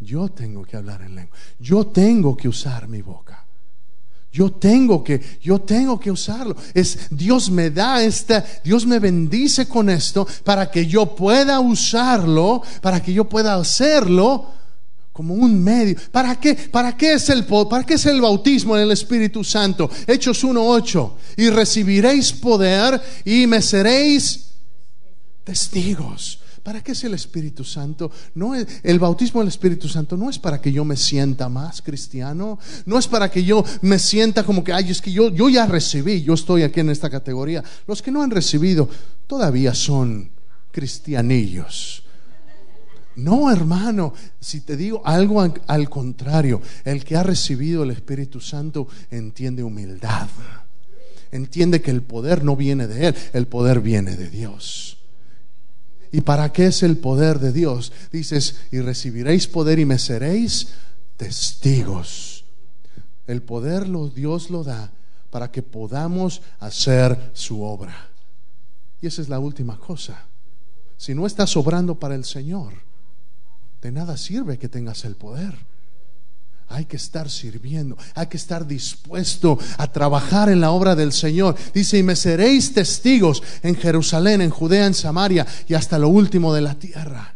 Yo 0.00 0.30
tengo 0.30 0.64
que 0.64 0.78
hablar 0.78 1.02
en 1.02 1.14
lenguas. 1.14 1.38
Yo 1.58 1.86
tengo 1.88 2.34
que 2.34 2.48
usar 2.48 2.88
mi 2.88 3.02
boca. 3.02 3.43
Yo 4.34 4.50
tengo 4.50 5.04
que, 5.04 5.38
yo 5.40 5.60
tengo 5.60 6.00
que 6.00 6.10
usarlo. 6.10 6.56
Es 6.74 7.06
Dios 7.08 7.52
me 7.52 7.70
da 7.70 8.02
esta, 8.02 8.44
Dios 8.64 8.84
me 8.84 8.98
bendice 8.98 9.68
con 9.68 9.88
esto 9.88 10.26
para 10.42 10.72
que 10.72 10.88
yo 10.88 11.14
pueda 11.14 11.60
usarlo, 11.60 12.60
para 12.82 13.00
que 13.00 13.12
yo 13.12 13.28
pueda 13.28 13.54
hacerlo 13.54 14.50
como 15.12 15.34
un 15.34 15.62
medio. 15.62 15.94
¿Para 16.10 16.34
qué? 16.40 16.56
¿Para 16.56 16.96
qué 16.96 17.12
es 17.12 17.28
el 17.28 17.44
para 17.44 17.84
qué 17.84 17.94
es 17.94 18.06
el 18.06 18.20
bautismo 18.20 18.76
en 18.76 18.82
el 18.82 18.90
Espíritu 18.90 19.44
Santo? 19.44 19.88
Hechos 20.04 20.42
1:8. 20.42 21.12
Y 21.36 21.50
recibiréis 21.50 22.32
poder 22.32 23.00
y 23.24 23.46
me 23.46 23.62
seréis 23.62 24.46
testigos. 25.44 26.40
¿Para 26.64 26.82
qué 26.82 26.92
es 26.92 27.04
el 27.04 27.12
Espíritu 27.12 27.62
Santo? 27.62 28.10
No 28.34 28.54
es, 28.54 28.66
el 28.82 28.98
bautismo 28.98 29.40
del 29.40 29.48
Espíritu 29.48 29.86
Santo 29.86 30.16
no 30.16 30.30
es 30.30 30.38
para 30.38 30.62
que 30.62 30.72
yo 30.72 30.82
me 30.82 30.96
sienta 30.96 31.50
más 31.50 31.82
cristiano, 31.82 32.58
no 32.86 32.98
es 32.98 33.06
para 33.06 33.30
que 33.30 33.44
yo 33.44 33.62
me 33.82 33.98
sienta 33.98 34.44
como 34.44 34.64
que, 34.64 34.72
ay, 34.72 34.90
es 34.90 35.02
que 35.02 35.12
yo, 35.12 35.28
yo 35.28 35.50
ya 35.50 35.66
recibí, 35.66 36.22
yo 36.22 36.32
estoy 36.32 36.62
aquí 36.62 36.80
en 36.80 36.88
esta 36.88 37.10
categoría. 37.10 37.62
Los 37.86 38.00
que 38.00 38.10
no 38.10 38.22
han 38.22 38.30
recibido 38.30 38.88
todavía 39.26 39.74
son 39.74 40.30
cristianillos. 40.72 42.02
No, 43.16 43.52
hermano, 43.52 44.14
si 44.40 44.62
te 44.62 44.74
digo 44.74 45.02
algo 45.04 45.46
al 45.66 45.90
contrario, 45.90 46.62
el 46.86 47.04
que 47.04 47.14
ha 47.16 47.22
recibido 47.22 47.82
el 47.82 47.90
Espíritu 47.90 48.40
Santo 48.40 48.88
entiende 49.10 49.62
humildad, 49.62 50.28
entiende 51.30 51.82
que 51.82 51.90
el 51.90 52.00
poder 52.00 52.42
no 52.42 52.56
viene 52.56 52.86
de 52.86 53.08
Él, 53.08 53.14
el 53.34 53.46
poder 53.48 53.80
viene 53.80 54.16
de 54.16 54.30
Dios. 54.30 54.96
¿Y 56.14 56.20
para 56.20 56.52
qué 56.52 56.66
es 56.66 56.84
el 56.84 56.98
poder 56.98 57.40
de 57.40 57.52
Dios? 57.52 57.90
Dices, 58.12 58.60
y 58.70 58.78
recibiréis 58.80 59.48
poder 59.48 59.80
y 59.80 59.84
me 59.84 59.98
seréis 59.98 60.68
testigos. 61.16 62.44
El 63.26 63.42
poder 63.42 63.88
lo, 63.88 64.08
Dios 64.08 64.48
lo 64.48 64.62
da 64.62 64.92
para 65.30 65.50
que 65.50 65.64
podamos 65.64 66.40
hacer 66.60 67.32
su 67.32 67.64
obra. 67.64 68.10
Y 69.02 69.08
esa 69.08 69.22
es 69.22 69.28
la 69.28 69.40
última 69.40 69.76
cosa. 69.76 70.22
Si 70.96 71.16
no 71.16 71.26
estás 71.26 71.56
obrando 71.56 71.98
para 71.98 72.14
el 72.14 72.24
Señor, 72.24 72.74
de 73.82 73.90
nada 73.90 74.16
sirve 74.16 74.56
que 74.56 74.68
tengas 74.68 75.04
el 75.04 75.16
poder. 75.16 75.58
Hay 76.68 76.86
que 76.86 76.96
estar 76.96 77.30
sirviendo, 77.30 77.96
hay 78.14 78.26
que 78.26 78.36
estar 78.36 78.66
dispuesto 78.66 79.58
a 79.76 79.92
trabajar 79.92 80.48
en 80.48 80.60
la 80.60 80.70
obra 80.70 80.96
del 80.96 81.12
Señor. 81.12 81.56
Dice, 81.72 81.98
y 81.98 82.02
me 82.02 82.16
seréis 82.16 82.72
testigos 82.72 83.42
en 83.62 83.76
Jerusalén, 83.76 84.40
en 84.40 84.50
Judea, 84.50 84.86
en 84.86 84.94
Samaria 84.94 85.46
y 85.68 85.74
hasta 85.74 85.98
lo 85.98 86.08
último 86.08 86.54
de 86.54 86.60
la 86.62 86.74
tierra. 86.74 87.34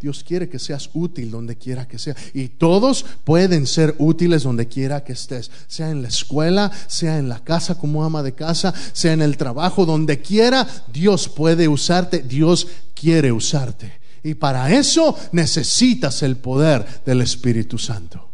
Dios 0.00 0.24
quiere 0.24 0.48
que 0.48 0.58
seas 0.58 0.88
útil 0.94 1.30
donde 1.30 1.56
quiera 1.56 1.86
que 1.86 1.98
sea. 1.98 2.16
Y 2.32 2.48
todos 2.48 3.04
pueden 3.22 3.66
ser 3.66 3.94
útiles 3.98 4.44
donde 4.44 4.66
quiera 4.66 5.04
que 5.04 5.12
estés. 5.12 5.50
Sea 5.66 5.90
en 5.90 6.00
la 6.00 6.08
escuela, 6.08 6.72
sea 6.86 7.18
en 7.18 7.28
la 7.28 7.44
casa 7.44 7.74
como 7.74 8.02
ama 8.02 8.22
de 8.22 8.32
casa, 8.32 8.72
sea 8.94 9.12
en 9.12 9.20
el 9.20 9.36
trabajo, 9.36 9.84
donde 9.84 10.22
quiera, 10.22 10.66
Dios 10.90 11.28
puede 11.28 11.68
usarte. 11.68 12.22
Dios 12.22 12.66
quiere 12.94 13.30
usarte. 13.30 13.99
Y 14.22 14.34
para 14.34 14.70
eso 14.72 15.16
necesitas 15.32 16.22
el 16.22 16.36
poder 16.36 17.02
del 17.04 17.22
Espíritu 17.22 17.78
Santo. 17.78 18.28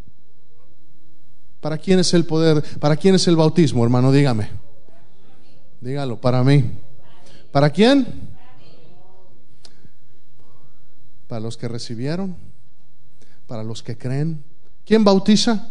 ¿Para 1.60 1.78
quién 1.78 1.98
es 1.98 2.12
el 2.14 2.24
poder? 2.24 2.62
¿Para 2.78 2.96
quién 2.96 3.14
es 3.14 3.26
el 3.28 3.36
bautismo, 3.36 3.84
hermano? 3.84 4.12
Dígame. 4.12 4.50
Dígalo, 5.80 6.20
para 6.20 6.42
mí. 6.42 6.64
¿Para 7.52 7.70
quién? 7.70 8.06
Para 11.28 11.40
los 11.40 11.56
que 11.56 11.68
recibieron, 11.68 12.36
para 13.46 13.64
los 13.64 13.82
que 13.82 13.96
creen. 13.96 14.44
¿Quién 14.84 15.04
bautiza? 15.04 15.70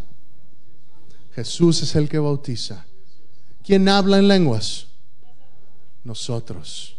Jesús 1.34 1.84
es 1.84 1.95
el 1.95 2.09
que 2.09 2.20
bautiza. 2.20 2.86
¿Quién 3.63 3.88
habla 3.89 4.20
en 4.20 4.28
lenguas? 4.28 4.88
Nosotros. 6.03 6.95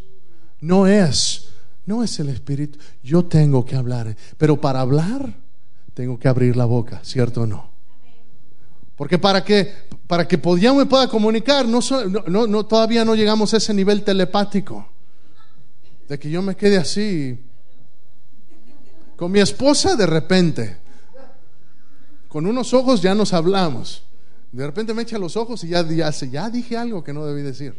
No 0.60 0.86
es 0.86 1.45
no 1.86 2.02
es 2.02 2.18
el 2.18 2.28
Espíritu. 2.28 2.78
Yo 3.02 3.24
tengo 3.24 3.64
que 3.64 3.76
hablar. 3.76 4.14
Pero 4.36 4.60
para 4.60 4.80
hablar, 4.80 5.34
tengo 5.94 6.18
que 6.18 6.28
abrir 6.28 6.56
la 6.56 6.66
boca, 6.66 7.00
¿cierto 7.02 7.42
o 7.42 7.46
no? 7.46 7.70
Porque 8.96 9.18
para 9.18 9.44
que, 9.44 9.72
para 10.06 10.26
que 10.26 10.40
yo 10.58 10.74
me 10.74 10.86
pueda 10.86 11.08
comunicar, 11.08 11.66
no, 11.66 11.80
no, 12.26 12.46
no, 12.46 12.66
todavía 12.66 13.04
no 13.04 13.14
llegamos 13.14 13.54
a 13.54 13.58
ese 13.58 13.72
nivel 13.72 14.02
telepático. 14.02 14.88
De 16.08 16.18
que 16.18 16.30
yo 16.30 16.42
me 16.42 16.56
quede 16.56 16.76
así. 16.76 17.38
Con 19.16 19.32
mi 19.32 19.40
esposa, 19.40 19.96
de 19.96 20.06
repente. 20.06 20.76
Con 22.28 22.46
unos 22.46 22.74
ojos 22.74 23.00
ya 23.00 23.14
nos 23.14 23.32
hablamos. 23.32 24.02
De 24.52 24.66
repente 24.66 24.94
me 24.94 25.02
echa 25.02 25.18
los 25.18 25.36
ojos 25.36 25.62
y 25.64 25.68
ya, 25.68 25.82
ya 26.10 26.50
dije 26.50 26.76
algo 26.76 27.04
que 27.04 27.12
no 27.12 27.24
debí 27.26 27.42
decir. 27.42 27.74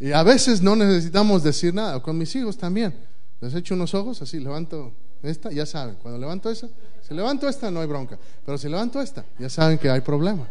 Y 0.00 0.12
a 0.12 0.22
veces 0.22 0.62
no 0.62 0.74
necesitamos 0.74 1.42
decir 1.42 1.74
nada. 1.74 2.02
Con 2.02 2.16
mis 2.16 2.34
hijos 2.34 2.56
también. 2.56 2.94
Les 3.40 3.54
echo 3.54 3.74
unos 3.74 3.94
ojos, 3.94 4.20
así 4.22 4.40
levanto 4.40 4.94
esta, 5.22 5.52
ya 5.52 5.66
saben. 5.66 5.96
Cuando 5.96 6.18
levanto 6.18 6.50
esa, 6.50 6.68
si 7.06 7.14
levanto 7.14 7.48
esta 7.48 7.70
no 7.70 7.80
hay 7.80 7.86
bronca. 7.86 8.18
Pero 8.44 8.56
si 8.56 8.68
levanto 8.68 9.00
esta, 9.00 9.24
ya 9.38 9.50
saben 9.50 9.78
que 9.78 9.90
hay 9.90 10.00
problema. 10.00 10.48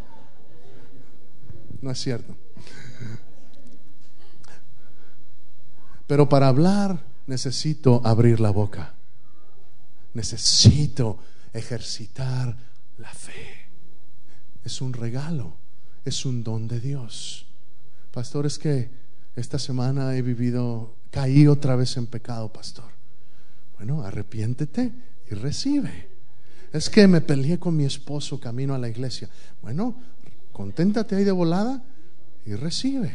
No 1.80 1.90
es 1.90 2.00
cierto. 2.00 2.34
Pero 6.06 6.28
para 6.28 6.48
hablar 6.48 7.00
necesito 7.26 8.02
abrir 8.04 8.40
la 8.40 8.50
boca. 8.50 8.94
Necesito 10.14 11.18
ejercitar 11.52 12.56
la 12.98 13.12
fe. 13.12 13.68
Es 14.64 14.80
un 14.80 14.92
regalo, 14.92 15.56
es 16.04 16.24
un 16.24 16.42
don 16.42 16.68
de 16.68 16.80
Dios. 16.80 17.46
Pastores 18.10 18.58
que 18.58 18.90
esta 19.36 19.58
semana 19.58 20.16
he 20.16 20.22
vivido, 20.22 20.94
caí 21.10 21.46
otra 21.46 21.76
vez 21.76 21.96
en 21.96 22.06
pecado, 22.06 22.52
pastor. 22.52 22.90
Bueno, 23.76 24.02
arrepiéntete 24.02 24.92
y 25.30 25.34
recibe. 25.34 26.08
Es 26.72 26.90
que 26.90 27.06
me 27.08 27.20
peleé 27.20 27.58
con 27.58 27.76
mi 27.76 27.84
esposo 27.84 28.38
camino 28.38 28.74
a 28.74 28.78
la 28.78 28.88
iglesia. 28.88 29.28
Bueno, 29.62 29.94
conténtate 30.52 31.16
ahí 31.16 31.24
de 31.24 31.32
volada 31.32 31.82
y 32.44 32.54
recibe. 32.54 33.14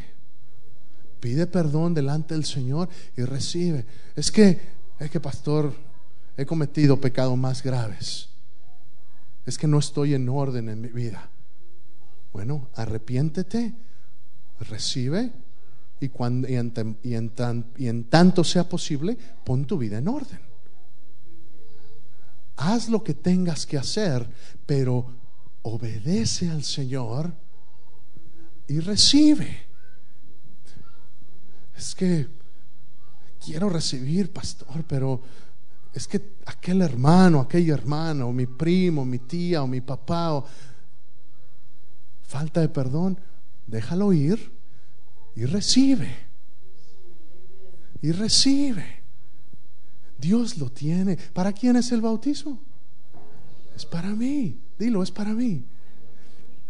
Pide 1.19 1.47
perdón 1.47 1.93
delante 1.93 2.33
del 2.33 2.45
Señor 2.45 2.89
y 3.15 3.23
recibe. 3.23 3.85
Es 4.15 4.31
que, 4.31 4.59
es 4.99 5.09
que, 5.09 5.19
pastor, 5.19 5.73
he 6.37 6.45
cometido 6.45 6.99
pecados 6.99 7.37
más 7.37 7.63
graves. 7.63 8.29
Es 9.45 9.57
que 9.57 9.67
no 9.67 9.79
estoy 9.79 10.13
en 10.13 10.27
orden 10.27 10.69
en 10.69 10.81
mi 10.81 10.89
vida. 10.89 11.29
Bueno, 12.33 12.67
arrepiéntete, 12.75 13.73
recibe 14.59 15.31
y, 15.99 16.09
cuando, 16.09 16.47
y, 16.47 16.55
en, 16.55 16.97
y, 17.77 17.87
en 17.87 18.03
tanto 18.05 18.43
sea 18.43 18.67
posible, 18.67 19.17
pon 19.43 19.65
tu 19.65 19.77
vida 19.77 19.97
en 19.97 20.07
orden. 20.07 20.39
Haz 22.57 22.89
lo 22.89 23.03
que 23.03 23.13
tengas 23.13 23.65
que 23.65 23.77
hacer, 23.77 24.29
pero 24.65 25.05
obedece 25.63 26.49
al 26.49 26.63
Señor 26.63 27.33
y 28.67 28.79
recibe. 28.79 29.65
Es 31.75 31.95
que 31.95 32.27
quiero 33.43 33.69
recibir, 33.69 34.31
pastor, 34.31 34.83
pero 34.87 35.21
es 35.93 36.07
que 36.07 36.35
aquel 36.45 36.81
hermano, 36.81 37.39
aquella 37.39 37.73
hermana, 37.73 38.25
o 38.25 38.33
mi 38.33 38.45
primo, 38.45 39.05
mi 39.05 39.19
tía, 39.19 39.63
o 39.63 39.67
mi 39.67 39.81
papá, 39.81 40.33
o 40.33 40.45
falta 42.23 42.61
de 42.61 42.69
perdón, 42.69 43.19
déjalo 43.67 44.11
ir 44.13 44.54
y 45.35 45.45
recibe. 45.45 46.15
Y 48.01 48.11
recibe. 48.11 49.03
Dios 50.17 50.57
lo 50.57 50.71
tiene. 50.71 51.17
¿Para 51.17 51.51
quién 51.51 51.75
es 51.75 51.91
el 51.91 52.01
bautismo? 52.01 52.61
Es 53.75 53.85
para 53.85 54.09
mí. 54.09 54.59
Dilo, 54.77 55.03
es 55.03 55.11
para 55.11 55.33
mí. 55.33 55.63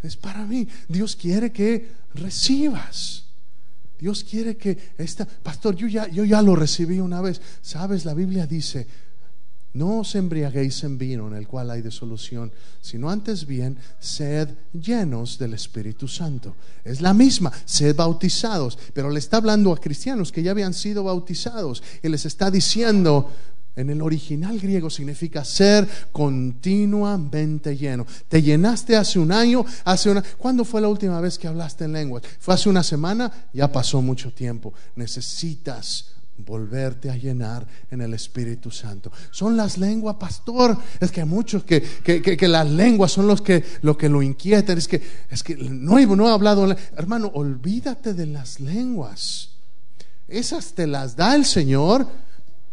Es 0.02 0.18
para 0.18 0.46
mí. 0.46 0.68
Dios 0.88 1.16
quiere 1.16 1.52
que 1.52 1.90
recibas. 2.14 3.26
Dios 4.00 4.24
quiere 4.24 4.58
que 4.58 4.78
esta, 4.98 5.26
pastor, 5.26 5.76
yo 5.76 5.88
ya, 5.88 6.08
yo 6.08 6.26
ya 6.26 6.42
lo 6.42 6.56
recibí 6.56 7.00
una 7.00 7.22
vez. 7.22 7.42
Sabes, 7.62 8.06
la 8.06 8.14
Biblia 8.14 8.46
dice, 8.46 8.88
no 9.76 10.00
os 10.00 10.16
embriaguéis 10.16 10.84
en 10.84 10.98
vino 10.98 11.28
en 11.28 11.36
el 11.36 11.48
cual 11.48 11.70
hay 11.70 11.82
disolución, 11.82 12.52
sino 12.82 13.10
antes 13.10 13.46
bien 13.46 13.78
sed 14.00 14.50
llenos 14.74 15.38
del 15.38 15.54
Espíritu 15.54 16.08
Santo. 16.08 16.56
Es 16.84 17.02
la 17.02 17.14
misma, 17.14 17.52
sed 17.66 17.96
bautizados, 17.96 18.80
pero 18.94 19.10
le 19.10 19.20
está 19.20 19.38
hablando 19.38 19.74
a 19.74 19.80
cristianos 19.80 20.32
que 20.32 20.42
ya 20.42 20.52
habían 20.52 20.74
sido 20.74 21.04
bautizados 21.04 21.84
y 22.02 22.08
les 22.08 22.26
está 22.26 22.50
diciendo, 22.50 23.30
en 23.76 23.90
el 23.90 24.02
original 24.02 24.58
griego 24.58 24.90
significa 24.90 25.44
ser 25.44 25.86
continuamente 26.14 27.76
lleno. 27.76 28.08
Te 28.30 28.42
llenaste 28.42 28.96
hace 28.96 29.20
un 29.20 29.34
año, 29.34 29.66
hace 29.84 30.10
una... 30.10 30.22
¿Cuándo 30.22 30.64
fue 30.64 30.80
la 30.80 30.88
última 30.88 31.20
vez 31.20 31.38
que 31.38 31.48
hablaste 31.48 31.84
en 31.84 31.92
lenguas? 31.92 32.24
¿Fue 32.40 32.54
hace 32.54 32.70
una 32.70 32.84
semana? 32.84 33.50
Ya 33.54 33.70
pasó 33.70 34.02
mucho 34.02 34.32
tiempo. 34.32 34.74
Necesitas 34.96 36.16
volverte 36.38 37.10
a 37.10 37.16
llenar 37.16 37.66
en 37.90 38.02
el 38.02 38.14
Espíritu 38.14 38.70
Santo. 38.72 39.12
Son 39.32 39.56
las 39.56 39.78
lenguas, 39.78 40.18
pastor. 40.18 40.78
Es 41.00 41.12
que 41.12 41.22
hay 41.22 41.28
muchos 41.28 41.64
que, 41.64 41.82
que, 41.82 42.48
las 42.48 42.70
lenguas 42.70 43.12
son 43.12 43.28
los 43.28 43.42
que 43.42 43.64
lo 43.82 43.98
que 43.98 44.08
inquietan. 44.08 44.78
Es 44.78 44.88
que, 44.88 45.02
es 45.30 45.44
que 45.44 45.56
no, 45.56 45.98
he, 45.98 46.06
no 46.06 46.28
he 46.28 46.32
hablado. 46.32 46.76
Hermano, 46.98 47.32
olvídate 47.34 48.14
de 48.14 48.26
las 48.26 48.60
lenguas. 48.60 49.52
Esas 50.28 50.74
te 50.74 50.88
las 50.88 51.16
da 51.16 51.36
el 51.36 51.46
Señor. 51.46 52.08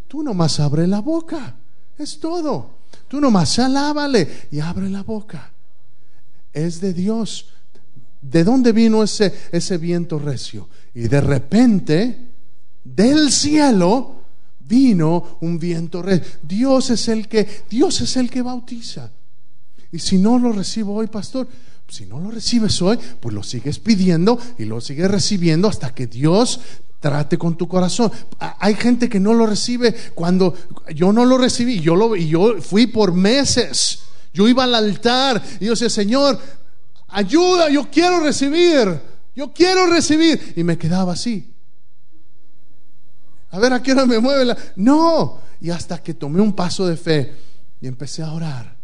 Tú 0.08 0.22
nomás 0.22 0.58
abre 0.60 0.86
la 0.86 1.00
boca. 1.00 1.56
Es 1.98 2.18
todo. 2.18 2.78
Tú 3.08 3.20
nomás 3.20 3.58
alábale 3.58 4.48
y 4.50 4.60
abre 4.60 4.88
la 4.90 5.02
boca. 5.02 5.52
Es 6.52 6.80
de 6.80 6.92
Dios. 6.92 7.48
¿De 8.20 8.44
dónde 8.44 8.72
vino 8.72 9.02
ese, 9.02 9.34
ese 9.50 9.78
viento 9.78 10.18
recio? 10.18 10.68
Y 10.94 11.08
de 11.08 11.20
repente, 11.20 12.31
del 12.84 13.30
cielo, 13.30 14.22
vino 14.60 15.38
un 15.40 15.58
viento 15.58 16.02
recio. 16.02 16.24
Dios 16.42 16.90
es 16.90 17.08
el 17.08 17.28
que, 17.28 17.64
Dios 17.68 18.00
es 18.00 18.16
el 18.16 18.30
que 18.30 18.42
bautiza. 18.42 19.10
Y 19.90 19.98
si 19.98 20.18
no 20.18 20.38
lo 20.38 20.52
recibo 20.52 20.94
hoy, 20.94 21.08
pastor, 21.08 21.46
si 21.88 22.06
no 22.06 22.18
lo 22.18 22.30
recibes 22.30 22.80
hoy, 22.80 22.98
pues 23.20 23.34
lo 23.34 23.42
sigues 23.42 23.78
pidiendo 23.78 24.38
y 24.58 24.64
lo 24.64 24.80
sigues 24.80 25.10
recibiendo 25.10 25.68
hasta 25.68 25.94
que 25.94 26.06
Dios 26.06 26.60
trate 27.00 27.36
con 27.36 27.56
tu 27.58 27.68
corazón. 27.68 28.10
Hay 28.38 28.74
gente 28.76 29.10
que 29.10 29.20
no 29.20 29.34
lo 29.34 29.46
recibe 29.46 29.94
cuando 30.14 30.54
yo 30.94 31.12
no 31.12 31.26
lo 31.26 31.36
recibí, 31.36 31.80
yo 31.80 31.94
lo 31.94 32.16
y 32.16 32.28
yo 32.28 32.62
fui 32.62 32.86
por 32.86 33.12
meses. 33.12 34.04
Yo 34.32 34.48
iba 34.48 34.64
al 34.64 34.74
altar 34.74 35.42
y 35.60 35.66
yo 35.66 35.72
decía, 35.72 35.90
"Señor, 35.90 36.40
ayuda, 37.08 37.68
yo 37.68 37.90
quiero 37.90 38.20
recibir. 38.20 38.98
Yo 39.36 39.52
quiero 39.52 39.86
recibir." 39.86 40.54
Y 40.56 40.64
me 40.64 40.78
quedaba 40.78 41.12
así. 41.12 41.51
A 43.52 43.58
ver, 43.58 43.72
¿a 43.72 43.82
qué 43.82 43.94
me 43.94 44.18
mueve 44.18 44.46
la 44.46 44.56
No, 44.76 45.40
y 45.60 45.70
hasta 45.70 46.02
que 46.02 46.14
tomé 46.14 46.40
un 46.40 46.54
paso 46.54 46.86
de 46.86 46.96
fe 46.96 47.32
y 47.80 47.86
empecé 47.86 48.22
a 48.22 48.32
orar. 48.32 48.76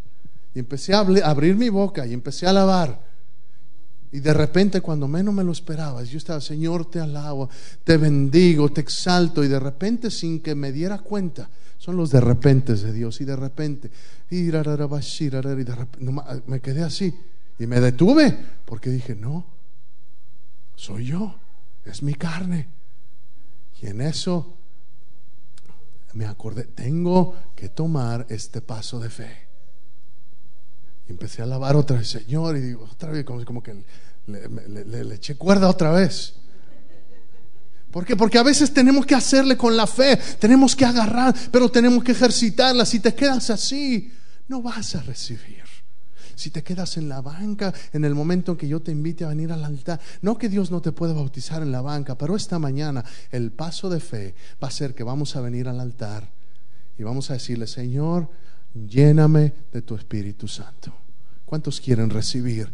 Y 0.55 0.59
empecé 0.59 0.95
a 0.95 1.01
abrir 1.01 1.57
mi 1.57 1.71
boca 1.71 2.07
y 2.07 2.13
empecé 2.13 2.47
a 2.47 2.51
alabar. 2.51 3.09
Y 4.13 4.21
de 4.21 4.33
repente, 4.33 4.81
cuando 4.81 5.09
menos 5.09 5.35
me 5.35 5.45
lo 5.45 5.53
esperaba, 5.53 6.03
yo 6.03 6.19
estaba, 6.19 6.41
Señor, 6.41 6.91
te 6.91 7.01
alabo, 7.01 7.49
te 7.85 7.97
bendigo, 7.97 8.71
te 8.71 8.81
exalto. 8.81 9.43
Y 9.43 9.49
de 9.49 9.59
repente, 9.59 10.11
sin 10.11 10.41
que 10.41 10.55
me 10.55 10.71
diera 10.71 10.99
cuenta, 10.99 11.49
son 11.79 11.97
los 11.97 12.11
de 12.11 12.21
repente 12.21 12.75
de 12.75 12.93
Dios. 12.93 13.21
Y 13.21 13.25
de 13.25 13.37
repente, 13.37 13.91
y 14.31 14.43
de 14.45 14.63
repente 14.63 16.13
me 16.47 16.61
quedé 16.61 16.83
así. 16.83 17.15
Y 17.59 17.67
me 17.67 17.81
detuve, 17.81 18.37
porque 18.65 18.91
dije, 18.91 19.15
no, 19.15 19.47
soy 20.75 21.07
yo, 21.07 21.35
es 21.85 22.03
mi 22.03 22.15
carne. 22.15 22.69
Y 23.81 23.87
en 23.87 24.01
eso 24.01 24.58
me 26.19 26.27
acordé, 26.27 26.65
tengo 26.65 27.37
que 27.55 27.69
tomar 27.69 28.27
este 28.29 28.61
paso 28.61 28.99
de 28.99 29.09
fe. 29.09 29.47
Y 31.07 31.13
empecé 31.13 31.43
a 31.43 31.45
alabar 31.45 31.77
otra 31.77 31.97
vez, 31.97 32.09
Señor, 32.09 32.57
y 32.57 32.61
digo, 32.61 32.89
otra 32.91 33.13
vez, 33.13 33.25
como, 33.25 33.45
como 33.45 33.63
que 33.63 33.85
le, 34.27 35.05
le, 35.05 35.15
eché 35.15 35.37
cuerda 35.37 35.69
otra 35.69 35.93
vez. 35.93 36.35
¿Por 37.93 38.05
qué? 38.05 38.17
Porque 38.17 38.37
a 38.37 38.43
veces 38.43 38.75
tenemos 38.75 39.07
que 39.07 39.15
hacerle 39.15 39.57
con 39.57 39.77
la 39.77 39.87
fe, 39.87 40.19
tenemos 40.41 40.75
que 40.75 40.85
agarrar, 40.85 41.33
pero 41.53 41.69
tenemos 41.69 42.03
que 42.03 42.11
ejercitarla. 42.11 42.85
Si 42.85 42.99
te 42.99 43.15
quedas 43.15 43.49
así, 43.51 44.13
no 44.49 44.61
vas 44.61 44.97
a 44.97 45.03
recibir. 45.03 45.68
Si 46.39 46.51
te 46.51 46.63
quedas 46.63 46.97
en 46.99 47.09
la 47.09 47.21
banca 47.21 47.75
en 47.93 48.05
el 48.05 48.15
momento 48.15 48.53
en 48.53 48.59
que 48.59 48.69
yo 48.69 48.81
te 48.81 48.93
invite 48.93 49.25
a 49.25 49.29
venir 49.29 49.51
al 49.51 49.65
altar, 49.65 49.99
no 50.23 50.39
que 50.39 50.49
Dios 50.49 50.71
no 50.71 50.81
te 50.81 50.93
pueda 50.93 51.13
bautizar 51.13 51.63
en 51.63 51.73
la 51.73 51.81
banca, 51.81 52.17
pero 52.17 52.37
esta 52.37 52.61
mañana 52.61 53.05
el 53.33 53.51
paso 53.51 53.91
de 53.91 53.99
fe 53.99 54.37
va 54.63 54.69
a 54.69 54.71
ser 54.71 54.95
que 54.95 55.03
vamos 55.03 55.35
a 55.35 55.41
venir 55.41 55.67
al 55.67 55.81
altar 55.81 56.31
y 56.97 57.03
vamos 57.03 57.31
a 57.31 57.33
decirle, 57.33 57.67
Señor, 57.67 58.31
lléname 58.73 59.53
de 59.73 59.83
tu 59.83 59.97
Espíritu 59.97 60.47
Santo. 60.47 60.95
¿Cuántos 61.45 61.81
quieren 61.81 62.09
recibir 62.09 62.71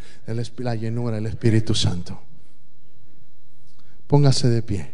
la 0.58 0.74
llenura 0.74 1.16
del 1.16 1.26
Espíritu 1.26 1.74
Santo? 1.74 2.20
Póngase 4.06 4.50
de 4.50 4.62
pie. 4.62 4.93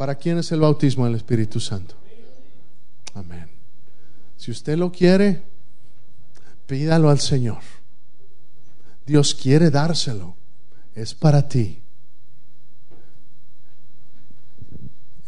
¿Para 0.00 0.14
quién 0.14 0.38
es 0.38 0.50
el 0.50 0.60
bautismo 0.60 1.04
del 1.04 1.16
Espíritu 1.16 1.60
Santo? 1.60 1.94
Amén. 3.12 3.46
Si 4.34 4.50
usted 4.50 4.78
lo 4.78 4.90
quiere, 4.90 5.42
pídalo 6.66 7.10
al 7.10 7.20
Señor. 7.20 7.58
Dios 9.04 9.34
quiere 9.34 9.68
dárselo. 9.68 10.36
Es 10.94 11.14
para 11.14 11.46
ti. 11.46 11.82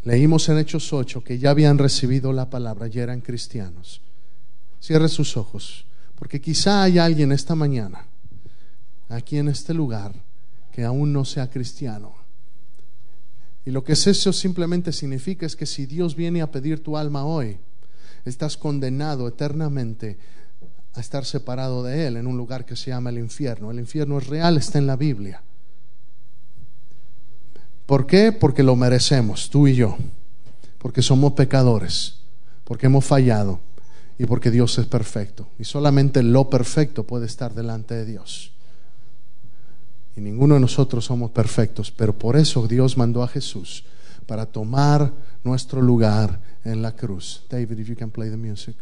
Leímos 0.05 0.49
en 0.49 0.57
Hechos 0.57 0.91
8 0.91 1.23
que 1.23 1.39
ya 1.39 1.51
habían 1.51 1.77
recibido 1.77 2.33
la 2.33 2.49
palabra, 2.49 2.87
ya 2.87 3.03
eran 3.03 3.21
cristianos. 3.21 4.01
Cierre 4.81 5.11
sus 5.11 5.37
ojos, 5.37 5.85
porque 6.19 6.41
quizá 6.41 6.83
hay 6.83 6.99
alguien 6.99 7.31
esta 7.33 7.55
mañana, 7.55 8.07
aquí 9.11 9.37
en 9.37 9.49
este 9.49 9.75
lugar, 9.75 10.15
que 10.73 10.83
aún 10.83 11.13
no 11.13 11.27
sea 11.27 11.51
cristiano. 11.51 12.22
Y 13.65 13.71
lo 13.71 13.85
que 13.85 13.93
es 13.93 14.07
eso 14.07 14.33
simplemente 14.33 14.93
significa 14.93 15.47
es 15.47 15.55
que 15.55 15.67
si 15.67 15.87
Dios 15.87 16.17
viene 16.17 16.43
a 16.43 16.51
pedir 16.51 16.83
tu 16.83 16.97
alma 16.97 17.25
hoy, 17.25 17.59
estás 18.25 18.57
condenado 18.57 19.29
eternamente 19.29 20.19
a 20.95 21.01
estar 21.01 21.25
separado 21.25 21.83
de 21.83 22.07
Él 22.07 22.17
en 22.17 22.27
un 22.27 22.37
lugar 22.37 22.65
que 22.65 22.77
se 22.77 22.91
llama 22.91 23.11
el 23.11 23.19
infierno. 23.19 23.71
El 23.71 23.79
infierno 23.79 24.19
es 24.19 24.27
real, 24.27 24.57
está 24.57 24.79
en 24.79 24.87
la 24.87 24.97
Biblia. 24.97 25.43
¿Por 27.87 28.07
qué? 28.07 28.33
Porque 28.33 28.63
lo 28.63 28.77
merecemos, 28.77 29.51
tú 29.51 29.67
y 29.67 29.75
yo. 29.75 29.97
Porque 30.79 31.03
somos 31.03 31.33
pecadores, 31.33 32.17
porque 32.65 32.87
hemos 32.87 33.05
fallado 33.05 33.61
y 34.19 34.27
porque 34.27 34.51
Dios 34.51 34.79
es 34.79 34.87
perfecto. 34.87 35.49
Y 35.59 35.65
solamente 35.65 36.23
lo 36.23 36.51
perfecto 36.51 37.05
puede 37.05 37.27
estar 37.27 37.55
delante 37.55 37.95
de 37.95 38.05
Dios. 38.05 38.52
Y 40.17 40.21
ninguno 40.21 40.55
de 40.55 40.61
nosotros 40.61 41.05
somos 41.05 41.31
perfectos, 41.31 41.91
pero 41.91 42.19
por 42.19 42.37
eso 42.37 42.67
Dios 42.69 42.99
mandó 42.99 43.23
a 43.23 43.29
Jesús 43.29 43.85
para 44.27 44.47
tomar 44.47 45.13
nuestro 45.43 45.81
lugar 45.81 46.41
en 46.65 46.83
la 46.83 46.93
cruz. 46.93 47.45
David, 47.49 47.79
if 47.79 47.89
you 47.89 47.97
can 47.97 48.11
play 48.11 48.31
the 48.31 48.37
music. 48.37 48.77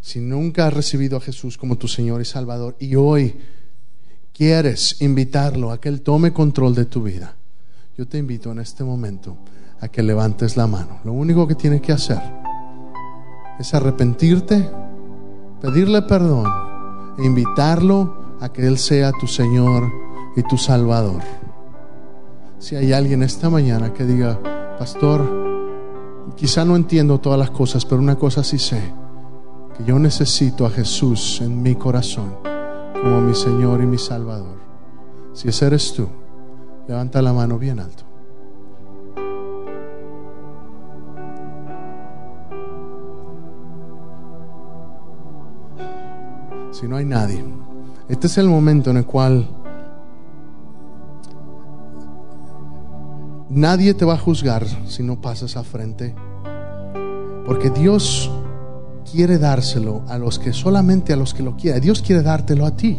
Si 0.00 0.20
nunca 0.20 0.66
has 0.66 0.72
recibido 0.72 1.18
a 1.18 1.20
Jesús 1.20 1.58
como 1.58 1.76
tu 1.76 1.86
Señor 1.86 2.20
y 2.22 2.24
Salvador 2.24 2.76
y 2.80 2.94
hoy 2.94 3.36
quieres 4.32 5.02
invitarlo 5.02 5.70
a 5.70 5.80
que 5.80 5.90
Él 5.90 6.00
tome 6.00 6.32
control 6.32 6.74
de 6.74 6.86
tu 6.86 7.02
vida, 7.02 7.36
yo 7.96 8.08
te 8.08 8.16
invito 8.16 8.50
en 8.50 8.60
este 8.60 8.84
momento 8.84 9.36
a 9.80 9.88
que 9.88 10.02
levantes 10.02 10.56
la 10.56 10.66
mano. 10.66 11.00
Lo 11.04 11.12
único 11.12 11.46
que 11.46 11.54
tienes 11.54 11.82
que 11.82 11.92
hacer 11.92 12.22
es 13.60 13.74
arrepentirte, 13.74 14.66
pedirle 15.60 16.00
perdón 16.02 16.67
invitarlo 17.18 18.36
a 18.40 18.48
que 18.50 18.66
Él 18.66 18.78
sea 18.78 19.12
tu 19.12 19.26
Señor 19.26 19.90
y 20.36 20.42
tu 20.42 20.56
Salvador. 20.56 21.22
Si 22.58 22.76
hay 22.76 22.92
alguien 22.92 23.22
esta 23.22 23.50
mañana 23.50 23.92
que 23.92 24.04
diga, 24.04 24.40
pastor, 24.78 25.22
quizá 26.36 26.64
no 26.64 26.76
entiendo 26.76 27.18
todas 27.18 27.38
las 27.38 27.50
cosas, 27.50 27.84
pero 27.84 28.00
una 28.00 28.16
cosa 28.16 28.42
sí 28.42 28.58
sé, 28.58 28.82
que 29.76 29.84
yo 29.84 29.98
necesito 29.98 30.66
a 30.66 30.70
Jesús 30.70 31.40
en 31.40 31.62
mi 31.62 31.74
corazón 31.74 32.36
como 33.00 33.20
mi 33.20 33.34
Señor 33.34 33.80
y 33.82 33.86
mi 33.86 33.98
Salvador. 33.98 34.58
Si 35.32 35.48
ese 35.48 35.66
eres 35.66 35.92
tú, 35.92 36.08
levanta 36.88 37.22
la 37.22 37.32
mano 37.32 37.58
bien 37.58 37.78
alto. 37.78 38.07
Si 46.70 46.86
no 46.86 46.96
hay 46.96 47.04
nadie, 47.04 47.44
este 48.08 48.26
es 48.26 48.38
el 48.38 48.48
momento 48.48 48.90
en 48.90 48.98
el 48.98 49.06
cual 49.06 49.48
nadie 53.48 53.94
te 53.94 54.04
va 54.04 54.14
a 54.14 54.18
juzgar 54.18 54.66
si 54.86 55.02
no 55.02 55.20
pasas 55.20 55.56
a 55.56 55.64
frente. 55.64 56.14
Porque 57.46 57.70
Dios 57.70 58.30
quiere 59.10 59.38
dárselo 59.38 60.02
a 60.08 60.18
los 60.18 60.38
que 60.38 60.52
solamente 60.52 61.12
a 61.12 61.16
los 61.16 61.34
que 61.34 61.42
lo 61.42 61.56
quieren. 61.56 61.80
Dios 61.80 62.02
quiere 62.02 62.22
dártelo 62.22 62.66
a 62.66 62.76
ti. 62.76 62.98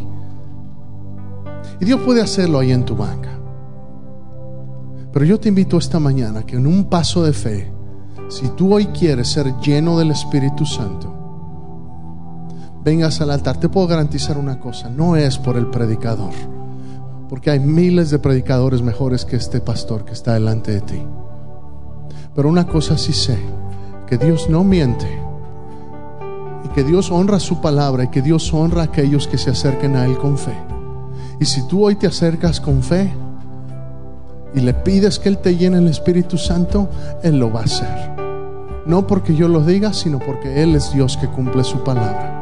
Y 1.79 1.85
Dios 1.85 2.01
puede 2.01 2.21
hacerlo 2.21 2.59
ahí 2.59 2.71
en 2.71 2.83
tu 2.83 2.95
banca. 2.95 3.29
Pero 5.11 5.25
yo 5.25 5.39
te 5.39 5.49
invito 5.49 5.77
esta 5.77 5.99
mañana 5.99 6.43
que 6.43 6.55
en 6.55 6.67
un 6.67 6.85
paso 6.85 7.23
de 7.23 7.33
fe, 7.33 7.71
si 8.27 8.47
tú 8.49 8.73
hoy 8.73 8.87
quieres 8.87 9.29
ser 9.29 9.55
lleno 9.59 9.97
del 9.97 10.11
Espíritu 10.11 10.65
Santo, 10.65 11.08
vengas 12.83 13.21
al 13.21 13.31
altar. 13.31 13.57
Te 13.57 13.69
puedo 13.69 13.87
garantizar 13.87 14.37
una 14.37 14.59
cosa, 14.59 14.89
no 14.89 15.15
es 15.15 15.37
por 15.37 15.57
el 15.57 15.67
predicador, 15.67 16.33
porque 17.27 17.51
hay 17.51 17.59
miles 17.59 18.09
de 18.09 18.19
predicadores 18.19 18.81
mejores 18.81 19.25
que 19.25 19.35
este 19.35 19.61
pastor 19.61 20.05
que 20.05 20.13
está 20.13 20.33
delante 20.33 20.71
de 20.71 20.81
ti. 20.81 21.03
Pero 22.35 22.49
una 22.49 22.67
cosa 22.67 22.97
sí 22.97 23.13
sé, 23.13 23.37
que 24.07 24.17
Dios 24.17 24.49
no 24.49 24.63
miente 24.63 25.07
y 26.63 26.69
que 26.69 26.83
Dios 26.83 27.11
honra 27.11 27.39
su 27.39 27.61
palabra 27.61 28.05
y 28.05 28.07
que 28.07 28.21
Dios 28.21 28.53
honra 28.53 28.81
a 28.81 28.85
aquellos 28.85 29.27
que 29.27 29.37
se 29.37 29.51
acerquen 29.51 29.95
a 29.95 30.05
Él 30.05 30.17
con 30.17 30.37
fe. 30.37 30.55
Y 31.39 31.45
si 31.45 31.67
tú 31.67 31.85
hoy 31.85 31.95
te 31.95 32.07
acercas 32.07 32.59
con 32.59 32.81
fe 32.81 33.13
y 34.55 34.61
le 34.61 34.73
pides 34.73 35.19
que 35.19 35.29
Él 35.29 35.37
te 35.37 35.55
llene 35.55 35.77
el 35.77 35.87
Espíritu 35.87 36.37
Santo, 36.37 36.89
Él 37.23 37.39
lo 37.39 37.51
va 37.51 37.61
a 37.61 37.65
hacer. 37.65 38.15
No 38.85 39.05
porque 39.05 39.35
yo 39.35 39.47
lo 39.47 39.61
diga, 39.61 39.93
sino 39.93 40.17
porque 40.19 40.63
Él 40.63 40.75
es 40.75 40.91
Dios 40.91 41.17
que 41.17 41.27
cumple 41.27 41.63
su 41.63 41.83
palabra. 41.83 42.38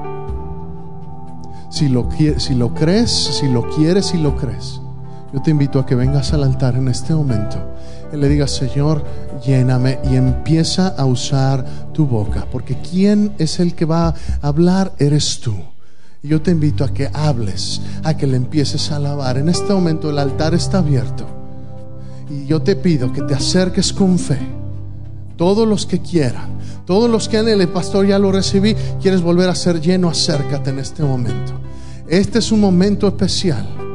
Si 1.77 1.89
lo, 1.89 2.09
si 2.39 2.55
lo 2.55 2.73
crees, 2.73 3.11
si 3.11 3.47
lo 3.47 3.69
quieres, 3.69 4.07
si 4.07 4.17
lo 4.17 4.35
crees, 4.35 4.81
yo 5.31 5.43
te 5.43 5.51
invito 5.51 5.77
a 5.77 5.85
que 5.85 5.93
vengas 5.93 6.33
al 6.33 6.41
altar 6.41 6.73
en 6.73 6.87
este 6.87 7.13
momento 7.13 7.59
y 8.11 8.17
le 8.17 8.27
digas, 8.27 8.49
Señor, 8.49 9.05
lléname 9.45 9.99
y 10.09 10.15
empieza 10.15 10.87
a 10.87 11.05
usar 11.05 11.63
tu 11.93 12.07
boca, 12.07 12.47
porque 12.51 12.81
quien 12.81 13.31
es 13.37 13.59
el 13.59 13.75
que 13.75 13.85
va 13.85 14.07
a 14.07 14.15
hablar 14.41 14.91
eres 14.97 15.39
tú. 15.39 15.53
Y 16.23 16.29
yo 16.29 16.41
te 16.41 16.49
invito 16.49 16.83
a 16.83 16.91
que 16.91 17.11
hables, 17.13 17.79
a 18.03 18.17
que 18.17 18.25
le 18.25 18.37
empieces 18.37 18.91
a 18.91 18.95
alabar. 18.95 19.37
En 19.37 19.47
este 19.47 19.71
momento 19.71 20.09
el 20.09 20.17
altar 20.17 20.55
está 20.55 20.79
abierto. 20.79 21.27
Y 22.27 22.47
yo 22.47 22.59
te 22.59 22.75
pido 22.75 23.13
que 23.13 23.21
te 23.21 23.35
acerques 23.35 23.93
con 23.93 24.17
fe. 24.17 24.39
Todos 25.35 25.67
los 25.67 25.85
que 25.85 25.99
quieran, 25.99 26.57
todos 26.87 27.09
los 27.09 27.27
que 27.27 27.37
el 27.37 27.67
pastor 27.67 28.07
ya 28.07 28.17
lo 28.17 28.31
recibí, 28.31 28.73
quieres 29.01 29.21
volver 29.21 29.49
a 29.49 29.55
ser 29.55 29.81
lleno, 29.81 30.09
acércate 30.09 30.69
en 30.69 30.79
este 30.79 31.03
momento. 31.03 31.59
Este 32.07 32.39
es 32.39 32.51
un 32.53 32.61
momento 32.61 33.09
especial 33.09 33.86